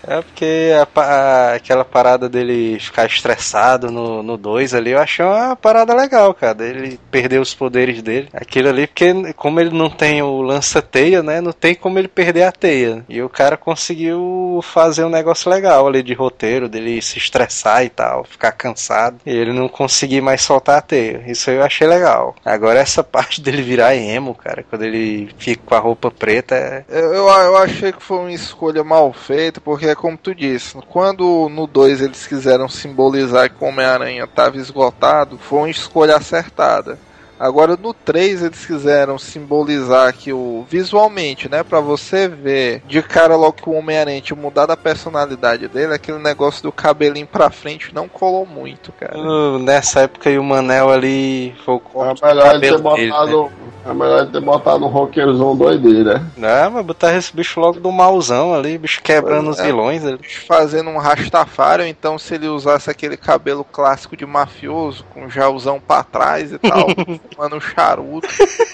É 0.07 0.23
porque 0.23 0.71
a 0.75 1.01
a- 1.01 1.55
aquela 1.55 1.85
parada 1.85 2.29
dele 2.29 2.79
ficar 2.81 3.07
estressado 3.07 3.91
no 3.91 4.37
2 4.37 4.75
ali, 4.75 4.91
eu 4.91 4.99
achei 4.99 5.25
uma 5.25 5.55
parada 5.57 5.95
legal, 5.95 6.35
cara. 6.35 6.55
Dele 6.55 6.99
perder 7.11 7.41
os 7.41 7.55
poderes 7.55 8.03
dele. 8.03 8.29
Aquilo 8.33 8.69
ali, 8.69 8.87
porque 8.87 9.33
como 9.35 9.61
ele 9.61 9.71
não 9.77 9.89
tem 9.91 10.23
o 10.23 10.41
lança-teia, 10.43 11.23
né? 11.23 11.41
Não 11.41 11.53
tem 11.53 11.75
como 11.75 11.99
ele 11.99 12.09
perder 12.09 12.43
a 12.45 12.53
teia. 12.53 13.05
E 13.09 13.23
o 13.23 13.29
cara 13.29 13.57
conseguiu 13.57 14.61
fazer 14.63 15.05
um 15.05 15.09
negócio 15.11 15.51
legal 15.51 15.87
ali 15.87 16.03
de 16.03 16.15
roteiro, 16.15 16.69
dele 16.69 17.01
se 17.03 17.19
estressar 17.19 17.85
e 17.85 17.89
tal, 17.89 18.25
ficar 18.25 18.53
cansado. 18.53 19.19
E 19.25 19.31
ele 19.31 19.53
não 19.53 19.69
conseguir 19.69 20.21
mais 20.21 20.43
soltar 20.43 20.79
a 20.79 20.83
teia. 20.83 21.23
Isso 21.27 21.51
aí 21.51 21.57
eu 21.57 21.63
achei 21.65 21.87
legal. 21.87 22.35
Agora 22.45 22.79
essa 22.81 23.03
parte 23.05 23.41
dele 23.41 23.63
virar 23.63 23.95
emo, 23.97 24.35
cara, 24.35 24.65
quando 24.69 24.83
ele 24.83 25.31
fica 25.39 25.63
com 25.65 25.75
a 25.75 25.79
roupa 25.79 26.11
preta, 26.11 26.55
é... 26.55 26.85
Eu, 26.89 27.29
eu 27.29 27.57
achei 27.57 27.93
que 27.93 28.03
foi 28.03 28.19
uma 28.19 28.33
escolha 28.33 28.83
mal 28.85 29.13
feita, 29.13 29.61
porque 29.61 29.78
é 29.87 29.95
como 29.95 30.17
tu 30.17 30.35
disse, 30.35 30.77
quando 30.89 31.49
no 31.49 31.67
2 31.67 32.01
eles 32.01 32.27
quiseram 32.27 32.69
simbolizar 32.69 33.51
que 33.51 33.63
o 33.63 33.69
Homem-Aranha 33.69 34.25
estava 34.25 34.57
esgotado, 34.57 35.39
foi 35.39 35.59
uma 35.59 35.71
escolha 35.71 36.17
acertada. 36.17 36.99
Agora 37.39 37.77
no 37.77 37.95
3 37.95 38.43
eles 38.43 38.67
quiseram 38.67 39.17
simbolizar 39.17 40.13
que 40.13 40.33
o 40.33 40.67
visualmente, 40.69 41.49
né, 41.49 41.63
Pra 41.63 41.81
você 41.81 42.27
ver 42.27 42.83
de 42.87 43.01
cara 43.03 43.37
logo 43.37 43.53
que 43.53 43.69
o 43.69 43.75
Homem-Aranha 43.75 44.21
tinha 44.21 44.37
mudado 44.37 44.73
a 44.73 44.77
personalidade 44.77 45.69
dele, 45.69 45.95
aquele 45.95 46.19
negócio 46.19 46.63
do 46.63 46.73
cabelinho 46.73 47.27
pra 47.27 47.51
frente 47.51 47.95
não 47.95 48.09
colou 48.09 48.45
muito, 48.45 48.91
cara. 48.93 49.17
Uh, 49.17 49.59
Nessa 49.59 50.01
época 50.01 50.31
aí 50.31 50.39
o 50.39 50.43
Manel 50.43 50.91
ali 50.91 51.55
foi 51.65 51.75
o 51.75 51.79
É 51.79 51.81
corte 51.81 52.21
do 52.21 52.27
melhor 52.27 52.55
ele 52.55 52.61
ter 52.61 52.71
cabelo 52.71 52.95
dele, 52.97 53.11
né? 53.11 53.51
É 53.87 53.95
melhor 53.95 54.27
ter 54.27 54.41
botado 54.41 54.85
um 54.85 54.89
roqueirozão 54.89 55.57
doideira. 55.57 56.23
Não, 56.37 56.71
mas 56.73 56.85
botar 56.85 57.15
esse 57.17 57.35
bicho 57.35 57.59
logo 57.59 57.81
do 57.81 57.91
mauzão 57.91 58.53
ali, 58.55 58.77
bicho 58.77 59.01
quebrando 59.03 59.49
os 59.51 59.59
É. 59.59 59.65
vilões 59.65 60.05
ali. 60.05 60.19
fazendo 60.47 60.91
um 60.91 60.99
Rastafari, 60.99 61.83
ou 61.83 61.89
então 61.89 62.19
se 62.19 62.35
ele 62.35 62.49
usasse 62.49 62.91
aquele 62.91 63.17
cabelo 63.17 63.65
clássico 63.65 64.15
de 64.17 64.27
mafioso, 64.27 65.05
com 65.15 65.29
jauzão 65.31 65.81
pra 65.81 66.03
trás 66.05 66.53
e 66.53 66.59
tal, 66.59 66.87
fumando 67.33 67.57
um 67.57 67.61
charuto. 67.61 68.29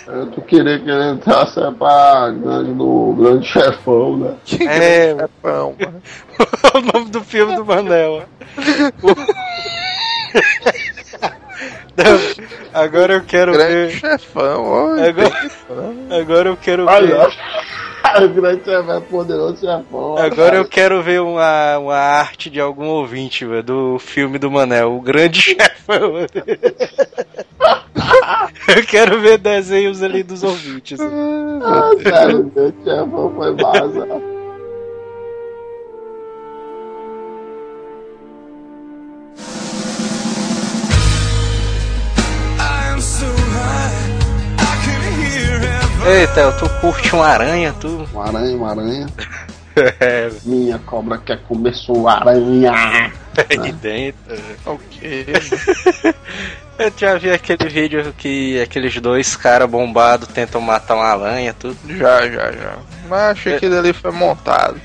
Eu 0.07 0.27
tu 0.33 0.41
queria 0.43 0.79
que 0.81 0.91
ele 0.91 1.11
entrasse 1.13 1.61
é 1.61 1.71
pra 1.71 2.31
grande 2.31 2.73
do 2.73 3.15
grande 3.17 3.47
chefão, 3.47 4.17
né? 4.17 4.35
Que 4.45 4.67
É. 4.67 5.15
grande 5.15 5.31
chefão, 5.43 5.77
mano. 5.79 6.03
o 6.75 6.81
nome 6.99 7.11
do 7.11 7.21
filme 7.23 7.55
do 7.55 7.65
Manel. 7.65 8.25
Agora 12.73 13.15
eu 13.15 13.23
quero 13.23 13.53
Grande 13.53 13.73
ver. 13.73 13.91
chefão, 13.93 14.65
ó. 14.65 14.89
Agora, 14.95 15.51
agora 16.21 16.49
eu 16.51 16.57
quero 16.57 16.85
Mas 16.85 17.07
ver. 17.07 17.17
o 18.25 18.29
grande 18.29 18.65
chefão 18.65 18.97
é 18.97 19.01
poderoso 19.01 19.57
chefão. 19.61 20.19
Agora 20.19 20.57
eu 20.57 20.65
quero 20.65 21.03
ver 21.03 21.21
uma, 21.21 21.79
uma 21.79 21.97
arte 21.97 22.51
de 22.51 22.61
algum 22.61 22.87
ouvinte 22.87 23.45
velho, 23.45 23.63
do 23.63 23.99
filme 23.99 24.39
do 24.39 24.51
Manel, 24.51 24.95
o 24.97 25.01
grande 25.01 25.41
chefão. 25.55 26.27
Eu 28.77 28.85
quero 28.87 29.21
ver 29.21 29.39
desenhos 29.39 30.03
ali 30.03 30.23
dos 30.23 30.43
ouvintes. 30.43 30.99
Ah, 31.01 31.91
sério, 32.03 32.41
o 32.41 32.51
grande 32.51 32.77
chefão 32.85 33.33
foi 33.37 33.53
massa. 33.55 34.34
Eita, 46.07 46.53
tu 46.53 46.69
curte 46.81 47.15
uma 47.15 47.27
aranha, 47.27 47.75
tu? 47.81 48.07
Uma 48.13 48.27
aranha, 48.29 48.57
uma 48.57 48.71
aranha. 48.71 49.07
É, 50.01 50.31
Minha 50.45 50.79
cobra 50.81 51.19
quer 51.19 51.41
comer 51.43 51.75
sua 51.75 52.15
aranha. 52.21 52.73
aí 53.49 53.73
dentro. 53.73 54.37
Ok. 54.67 55.27
Eu 56.77 56.93
já 56.97 57.17
vi 57.17 57.31
aquele 57.31 57.69
vídeo 57.69 58.13
que 58.19 58.61
aqueles 58.61 59.01
dois 59.01 59.37
caras 59.37 59.71
bombados 59.71 60.27
tentam 60.29 60.61
matar 60.61 60.97
uma 60.97 61.05
aranha, 61.05 61.55
tudo. 61.57 61.77
Já, 61.87 62.23
já, 62.29 62.51
já. 62.51 62.77
Mas 63.09 63.21
achei 63.31 63.59
que 63.61 63.67
ele 63.67 63.79
ali 63.79 63.93
foi 63.93 64.11
montado. 64.11 64.81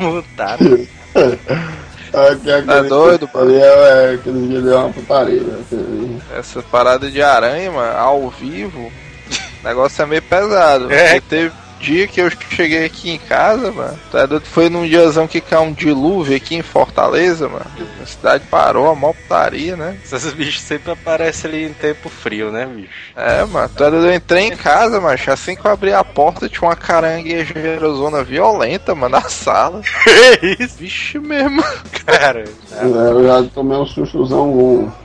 Mutado. 0.00 0.88
É, 1.14 2.34
que 2.36 2.50
aquele- 2.50 2.88
doido, 2.88 3.28
pô? 3.28 3.40
Ali 3.40 3.56
é, 3.56 3.66
é, 3.66 4.14
aqueles 4.14 4.40
vídeos 4.48 4.66
é 4.72 4.74
uma 4.76 4.88
putaria, 4.94 5.42
né? 5.42 5.58
Aquele- 5.60 6.22
Essa 6.38 6.62
parada 6.62 7.10
de 7.10 7.20
aranha, 7.22 7.70
mano, 7.70 7.98
ao 7.98 8.30
vivo, 8.30 8.90
negócio 9.64 10.02
é 10.02 10.06
meio 10.06 10.22
pesado. 10.22 10.92
É. 10.92 11.14
Porque 11.14 11.20
teve 11.22 11.52
dia 11.84 12.06
que 12.06 12.20
eu 12.20 12.30
cheguei 12.50 12.84
aqui 12.84 13.10
em 13.10 13.18
casa, 13.18 13.70
mano. 13.70 13.98
tá 14.10 14.24
doido? 14.26 14.44
Foi 14.46 14.68
num 14.70 14.86
diazão 14.86 15.26
que 15.26 15.40
caiu 15.40 15.62
um 15.64 15.72
dilúvio 15.72 16.36
aqui 16.36 16.54
em 16.56 16.62
Fortaleza, 16.62 17.48
mano. 17.48 17.66
A 18.02 18.06
cidade 18.06 18.44
parou, 18.50 18.88
a 18.90 18.94
mó 18.94 19.12
putaria, 19.12 19.76
né? 19.76 19.96
Esses 20.04 20.32
bichos 20.32 20.62
sempre 20.62 20.92
aparecem 20.92 21.50
ali 21.50 21.64
em 21.66 21.72
tempo 21.72 22.08
frio, 22.08 22.50
né, 22.50 22.66
bicho? 22.66 22.88
É, 23.14 23.44
mano. 23.44 23.68
tá 23.68 23.90
doido? 23.90 24.06
Eu 24.06 24.14
entrei 24.14 24.44
em 24.48 24.56
casa, 24.56 25.00
macho. 25.00 25.30
Assim 25.30 25.54
que 25.54 25.64
eu 25.64 25.70
abri 25.70 25.92
a 25.92 26.02
porta, 26.02 26.48
tinha 26.48 26.62
uma 26.68 26.76
caranguejeira 26.76 27.88
zona 27.92 28.22
violenta, 28.24 28.94
mano, 28.94 29.16
na 29.16 29.22
sala. 29.28 29.80
Que 30.40 30.56
isso, 30.62 30.76
Vixe 30.78 31.18
mesmo. 31.18 31.62
cara? 32.06 32.44
É, 32.72 32.84
Eu 32.84 33.24
já 33.24 33.42
tomei 33.54 33.76
um 33.78 33.86
sustozão 33.86 34.52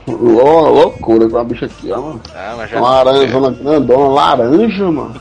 lou- 0.06 0.68
loucura 0.70 1.28
com 1.28 1.38
a 1.38 1.44
bicha 1.44 1.66
aqui, 1.66 1.90
ó, 1.92 2.00
mano. 2.00 2.20
Ah, 2.34 2.54
mas 2.56 2.70
já. 2.70 2.78
Uma 2.78 2.98
aranha 2.98 3.28
zona 3.30 3.50
grandona, 3.50 4.08
laranja, 4.08 4.90
mano. 4.90 5.20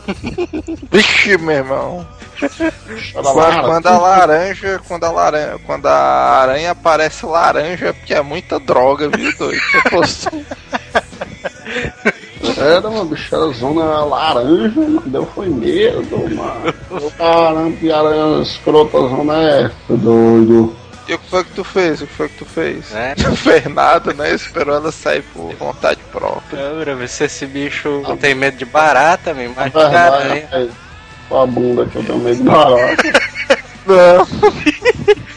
Vixe, 0.92 1.38
meu 1.50 1.58
irmão. 1.58 2.08
Quando, 3.12 3.62
quando 3.66 3.88
a 3.88 3.98
laranja, 3.98 4.80
quando 4.88 5.04
a 5.04 5.12
laranja, 5.12 5.60
quando 5.66 5.86
a 5.88 5.94
aranha 6.42 6.72
aparece 6.72 7.26
laranja, 7.26 7.88
é 7.90 7.94
porque 7.94 8.14
é 8.14 8.22
muita 8.22 8.60
droga, 8.60 9.10
viu, 9.10 9.36
doido? 9.38 9.60
Se 9.60 9.90
fosse- 9.90 10.30
Era 12.58 12.88
uma 12.88 13.06
bicha 13.06 13.38
zona 13.54 14.04
laranja. 14.06 14.72
Deu 15.06 15.26
foi 15.34 15.50
medo, 15.50 16.18
mano. 16.36 16.74
Caramba, 17.18 17.78
que 17.78 17.92
aranha 17.92 18.42
escrota 18.42 18.98
zona 19.00 19.34
é 19.42 19.72
doido. 19.90 20.76
E 21.08 21.14
o 21.16 21.20
que 21.20 21.30
foi 21.30 21.44
que 21.44 21.52
tu 21.54 21.64
fez? 21.64 22.02
O 22.02 22.08
que 22.08 22.14
foi 22.14 22.30
que 22.30 22.38
tu 22.38 22.46
fez? 22.46 22.90
Né? 22.92 23.16
Não 23.24 23.36
fez 23.36 23.66
nada, 23.66 24.14
né? 24.14 24.32
Esperou 24.34 24.76
ela 24.76 24.92
sair 24.92 25.24
por 25.34 25.54
vontade 25.56 26.00
própria. 26.12 26.60
Câmera, 26.60 27.08
se 27.08 27.24
esse 27.24 27.46
bicho 27.48 28.02
não 28.08 28.16
tem 28.16 28.36
medo 28.36 28.58
de 28.58 28.66
barata. 28.66 29.34
Na 29.34 29.44
Imagina 29.44 29.82
a 29.82 30.06
aranha. 30.06 30.48
verdade, 30.52 30.70
é 30.76 30.89
com 31.30 31.42
a 31.42 31.46
bunda 31.46 31.86
que 31.86 31.96
eu 31.96 32.04
tenho 32.04 32.20
medo 32.20 32.38
de 32.38 32.44
barata. 32.44 33.04
Não. 33.86 34.28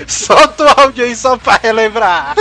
Solta 0.07 0.65
o 0.65 0.81
áudio 0.81 1.05
aí 1.05 1.15
só 1.15 1.37
pra 1.37 1.59
relembrar. 1.63 2.35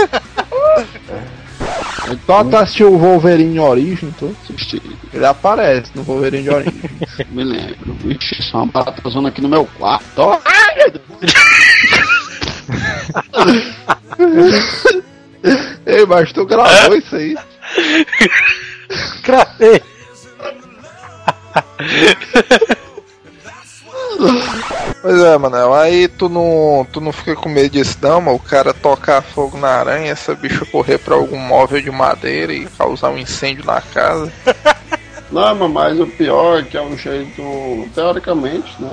Então 2.10 2.50
tu 2.50 2.56
assistiu 2.56 2.92
o 2.92 2.98
Wolverine 2.98 3.60
Origem, 3.60 4.12
tu? 4.18 4.36
Assisti, 4.42 4.82
Ele 5.12 5.24
aparece 5.24 5.90
no 5.94 6.02
Wolverine 6.02 6.50
Origem. 6.50 6.90
me 7.30 7.44
lembro. 7.44 7.94
Vixe, 8.00 8.42
só 8.42 8.58
uma 8.58 8.66
barata 8.66 9.08
zona 9.08 9.28
aqui 9.28 9.40
no 9.40 9.48
meu 9.48 9.64
quarto. 9.78 10.18
Ó, 10.18 10.38
Ai, 10.44 10.74
meu 10.76 10.90
Deus. 10.90 11.02
Ei, 15.86 16.06
mas 16.06 16.32
tu 16.32 16.46
gravou 16.46 16.96
isso 16.96 17.16
aí? 17.16 17.36
Gravei. 19.22 19.82
Pois 25.00 25.20
é, 25.20 25.36
Manel, 25.38 25.74
aí 25.74 26.06
tu 26.08 26.28
não, 26.28 26.86
tu 26.92 27.00
não 27.00 27.12
fica 27.12 27.34
com 27.34 27.48
medo 27.48 27.70
disso 27.70 27.98
não, 28.00 28.20
mano. 28.20 28.36
O 28.36 28.40
cara 28.40 28.72
tocar 28.72 29.22
fogo 29.22 29.58
na 29.58 29.68
aranha, 29.68 30.12
essa 30.12 30.34
bicha 30.34 30.64
correr 30.66 30.98
pra 30.98 31.14
algum 31.14 31.38
móvel 31.38 31.80
de 31.80 31.90
madeira 31.90 32.52
e 32.52 32.66
causar 32.66 33.10
um 33.10 33.18
incêndio 33.18 33.64
na 33.64 33.80
casa. 33.80 34.30
Não, 35.32 35.54
mas- 35.54 35.70
mas 35.70 36.00
o 36.00 36.06
pior 36.06 36.58
é 36.58 36.62
que 36.62 36.76
é 36.76 36.82
um 36.82 36.94
jeito, 36.94 37.88
teoricamente, 37.94 38.70
né? 38.78 38.90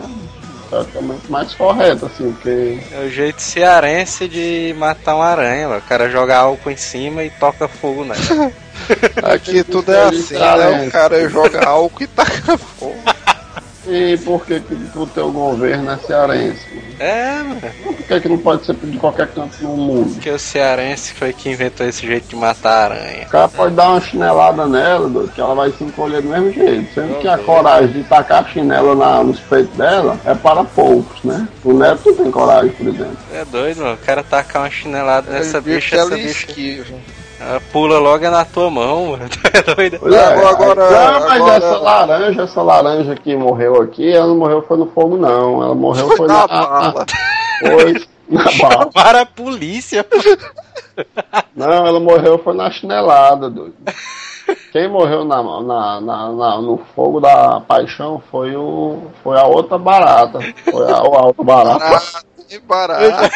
Teoricamente 0.69 1.29
mais 1.29 1.53
correto, 1.53 2.05
assim, 2.05 2.31
porque. 2.31 2.79
É 2.93 3.05
o 3.05 3.09
jeito 3.09 3.41
cearense 3.41 4.25
de 4.29 4.73
matar 4.79 5.15
uma 5.15 5.25
aranha, 5.25 5.67
mano. 5.67 5.81
O 5.81 5.89
cara 5.89 6.09
joga 6.09 6.37
álcool 6.37 6.71
em 6.71 6.77
cima 6.77 7.23
e 7.25 7.29
toca 7.29 7.67
fogo 7.67 8.05
nela. 8.05 8.53
Aqui 9.33 9.65
tudo 9.65 9.91
é 9.93 10.03
assim, 10.03 10.35
né? 10.35 10.87
O 10.87 10.91
cara 10.91 11.27
joga 11.27 11.65
álcool 11.67 12.03
e 12.03 12.07
taca 12.07 12.57
fogo. 12.57 12.95
E 13.89 14.17
por 14.17 14.45
que, 14.45 14.59
que 14.59 14.75
o 14.95 15.07
teu 15.07 15.31
governo 15.31 15.91
é 15.91 15.97
cearense? 15.97 16.65
É, 16.99 17.41
mano. 17.41 17.61
Por 17.83 17.95
que, 17.95 18.19
que 18.19 18.29
não 18.29 18.37
pode 18.37 18.65
ser 18.65 18.75
de 18.75 18.97
qualquer 18.97 19.27
canto 19.27 19.55
no 19.63 19.75
mundo? 19.75 20.13
Porque 20.13 20.29
o 20.29 20.37
cearense 20.37 21.13
foi 21.13 21.33
que 21.33 21.49
inventou 21.49 21.87
esse 21.87 22.05
jeito 22.05 22.27
de 22.27 22.35
matar 22.35 22.91
a 22.91 22.95
aranha. 22.95 23.25
O 23.25 23.29
cara 23.29 23.47
pode 23.47 23.75
dar 23.75 23.89
uma 23.89 24.01
chinelada 24.01 24.67
nela, 24.67 25.09
doido, 25.09 25.31
que 25.31 25.41
ela 25.41 25.55
vai 25.55 25.71
se 25.71 25.83
encolher 25.83 26.21
do 26.21 26.29
mesmo 26.29 26.51
jeito. 26.51 26.93
Sendo 26.93 27.19
que 27.19 27.27
a 27.27 27.37
coragem 27.37 27.91
de 27.91 28.03
tacar 28.03 28.43
a 28.43 28.47
chinela 28.47 28.95
na, 28.95 29.23
nos 29.23 29.39
peitos 29.39 29.75
dela 29.75 30.19
é 30.25 30.35
para 30.35 30.63
poucos, 30.63 31.23
né? 31.23 31.47
O 31.63 31.73
Neto 31.73 32.13
tem 32.13 32.29
coragem, 32.29 32.71
por 32.71 32.87
exemplo. 32.87 33.17
É 33.33 33.45
doido, 33.45 33.81
mano. 33.81 33.93
O 33.95 34.05
cara 34.05 34.23
tacar 34.23 34.63
uma 34.63 34.69
chinelada 34.69 35.31
nessa 35.31 35.59
bicha, 35.61 35.95
essa 35.95 36.15
bicha. 36.15 36.27
esquiva. 36.27 36.95
Ela 37.39 37.61
pula 37.71 37.99
logo 37.99 38.29
na 38.29 38.43
tua 38.45 38.69
mão, 38.69 39.07
mano. 39.11 39.29
Tu 39.29 39.39
é 39.53 39.75
doido? 39.75 39.97
Pois 39.99 40.13
é, 40.13 40.23
Agora- 40.25 40.49
agora- 40.49 40.89
não, 40.89 41.19
mas 41.21 41.31
agora- 41.41 41.55
essa 41.55 41.77
laranja, 41.77 42.41
essa 42.43 42.61
laranja 42.61 43.15
que 43.15 43.35
morreu 43.35 43.81
aqui, 43.81 44.11
ela 44.11 44.27
não 44.27 44.37
morreu 44.37 44.61
foi 44.67 44.77
no 44.77 44.87
fogo, 44.87 45.17
não. 45.17 45.63
Ela 45.63 45.73
morreu 45.75 46.09
foi 46.17 46.27
Na 46.27 46.39
na, 46.39 46.47
bala. 46.47 47.05
Foi 47.61 47.93
na 48.29 48.43
bala. 48.61 48.91
Para 48.91 49.21
a 49.21 49.25
polícia, 49.25 50.03
pô. 50.03 50.15
Não, 51.55 51.87
ela 51.87 51.99
morreu 51.99 52.37
foi 52.39 52.53
na 52.55 52.69
chinelada, 52.71 53.49
doido. 53.49 53.75
Quem 54.71 54.87
morreu 54.87 55.23
na, 55.25 55.41
na, 55.43 56.01
na- 56.01 56.31
na- 56.31 56.61
no 56.61 56.79
fogo 56.95 57.19
da 57.19 57.59
paixão 57.61 58.21
foi 58.31 58.55
o 58.55 58.97
foi 59.23 59.37
a 59.39 59.43
outra 59.45 59.77
barata. 59.77 60.39
Foi 60.71 60.89
a, 60.91 60.95
a 60.97 61.03
outra 61.03 61.43
barata. 61.43 61.79
Barato, 61.79 62.25
que 62.47 62.59
barato. 62.59 63.31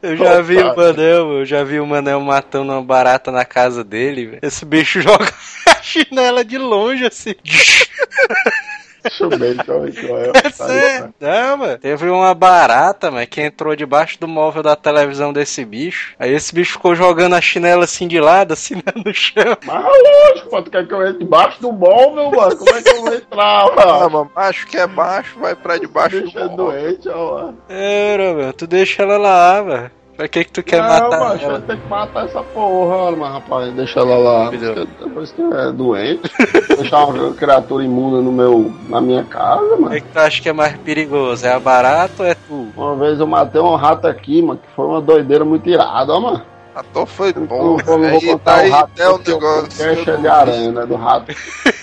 Eu 0.00 0.16
já 0.16 0.40
vi 0.40 0.56
o 0.56 0.66
Opa. 0.68 0.82
Manel, 0.82 1.32
eu 1.38 1.44
já 1.44 1.64
vi 1.64 1.80
o 1.80 1.86
Manel 1.86 2.20
matando 2.20 2.72
uma 2.72 2.82
barata 2.82 3.32
na 3.32 3.44
casa 3.44 3.82
dele, 3.82 4.26
velho. 4.26 4.38
Esse 4.42 4.64
bicho 4.64 5.00
joga 5.02 5.32
a 5.66 5.82
chinela 5.82 6.44
de 6.44 6.56
longe, 6.56 7.04
assim. 7.04 7.34
Ver. 9.90 10.32
É 10.44 10.50
sério. 10.50 11.14
Não, 11.20 11.56
mano. 11.56 11.78
Teve 11.78 12.08
uma 12.10 12.34
barata, 12.34 13.10
mano, 13.10 13.26
que 13.26 13.40
entrou 13.40 13.74
debaixo 13.76 14.18
do 14.20 14.28
móvel 14.28 14.62
da 14.62 14.76
televisão 14.76 15.32
desse 15.32 15.64
bicho. 15.64 16.14
Aí 16.18 16.32
esse 16.32 16.54
bicho 16.54 16.72
ficou 16.72 16.94
jogando 16.94 17.34
a 17.34 17.40
chinela 17.40 17.84
assim 17.84 18.08
de 18.08 18.20
lado, 18.20 18.52
assim 18.52 18.74
no 19.04 19.12
chão. 19.14 19.56
Mas 19.64 19.84
lógico, 19.84 20.50
pô, 20.50 20.62
tu 20.62 20.70
quer 20.70 20.86
que 20.86 20.94
eu 20.94 21.06
entre 21.06 21.24
debaixo 21.24 21.60
do 21.60 21.72
móvel, 21.72 22.30
mano? 22.30 22.56
Como 22.56 22.70
é 22.70 22.82
que 22.82 22.88
eu 22.88 23.00
vou 23.02 23.14
entrar, 23.14 23.74
mano? 23.74 24.10
mano, 24.10 24.30
acho 24.36 24.66
que 24.66 24.76
é 24.76 24.86
baixo, 24.86 25.38
vai 25.38 25.54
pra 25.54 25.78
debaixo 25.78 26.16
é 26.16 26.20
do 26.20 26.30
móvel. 26.30 26.56
doente, 26.56 27.08
ó, 27.08 27.34
mano. 27.34 27.58
Era, 27.68 28.34
mano. 28.34 28.52
Tu 28.52 28.66
deixa 28.66 29.02
ela 29.02 29.16
lá, 29.18 29.62
mano. 29.62 29.90
Pra 30.18 30.26
que 30.26 30.42
que 30.42 30.50
tu 30.50 30.64
quer 30.64 30.82
não, 30.82 30.88
matar 30.88 31.20
macho, 31.20 31.44
ela? 31.44 31.60
ter 31.60 31.76
que 31.78 31.88
matar 31.88 32.24
essa 32.24 32.42
porra, 32.42 33.12
mas 33.16 33.32
rapaz, 33.34 33.72
deixa 33.72 34.00
ela 34.00 34.18
lá. 34.18 34.50
Depois 34.50 35.30
que 35.30 35.40
é 35.40 35.70
doente, 35.70 36.22
deixar 36.76 37.04
uma 37.04 37.32
criatura 37.34 37.84
imunda 37.84 38.20
no 38.20 38.32
meu, 38.32 38.74
na 38.88 39.00
minha 39.00 39.22
casa, 39.22 39.76
O 39.76 39.80
mano. 39.82 39.90
que, 39.94 40.00
que 40.00 40.08
tu 40.08 40.18
acha 40.18 40.42
que 40.42 40.48
é 40.48 40.52
mais 40.52 40.76
perigoso? 40.78 41.46
É 41.46 41.52
a 41.52 41.60
barata 41.60 42.24
ou 42.24 42.28
é 42.28 42.34
tu? 42.34 42.66
Uma 42.76 42.96
vez 42.96 43.20
eu 43.20 43.28
matei 43.28 43.60
um 43.60 43.76
rato 43.76 44.08
aqui, 44.08 44.42
mano, 44.42 44.58
que 44.58 44.74
foi 44.74 44.86
uma 44.86 45.00
doideira 45.00 45.44
muito 45.44 45.68
irada, 45.70 46.12
ó, 46.12 46.18
mano. 46.18 46.42
Ator 46.78 47.06
foi 47.06 47.30
Eu 47.30 47.46
bom. 47.46 47.76
não 47.76 47.78
vou, 47.78 47.98
vou 47.98 48.04
Aí 48.08 48.26
contar 48.26 48.56
daí 48.56 48.70
o 48.70 48.74
é 49.02 49.08
o 49.08 49.14
o 49.14 49.18
negócio. 49.18 49.84
é 49.84 50.16
de 50.16 50.28
aranha, 50.28 50.72
né, 50.72 50.86
do 50.86 50.94
rato. 50.96 51.32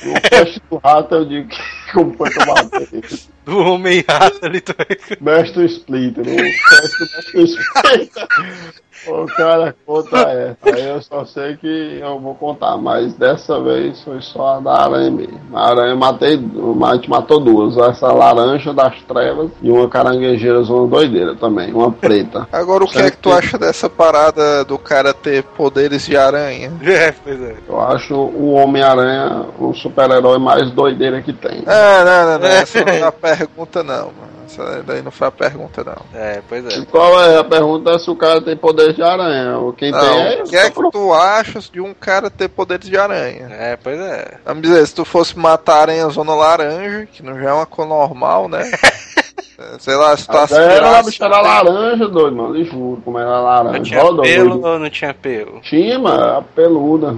No 0.05 0.21
teste 0.29 0.61
do 0.69 0.77
rato 0.77 1.15
eu 1.15 1.25
digo 1.25 1.49
que 1.49 1.57
como 1.93 2.13
foi 2.17 2.29
eu 2.29 2.45
matei. 2.45 3.03
Do 3.43 3.57
homem 3.59 4.03
rato 4.07 4.39
ali, 4.45 4.61
tu 4.61 4.73
Mestre 5.21 5.65
Splitter, 5.65 6.25
no 6.25 6.35
teste 6.35 6.97
do 6.99 7.05
Mestre 7.15 7.43
Splitter. 7.43 8.27
O 9.07 9.25
cara 9.27 9.75
conta 9.85 10.17
essa. 10.29 10.75
Aí 10.75 10.87
eu 10.87 11.01
só 11.01 11.25
sei 11.25 11.57
que 11.57 11.99
eu 12.01 12.19
vou 12.19 12.35
contar, 12.35 12.77
mas 12.77 13.13
dessa 13.13 13.59
vez 13.61 14.01
foi 14.03 14.21
só 14.21 14.55
a 14.55 14.59
da 14.59 14.83
aranha 14.83 15.11
mesmo. 15.11 15.39
A 15.53 15.69
aranha 15.69 15.95
matei, 15.95 16.33
a 16.35 16.95
gente 16.95 17.09
matou 17.09 17.39
duas. 17.39 17.77
Essa 17.77 18.11
laranja 18.11 18.73
das 18.73 19.01
trevas 19.03 19.51
e 19.61 19.69
uma 19.69 19.87
caranguejeira 19.87 20.61
zona 20.63 20.87
doideira 20.87 21.35
também, 21.35 21.73
uma 21.73 21.91
preta. 21.91 22.47
Agora, 22.51 22.83
o 22.83 22.87
que 22.87 22.97
é 22.97 23.11
que 23.11 23.17
tu 23.17 23.31
acha 23.31 23.57
dessa 23.57 23.89
parada 23.89 24.63
do 24.65 24.77
cara 24.77 25.13
ter 25.13 25.43
poderes 25.43 26.05
de 26.05 26.17
aranha? 26.17 26.71
É, 26.95 27.11
pois 27.11 27.41
é. 27.41 27.55
Eu 27.67 27.81
acho 27.81 28.15
o 28.15 28.53
Homem-Aranha 28.53 29.47
o 29.59 29.73
super-herói 29.73 30.39
mais 30.39 30.71
doideira 30.71 31.21
que 31.21 31.33
tem. 31.33 31.61
Ah, 31.67 32.03
não, 32.05 32.31
não, 32.31 32.39
não. 32.39 32.47
Essa 32.47 32.85
não 32.85 32.93
é 32.93 33.03
a 33.03 33.11
pergunta, 33.11 33.83
não, 33.83 34.05
mano. 34.05 34.35
Essa 34.45 34.83
daí 34.83 35.01
não 35.01 35.11
foi 35.11 35.27
a 35.27 35.31
pergunta, 35.31 35.83
não. 35.83 36.19
É, 36.19 36.41
pois 36.47 36.65
é. 36.65 36.77
E 36.77 36.85
qual 36.85 37.21
é 37.21 37.37
a 37.37 37.43
pergunta 37.43 37.91
é 37.91 37.99
se 37.99 38.09
o 38.09 38.15
cara 38.15 38.41
tem 38.41 38.55
poder 38.55 38.93
de 38.95 39.03
aranha? 39.03 39.57
Ou 39.57 39.73
Quem 39.73 39.91
tem 39.91 40.01
Não, 40.01 40.19
é 40.21 40.41
o 40.41 40.43
que 40.45 40.55
é 40.57 40.69
que 40.69 40.89
tu 40.91 41.13
achas 41.13 41.69
de 41.69 41.79
um 41.81 41.93
cara 41.93 42.29
ter 42.29 42.47
poderes 42.47 42.87
de 42.89 42.97
aranha? 42.97 43.47
É, 43.51 43.75
pois 43.81 43.99
é. 43.99 44.35
Vamos 44.45 44.63
dizer, 44.63 44.85
se 44.87 44.95
tu 44.95 45.05
fosse 45.05 45.37
matar 45.37 45.75
a 45.77 45.81
aranha 45.81 46.07
zona 46.09 46.33
laranja, 46.33 47.05
que 47.11 47.21
não 47.21 47.39
já 47.39 47.49
é 47.49 47.53
uma 47.53 47.65
cor 47.65 47.85
normal, 47.87 48.47
né? 48.49 48.63
Sei 49.79 49.95
lá, 49.95 50.15
se 50.17 50.27
tu 50.27 50.31
Era 50.33 50.39
a 50.41 50.43
aspirasse... 50.43 51.05
bicha 51.11 51.25
era 51.25 51.39
laranja, 51.41 52.07
doido, 52.09 52.35
mano. 52.35 52.53
Lhe 52.53 52.65
juro, 52.65 53.01
como 53.05 53.17
era 53.17 53.29
Não 53.29 53.43
laranja. 53.45 53.83
tinha 53.83 54.03
Ó, 54.03 54.11
doido. 54.11 54.21
pelo 54.23 54.65
ou 54.67 54.79
não 54.79 54.89
tinha 54.89 55.13
pelo? 55.13 55.61
Tinha, 55.61 55.97
mano, 55.97 56.21
era 56.23 56.41
peluda. 56.41 57.15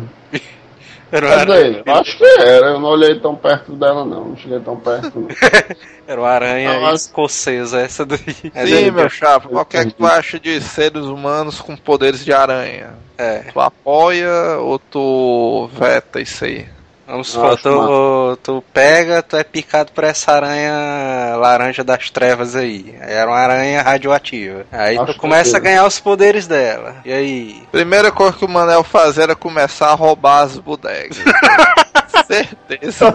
Era 1.11 1.45
dizer, 1.45 1.83
eu 1.85 1.93
acho 1.95 2.17
que 2.17 2.23
era. 2.25 2.67
Eu 2.67 2.79
não 2.79 2.89
olhei 2.89 3.19
tão 3.19 3.35
perto 3.35 3.71
dela, 3.73 4.03
não. 4.03 4.25
Não 4.29 4.37
cheguei 4.37 4.59
tão 4.59 4.75
perto, 4.75 5.19
não. 5.19 5.27
era 6.07 6.19
uma 6.21 6.29
aranha 6.29 6.73
Não, 6.73 6.81
mas- 6.81 7.01
escocesa 7.05 7.79
essa 7.79 8.05
daí. 8.05 8.19
Sim, 8.19 8.51
ele- 8.53 8.91
meu 8.91 9.09
chapa, 9.09 9.47
mas 9.51 9.61
o 9.61 9.65
que 9.65 9.77
é 9.77 9.85
que 9.85 9.93
tu 9.93 10.05
acha 10.05 10.39
de 10.39 10.59
seres 10.61 11.05
humanos 11.05 11.61
com 11.61 11.75
poderes 11.77 12.23
de 12.25 12.33
aranha? 12.33 12.95
É, 13.17 13.39
Tu 13.51 13.59
apoia 13.59 14.57
ou 14.59 14.77
tu 14.77 15.69
veta 15.73 16.19
isso 16.21 16.45
aí? 16.45 16.67
Vamos 17.07 17.29
supor, 17.29 17.57
tu, 17.59 18.37
tu 18.43 18.63
pega, 18.73 19.23
tu 19.23 19.35
é 19.37 19.43
picado 19.43 19.91
por 19.93 20.03
essa 20.03 20.31
aranha 20.33 21.35
laranja 21.37 21.83
das 21.83 22.09
trevas 22.09 22.55
aí. 22.55 22.95
Aí 23.01 23.13
Era 23.13 23.29
uma 23.31 23.37
aranha 23.39 23.81
radioativa. 23.81 24.65
Aí 24.71 24.97
Acho 24.97 25.13
tu 25.13 25.19
começa 25.19 25.49
a 25.49 25.51
tranquilo. 25.53 25.63
ganhar 25.63 25.85
os 25.87 25.99
poderes 25.99 26.45
dela. 26.47 26.97
E 27.05 27.11
aí? 27.11 27.63
Primeira 27.71 28.11
coisa 28.11 28.37
que 28.37 28.45
o 28.45 28.49
Manel 28.49 28.83
fazer 28.83 29.23
era 29.23 29.35
começar 29.35 29.87
a 29.89 29.95
roubar 29.95 30.43
as 30.43 30.57
bodegas. 30.57 31.17
Certeza. 32.25 33.13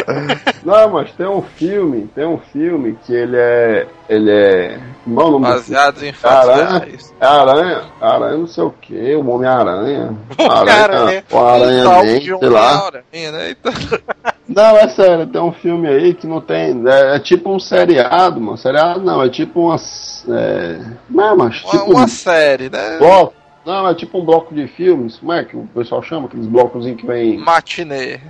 Não, 0.64 0.90
mas 0.90 1.12
tem 1.12 1.26
um 1.26 1.42
filme, 1.42 2.08
tem 2.14 2.26
um 2.26 2.38
filme 2.38 2.98
que 3.04 3.12
ele 3.12 3.36
é. 3.36 3.86
Ele 4.08 4.30
é. 4.30 4.80
Como 5.04 5.20
é 5.20 5.24
o 5.24 5.30
nome 5.32 5.46
desse 5.46 5.72
Baseados 5.72 6.02
em 6.02 6.12
fatos 6.12 6.50
Aranha, 6.50 6.88
é 7.20 7.26
aranha, 7.26 7.82
aranha 8.00 8.36
não 8.36 8.46
sei 8.46 8.64
o 8.64 8.70
que, 8.70 9.14
o 9.14 9.28
Homem-Aranha. 9.28 10.16
Homem-Aranha. 10.38 11.24
O 11.32 11.38
Aranha 11.38 11.84
Tal 11.84 12.04
Man, 12.04 12.20
sei 12.20 12.48
lá. 12.48 12.88
Homem-Aranha, 12.88 13.32
né? 13.32 13.50
Então, 13.50 13.72
Não, 14.48 14.76
é 14.76 14.88
sério, 14.88 15.26
tem 15.26 15.40
um 15.40 15.52
filme 15.52 15.88
aí 15.88 16.14
que 16.14 16.26
não 16.26 16.40
tem. 16.40 16.82
É, 16.86 17.16
é 17.16 17.18
tipo 17.18 17.50
um 17.50 17.58
seriado, 17.58 18.40
mano. 18.40 18.58
Seriado 18.58 19.00
não, 19.00 19.22
é 19.22 19.28
tipo 19.28 19.68
umas. 19.68 20.24
É, 20.28 20.78
não, 21.08 21.36
mas 21.36 21.62
uma, 21.62 21.70
tipo 21.70 21.90
uma 21.90 22.04
um 22.04 22.08
série, 22.08 22.68
né? 22.68 22.98
bloco. 22.98 23.41
Não, 23.64 23.88
é 23.88 23.94
tipo 23.94 24.18
um 24.18 24.24
bloco 24.24 24.54
de 24.54 24.66
filmes. 24.66 25.18
Como 25.18 25.32
é 25.32 25.44
que 25.44 25.56
o 25.56 25.68
pessoal 25.74 26.02
chama? 26.02 26.26
Aqueles 26.26 26.46
blocos 26.46 26.84
que 26.84 27.06
vem. 27.06 27.38
Matinê. 27.38 28.20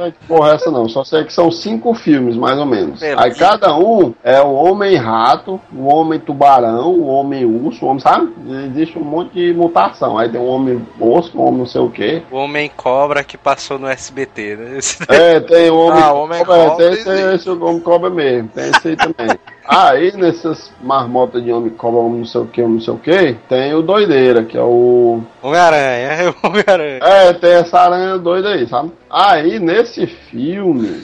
Não 0.00 0.06
é 0.06 0.12
porra 0.26 0.52
é 0.52 0.54
essa 0.54 0.70
não, 0.70 0.88
só 0.88 1.04
sei 1.04 1.24
que 1.24 1.32
são 1.32 1.50
cinco 1.50 1.92
filmes, 1.92 2.34
mais 2.34 2.58
ou 2.58 2.64
menos. 2.64 3.00
Beleza. 3.00 3.22
Aí 3.22 3.34
cada 3.34 3.76
um 3.76 4.14
é 4.24 4.40
o 4.40 4.50
Homem-Rato, 4.54 5.60
o 5.74 5.84
Homem-Tubarão, 5.86 6.88
o 6.94 7.06
Homem-Urso, 7.06 7.84
o 7.84 7.88
Homem, 7.88 8.00
sabe? 8.00 8.32
Existe 8.70 8.98
um 8.98 9.04
monte 9.04 9.34
de 9.34 9.52
mutação. 9.52 10.16
Aí 10.16 10.30
tem 10.30 10.40
um 10.40 10.48
Homem-Osso, 10.48 11.36
um 11.36 11.42
Homem 11.42 11.58
não 11.58 11.66
sei 11.66 11.82
o 11.82 11.90
quê. 11.90 12.22
O 12.30 12.36
Homem 12.36 12.70
Cobra 12.74 13.22
que 13.22 13.36
passou 13.36 13.78
no 13.78 13.88
SBT, 13.88 14.56
né? 14.56 14.78
Esse 14.78 15.04
É, 15.06 15.38
tem 15.40 15.68
o 15.68 15.76
Homem... 15.76 16.02
Ah, 16.02 16.12
Homem 16.14 16.44
Cobra, 16.44 16.70
Cobra 16.70 16.76
tem, 16.76 17.04
tem 17.04 17.12
existe. 17.12 17.34
esse 17.34 17.50
Homem 17.50 17.80
Cobra 17.80 18.08
mesmo, 18.08 18.48
tem 18.54 18.70
esse 18.70 18.88
aí 18.88 18.96
também. 18.96 19.36
Aí 19.72 20.12
nessas 20.16 20.72
marmotas 20.82 21.44
de 21.44 21.52
Homem 21.52 21.70
Cobra, 21.70 22.02
não 22.02 22.24
sei 22.24 22.40
o 22.40 22.46
que, 22.46 22.60
não 22.60 22.80
sei 22.80 22.92
o 22.92 22.98
que, 22.98 23.36
tem 23.48 23.72
o 23.72 23.82
Doideira, 23.82 24.42
que 24.42 24.58
é 24.58 24.62
o... 24.62 25.22
Homem-Aranha, 25.40 26.08
é 26.08 26.28
o 26.28 26.34
Homem-Aranha. 26.42 26.98
É, 27.00 27.32
tem 27.34 27.52
essa 27.52 27.78
aranha 27.78 28.18
doida 28.18 28.48
aí, 28.48 28.66
sabe? 28.66 28.90
Aí 29.08 29.60
nesse 29.60 30.08
filme, 30.08 31.02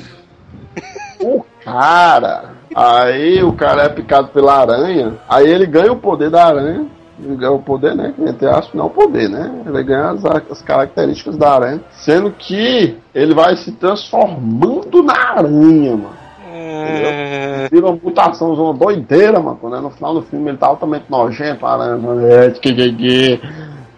o 1.20 1.44
cara, 1.64 2.56
aí 2.74 3.40
o 3.40 3.52
cara 3.52 3.84
é 3.84 3.88
picado 3.88 4.28
pela 4.28 4.60
aranha, 4.60 5.14
aí 5.28 5.48
ele 5.48 5.66
ganha 5.66 5.92
o 5.92 6.00
poder 6.00 6.28
da 6.28 6.46
aranha, 6.46 6.86
Ele 7.22 7.36
ganha 7.36 7.52
o 7.52 7.62
poder, 7.62 7.94
né? 7.94 8.12
Entre 8.18 8.48
aspas, 8.48 8.74
não 8.74 8.86
o 8.86 8.90
poder, 8.90 9.28
né? 9.28 9.62
Ele 9.64 9.82
ganha 9.84 10.10
as, 10.10 10.24
as 10.50 10.60
características 10.60 11.36
da 11.36 11.54
aranha. 11.54 11.80
Sendo 11.92 12.30
que 12.30 12.98
ele 13.14 13.32
vai 13.32 13.56
se 13.56 13.72
transformando 13.72 15.02
na 15.02 15.14
aranha, 15.14 15.92
mano. 15.92 16.15
É, 16.66 17.68
Vira 17.70 17.86
uma 17.86 17.98
mutação, 18.02 18.52
uma 18.52 18.74
doideira, 18.74 19.40
mano. 19.40 19.58
Quando 19.60 19.76
é 19.76 19.80
no 19.80 19.90
final 19.90 20.14
do 20.14 20.22
filme 20.22 20.50
ele 20.50 20.58
tá 20.58 20.66
altamente 20.66 21.04
nojento, 21.08 21.66
aranha, 21.66 21.98
é, 22.28 22.50
que, 22.50 22.72
que, 22.92 23.40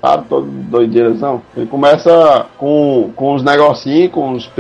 sabe, 0.01 0.25
todo 0.29 0.47
doideirão. 0.47 1.43
Ele 1.57 1.67
começa 1.67 2.47
com, 2.57 3.11
com 3.15 3.35
os 3.35 3.43
negocinhos, 3.43 4.13
com 4.13 4.33
os 4.33 4.51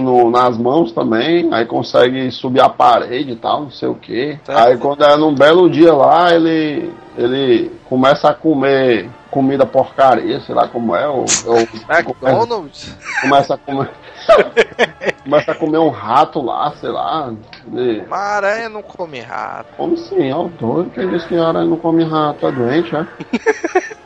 no- 0.00 0.30
nas 0.30 0.56
mãos 0.58 0.92
também, 0.92 1.48
aí 1.52 1.64
consegue 1.66 2.30
subir 2.30 2.60
a 2.60 2.68
parede 2.68 3.32
e 3.32 3.36
tal, 3.36 3.62
não 3.62 3.70
sei 3.70 3.88
o 3.88 3.94
que. 3.94 4.38
Tá. 4.44 4.64
Aí 4.64 4.76
quando 4.76 5.04
é 5.04 5.16
num 5.16 5.34
belo 5.34 5.68
dia 5.70 5.92
lá, 5.92 6.34
ele, 6.34 6.92
ele 7.16 7.70
começa 7.88 8.28
a 8.28 8.34
comer 8.34 9.08
comida 9.30 9.66
porcaria, 9.66 10.40
sei 10.40 10.54
lá 10.54 10.66
como 10.68 10.96
é, 10.96 11.06
ou, 11.06 11.24
ou 11.46 11.58
McDonald's? 11.88 12.96
começa 13.20 13.54
a 13.54 13.58
comer. 13.58 13.90
começa 15.22 15.52
a 15.52 15.54
comer 15.54 15.78
um 15.78 15.90
rato 15.90 16.40
lá, 16.40 16.72
sei 16.80 16.90
lá. 16.90 17.32
Ele 17.72 18.00
Uma 18.06 18.16
aranha 18.16 18.68
não 18.68 18.82
come 18.82 19.20
rato. 19.20 19.74
come 19.76 19.96
sim, 19.96 20.28
é 20.30 20.36
o 20.36 20.48
doido. 20.48 20.90
Quem 20.90 21.08
disse 21.10 21.26
que 21.28 21.36
a 21.36 21.48
aranha 21.48 21.66
não 21.66 21.76
come 21.76 22.04
rato 22.04 22.46
é 22.46 22.52
doente, 22.52 22.94
é? 22.96 23.06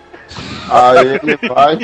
Aí 0.70 1.20
ele 1.22 1.36
vai. 1.48 1.74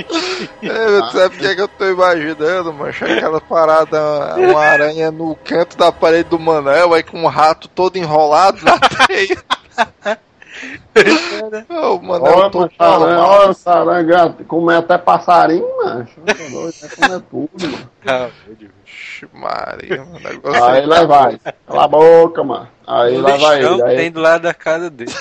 É, 0.63 1.13
sabe 1.13 1.37
o 1.37 1.39
que, 1.39 1.47
é 1.47 1.55
que 1.55 1.61
eu 1.61 1.69
tô 1.69 1.85
imaginando, 1.87 2.73
mancha? 2.73 3.05
Aquela 3.05 3.41
parada, 3.41 4.35
uma 4.37 4.61
aranha 4.61 5.11
no 5.11 5.37
canto 5.37 5.77
da 5.77 5.93
parede 5.93 6.31
do 6.31 6.39
Manel, 6.39 6.95
aí 6.95 7.03
com 7.03 7.23
um 7.23 7.27
rato 7.27 7.69
todo 7.69 7.97
enrolado 7.97 8.65
na 8.65 8.79
teia. 9.07 9.37
Ô, 11.69 11.97
o 11.97 12.03
Manel 12.03 12.33
Olha, 12.33 12.71
aranha, 12.79 12.99
normal. 12.99 13.31
olha 13.31 13.51
essa 13.51 13.73
aranha, 13.73 14.37
come 14.47 14.75
até 14.75 14.99
passarinho, 14.99 15.67
macho. 15.77 16.21
Tá 16.21 16.35
doido, 16.35 16.75
vai 16.81 16.91
comer 16.91 17.23
tudo, 17.31 17.69
mano. 17.69 18.33
Vixe, 18.89 19.29
Maria, 19.33 20.05
mano, 20.05 20.17
o 20.17 20.21
negócio 20.21 20.65
Aí 20.65 20.87
lá 20.87 21.05
vai. 21.05 21.41
Cala 21.67 21.85
a 21.85 21.89
boca, 21.89 22.43
mano. 22.43 22.69
Aí 22.87 23.17
o 23.17 23.21
lá 23.21 23.37
vai 23.37 23.63
ele. 23.63 23.83
Aí, 23.83 23.97
tem 23.97 24.11
do 24.11 24.21
lado 24.21 24.43
da 24.43 24.55
casa 24.55 24.91
dele. 24.91 25.13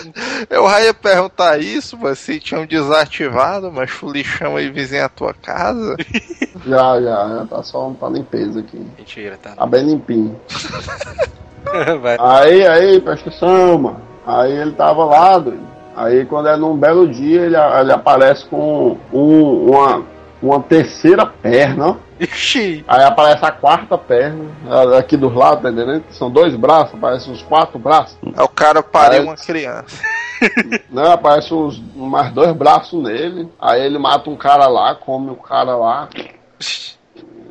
Eu 0.50 0.68
já 0.70 0.82
ia 0.82 0.94
perguntar 0.94 1.60
isso, 1.60 1.98
mas 1.98 2.18
se 2.20 2.40
tinham 2.40 2.66
desativado, 2.66 3.72
mas 3.72 3.92
o 4.02 4.10
lixão 4.10 4.56
aí 4.56 4.70
vizinho 4.70 5.06
à 5.06 5.10
tua 5.10 5.34
casa. 5.34 5.96
já, 6.66 7.02
já, 7.02 7.28
já 7.30 7.46
tá 7.46 7.62
só 7.64 7.92
tá 8.00 8.10
limpeza 8.10 8.62
aqui. 8.62 8.78
Mentira, 8.98 9.38
tá? 9.38 9.52
Tá 9.52 9.66
bem 9.66 9.86
limpinho. 9.86 10.40
Vai. 12.02 12.18
Aí, 12.20 12.66
aí, 12.66 13.02
presta 13.02 13.30
atenção, 13.30 13.78
mano. 13.78 14.07
Aí 14.28 14.52
ele 14.52 14.74
tava 14.74 15.06
lá, 15.06 15.38
doido. 15.40 15.66
Aí 15.96 16.26
quando 16.26 16.50
é 16.50 16.56
num 16.58 16.76
belo 16.78 17.08
dia, 17.08 17.42
ele, 17.42 17.56
ele 17.56 17.92
aparece 17.92 18.46
com 18.46 18.98
um- 19.12 19.72
uma, 19.72 20.04
uma 20.42 20.60
terceira 20.62 21.26
perna. 21.26 21.98
Ixi, 22.20 22.84
Aí 22.88 23.04
aparece 23.04 23.46
a 23.46 23.52
quarta 23.52 23.96
perna, 23.98 24.46
aqui 24.98 25.16
dos 25.16 25.34
lados, 25.34 25.62
tá 25.62 25.70
entendendo? 25.70 26.04
São 26.10 26.30
dois 26.32 26.56
braços, 26.56 26.96
aparecem 26.96 27.32
uns 27.32 27.44
quatro 27.44 27.78
braços. 27.80 28.18
Aí 28.36 28.44
o 28.44 28.48
cara 28.50 28.82
pariu 28.84 29.24
uma 29.24 29.36
criança. 29.36 30.02
Não, 30.92 31.12
aparece 31.12 31.54
uns 31.54 31.82
mais 31.96 32.32
dois 32.32 32.52
braços 32.54 33.02
nele. 33.02 33.48
Aí 33.62 33.82
ele 33.84 33.98
mata 34.00 34.30
um 34.30 34.36
cara 34.36 34.68
lá, 34.68 34.94
come 34.96 35.30
o 35.32 35.36
cara 35.36 35.76
lá. 35.76 36.10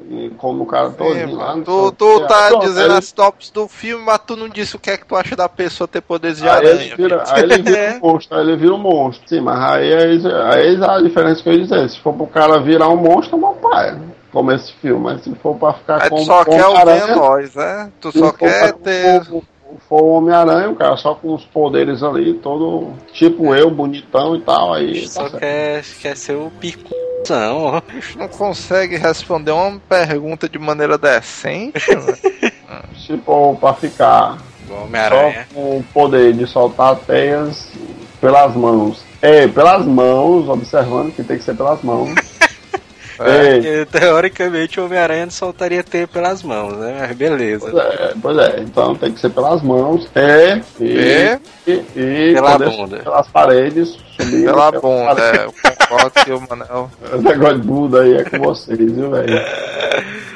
E 0.09 0.31
come 0.37 0.63
o 0.63 0.67
cara 0.67 0.91
todinho 0.91 1.35
lá. 1.37 1.47
mano. 1.49 1.57
não 1.59 1.65
tu 1.65 1.73
sei 1.73 1.85
o 1.89 1.93
tu 1.93 2.21
quê. 2.21 2.27
tá 2.29 2.47
Aí, 2.49 2.59
dizendo 2.61 2.93
as 2.95 3.13
tops 3.13 3.51
do 3.51 3.67
filme, 3.67 4.05
mas 4.05 4.21
tu 4.27 4.37
não 4.37 4.49
disse 4.49 4.77
o 4.77 4.79
que 4.79 4.91
é 4.91 4.97
que 4.97 5.05
tu 5.07 5.17
acha 5.17 5.35
da 5.35 5.49
pessoa 5.49 5.89
ter 5.89 6.01
poderes 6.01 6.39
de 6.39 6.49
Aí 6.49 6.59
ele 6.59 6.69
aranha. 6.69 6.97
vira, 6.97 7.25
aí 7.27 7.43
ele 7.43 7.63
vira 7.63 7.99
um 8.03 8.09
monstro, 8.13 8.37
aí 8.39 8.43
ele 8.47 8.57
vira 8.57 8.75
um 8.75 8.79
monstro. 8.79 9.29
Sim, 9.29 9.41
mas 9.41 9.59
aí, 9.59 9.93
aí, 9.95 10.21
aí 10.53 10.85
a 10.85 11.01
diferença 11.01 11.43
que 11.43 11.49
eu 11.49 11.53
ia 11.55 11.63
dizer, 11.63 11.91
se 11.91 11.99
for 12.01 12.13
pro 12.15 12.27
cara 12.27 12.61
virar 12.61 12.89
um 12.89 12.97
monstro, 12.97 13.37
é 13.37 13.41
meu 13.41 13.53
pai. 13.55 13.99
Como 14.33 14.53
esse 14.53 14.73
filme, 14.75 15.03
mas 15.03 15.23
se 15.23 15.35
for 15.37 15.57
pra 15.57 15.73
ficar 15.73 16.03
Aí 16.03 16.11
com 16.11 16.17
tu 16.17 16.25
só 16.25 16.45
com 16.45 16.51
quer 16.53 16.67
o 16.67 16.71
Homem-Aranha, 16.71 17.07
Venom, 17.07 17.37
né? 17.57 17.93
Tu 18.01 18.13
só 18.19 18.33
quer 18.33 18.73
ter. 18.75 19.25
for- 19.25 19.43
For 19.89 20.01
o 20.03 20.09
Homem-Aranha, 20.13 20.71
o 20.71 20.77
cara 20.77 20.97
só 20.97 21.15
com 21.15 21.35
os 21.35 21.45
poderes 21.45 22.03
ali, 22.03 22.35
todo 22.35 22.93
tipo 23.13 23.53
eu, 23.55 23.69
bonitão 23.71 24.37
e 24.37 24.41
tal, 24.41 24.73
aí. 24.73 25.07
só 25.09 25.29
tá 25.29 25.39
quer, 25.39 25.83
quer 26.01 26.17
ser 26.17 26.37
o 26.37 26.51
picuzão, 27.27 27.57
ó. 27.63 27.81
bicho 27.81 28.19
não 28.19 28.29
consegue 28.29 28.97
responder 28.97 29.51
uma 29.53 29.81
pergunta 29.89 30.49
de 30.49 30.59
maneira 30.59 30.97
decente, 30.99 31.73
for 33.25 33.57
pra 33.57 33.75
ficar 33.75 34.39
só 34.67 34.75
Homem-Aranha. 34.85 35.47
com 35.55 35.79
o 35.79 35.85
poder 35.95 36.33
de 36.33 36.47
soltar 36.47 36.97
teias 36.97 37.69
pelas 38.21 38.55
mãos. 38.55 39.05
É, 39.23 39.47
pelas 39.49 39.85
mãos, 39.87 40.49
observando 40.49 41.15
que 41.15 41.23
tem 41.23 41.39
que 41.39 41.45
ser 41.45 41.55
pelas 41.57 41.83
mãos. 41.83 42.11
É, 43.19 43.55
Porque, 43.55 43.87
teoricamente 43.99 44.79
o 44.79 44.85
Homem-Aranha 44.85 45.25
não 45.25 45.33
soltaria 45.33 45.83
teia 45.83 46.07
pelas 46.07 46.43
mãos, 46.43 46.77
né? 46.77 46.99
Mas 47.01 47.17
beleza. 47.17 47.71
pois 47.71 47.83
é, 47.83 48.15
pois 48.21 48.37
é, 48.37 48.61
então 48.61 48.95
tem 48.95 49.11
que 49.11 49.19
ser 49.19 49.31
pelas 49.31 49.63
mãos. 49.63 50.07
É, 50.15 50.61
e, 50.79 50.99
É. 50.99 51.41
e, 51.67 51.83
e 51.97 52.35
Pela 52.35 52.53
poder 52.59 52.69
bunda. 52.77 52.99
pelas 52.99 53.27
paredes, 53.29 53.97
Pela 54.17 54.73
paredes. 54.73 55.41
é, 55.41 55.45
eu 55.45 55.53
concordo 55.53 56.11
que 56.25 56.33
o 56.33 56.41
Manel. 56.49 56.91
O 57.13 57.17
negócio 57.23 57.61
de 57.61 57.67
bunda 57.67 58.03
aí 58.03 58.17
é 58.17 58.25
com 58.25 58.39
vocês, 58.39 58.79
viu, 58.79 59.11
velho? 59.11 59.41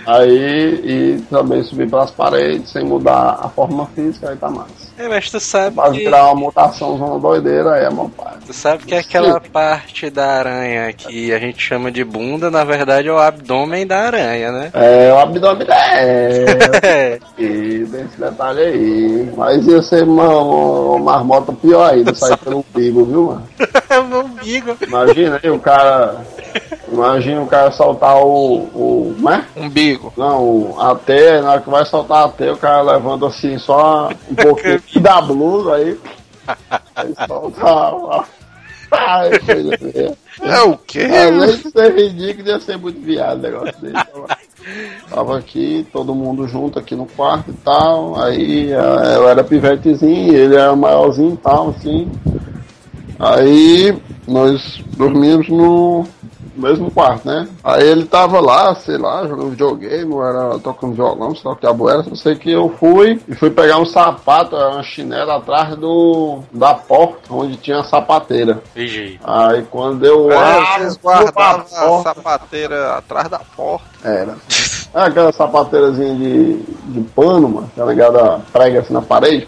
Aí, 0.06 0.80
e 0.82 1.20
também 1.30 1.62
subir 1.62 1.88
pelas 1.88 2.10
paredes 2.10 2.70
sem 2.70 2.84
mudar 2.84 3.38
a 3.42 3.48
forma 3.48 3.86
física, 3.94 4.30
aí 4.30 4.36
tá 4.36 4.48
massa. 4.48 4.90
É, 4.98 5.08
mas 5.08 5.30
tu 5.30 5.38
sabe 5.38 5.76
Mas 5.76 5.92
que, 5.92 5.98
virar 6.00 6.26
uma 6.26 6.34
mutação, 6.34 6.94
uma 6.94 7.18
doideira, 7.18 7.74
aí 7.74 7.84
é 7.84 7.90
meu 7.90 8.10
pai. 8.16 8.34
tu 8.46 8.52
sabe 8.52 8.84
que 8.84 8.94
aquela 8.94 9.40
parte 9.40 10.10
da 10.10 10.26
aranha 10.26 10.92
que 10.92 11.32
a 11.32 11.38
gente 11.38 11.62
chama 11.62 11.90
de 11.90 12.02
bunda, 12.04 12.50
na 12.50 12.64
verdade 12.64 13.08
é 13.08 13.12
o 13.12 13.18
abdômen 13.18 13.86
da 13.86 13.98
aranha, 13.98 14.52
né? 14.52 14.70
É, 14.74 15.12
o 15.12 15.18
abdômen 15.18 15.66
é. 15.70 16.44
É. 16.90 17.18
E 17.38 17.86
tem 17.90 18.00
esse 18.04 18.18
detalhe 18.20 18.60
aí. 18.60 19.32
Mas 19.36 19.66
ia 19.66 19.80
ser 19.82 20.02
uma, 20.04 20.28
uma 20.28 20.98
marmota 20.98 21.52
pior 21.52 21.92
ainda, 21.92 22.14
sair 22.14 22.36
pelo 22.38 22.64
umbigo, 22.74 23.04
viu, 23.04 23.26
mano? 23.26 23.48
O 24.00 24.04
meu 24.04 24.20
umbigo. 24.20 24.76
Imagina 24.80 25.40
aí 25.42 25.50
o 25.50 25.58
cara. 25.58 26.24
Imagina 26.90 27.40
o 27.42 27.46
cara 27.46 27.70
soltar 27.72 28.16
o. 28.16 28.58
o 28.74 29.14
como 29.16 29.30
é? 29.30 29.44
Umbigo. 29.56 30.12
Não, 30.16 30.42
o- 30.42 30.76
a 30.80 30.94
teia, 30.94 31.42
na 31.42 31.52
hora 31.52 31.60
que 31.60 31.70
vai 31.70 31.84
soltar 31.84 32.24
a 32.24 32.28
teia, 32.28 32.52
o 32.52 32.56
cara 32.58 32.82
levanta 32.82 33.26
assim 33.26 33.58
só 33.58 34.10
um 34.30 34.34
pouquinho 34.34 34.80
da 35.00 35.20
blusa 35.20 35.74
aí. 35.76 35.98
Aí 36.96 37.14
solta. 37.26 37.66
a- 37.66 38.24
Ai. 38.92 39.30
É 40.42 40.60
o 40.62 40.76
quê? 40.76 41.06
Além 41.28 41.56
de 41.58 41.70
ser 41.70 41.94
ridículo, 41.94 42.48
ia 42.48 42.58
ser 42.58 42.76
muito 42.76 43.00
viado 43.00 43.38
o 43.38 43.42
negócio 43.42 43.80
dele. 43.80 43.94
Tava, 43.94 44.38
tava 45.08 45.38
aqui, 45.38 45.86
todo 45.92 46.12
mundo 46.14 46.48
junto 46.48 46.76
aqui 46.76 46.96
no 46.96 47.06
quarto 47.06 47.50
e 47.52 47.54
tal. 47.54 48.20
Aí 48.20 48.72
eh, 48.72 49.14
eu 49.16 49.28
era 49.28 49.44
pivetezinho, 49.44 50.34
ele 50.34 50.56
era 50.56 50.74
maiorzinho 50.74 51.34
e 51.34 51.36
tal, 51.36 51.68
assim. 51.70 52.10
Aí 53.20 53.96
nós 54.26 54.82
dormíamos 54.96 55.48
no 55.48 56.06
mesmo 56.56 56.90
quarto, 56.90 57.26
né? 57.26 57.46
Aí 57.62 57.86
ele 57.86 58.04
tava 58.06 58.40
lá, 58.40 58.74
sei 58.74 58.96
lá, 58.96 59.26
jogando 59.26 59.50
videogame, 59.50 60.12
ou 60.12 60.24
era 60.24 60.58
tocando 60.58 60.94
violão, 60.94 61.34
sei 61.34 61.42
lá 61.44 61.52
o 61.52 61.54
que 61.54 61.60
diabo 61.62 61.88
era. 61.90 62.02
Só 62.02 62.14
sei 62.14 62.34
que 62.34 62.50
eu 62.50 62.74
fui 62.78 63.20
e 63.28 63.34
fui 63.34 63.50
pegar 63.50 63.78
um 63.78 63.84
sapato, 63.84 64.56
uma 64.56 64.82
chinela 64.82 65.36
atrás 65.36 65.76
do, 65.76 66.40
da 66.52 66.74
porta, 66.74 67.18
onde 67.30 67.56
tinha 67.56 67.80
a 67.80 67.84
sapateira. 67.84 68.62
Vigia. 68.74 69.18
Aí 69.22 69.62
quando 69.70 70.04
eu 70.04 70.32
É, 70.32 70.36
abro 70.36 70.84
vocês 70.90 70.96
a 70.96 71.00
guardavam 71.02 71.60
a 71.60 71.86
porta, 71.88 72.14
sapateira 72.14 72.94
atrás 72.96 73.28
da 73.28 73.38
porta. 73.38 73.84
era. 74.02 74.34
É 74.92 75.02
aquela 75.02 75.32
sapateirazinha 75.32 76.14
de, 76.16 76.54
de 76.62 77.00
pano, 77.14 77.48
mano, 77.48 77.70
tá 77.76 77.84
ligado? 77.84 78.42
Prega 78.52 78.80
assim 78.80 78.92
na 78.92 79.02
parede. 79.02 79.46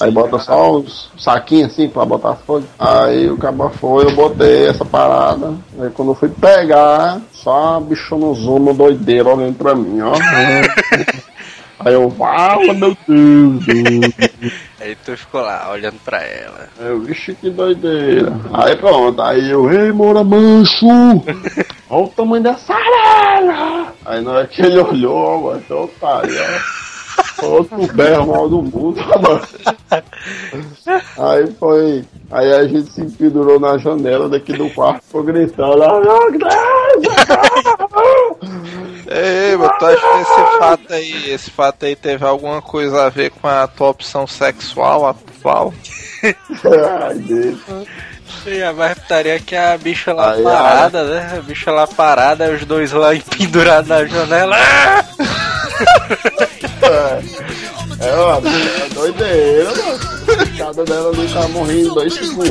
Aí 0.00 0.10
bota 0.10 0.38
só 0.38 0.72
os 0.72 1.10
saquinhos 1.18 1.72
assim 1.72 1.88
pra 1.88 2.04
botar 2.04 2.32
as 2.32 2.40
folhas. 2.42 2.68
Aí 2.78 3.30
o 3.30 3.36
cabo 3.36 3.68
foi, 3.70 4.04
eu 4.04 4.14
botei 4.14 4.68
essa 4.68 4.84
parada. 4.84 5.54
Aí 5.78 5.90
quando 5.90 6.12
eu 6.12 6.14
fui 6.14 6.28
pegar, 6.28 7.20
só 7.32 7.76
a 7.76 7.80
bichonozona 7.80 8.74
doideira 8.74 9.28
olhando 9.28 9.56
pra 9.56 9.74
mim, 9.74 10.00
ó. 10.00 10.12
Aí 11.78 11.92
eu, 11.92 12.10
fala 12.10 12.72
meu 12.72 12.96
Deus, 13.06 13.66
Deus. 13.66 14.14
Aí 14.80 14.96
tu 15.04 15.16
ficou 15.16 15.42
lá, 15.42 15.70
olhando 15.70 15.98
pra 16.04 16.22
ela. 16.22 16.68
Aí 16.80 16.86
eu, 16.86 17.00
vixe, 17.00 17.34
que 17.34 17.50
doideira. 17.50 18.32
Aí 18.52 18.74
pronto, 18.76 19.20
aí 19.20 19.50
eu, 19.50 19.70
ei, 19.70 19.92
Moura 19.92 20.24
Manso, 20.24 20.86
olha 21.90 22.04
o 22.04 22.08
tamanho 22.08 22.42
dessa 22.42 22.72
aranha. 22.72 23.92
Aí 24.06 24.22
na 24.22 24.30
hora 24.30 24.46
que 24.46 24.62
ele 24.62 24.78
olhou, 24.78 25.42
mano, 25.42 25.62
então 25.64 25.90
tá 26.00 26.22
aí, 26.22 26.30
ó. 26.38 26.85
Outro 27.42 27.86
berro 27.92 28.26
mal 28.26 28.48
do 28.48 28.62
mundo, 28.62 29.00
mano. 29.20 29.40
Aí 31.18 31.46
foi. 31.58 32.04
Aí 32.30 32.52
a 32.54 32.66
gente 32.66 32.90
se 32.90 33.04
pendurou 33.16 33.60
na 33.60 33.78
janela 33.78 34.28
daqui 34.28 34.52
do 34.52 34.68
quarto, 34.70 35.02
ficou 35.04 35.22
gritando. 35.22 35.82
"Ah, 35.82 36.00
Ei, 39.08 39.56
mas 39.56 39.70
tu 39.78 39.86
acha 39.86 40.00
que 40.00 40.20
esse 40.20 40.58
fato 40.58 40.92
aí, 40.92 41.30
esse 41.30 41.50
fato 41.50 41.86
aí 41.86 41.94
teve 41.94 42.24
alguma 42.24 42.60
coisa 42.60 43.06
a 43.06 43.08
ver 43.08 43.30
com 43.30 43.46
a 43.46 43.66
tua 43.68 43.90
opção 43.90 44.26
sexual 44.26 45.06
atual? 45.06 45.72
Ai, 46.24 47.14
Deus. 47.14 47.58
E 48.46 48.62
a 48.62 48.72
mais 48.72 48.98
putaria 48.98 49.36
é 49.36 49.38
que 49.38 49.54
a 49.56 49.76
bicha 49.78 50.12
lá 50.12 50.32
Aí, 50.32 50.42
parada, 50.42 51.04
né? 51.04 51.34
A 51.38 51.42
bicha 51.42 51.70
lá 51.70 51.86
parada, 51.86 52.50
os 52.50 52.64
dois 52.64 52.90
lá 52.92 53.10
pendurados 53.36 53.88
na 53.88 54.04
janela. 54.06 54.56
É, 58.00 58.14
ó, 58.16 58.38
é 58.38 58.88
doideira, 58.94 59.70
mano. 59.70 60.56
Cada 60.58 60.84
dela 60.84 61.10
ali 61.10 61.28
tá 61.32 61.48
morrendo 61.48 61.94
dois 61.94 62.14
segundos. 62.14 62.50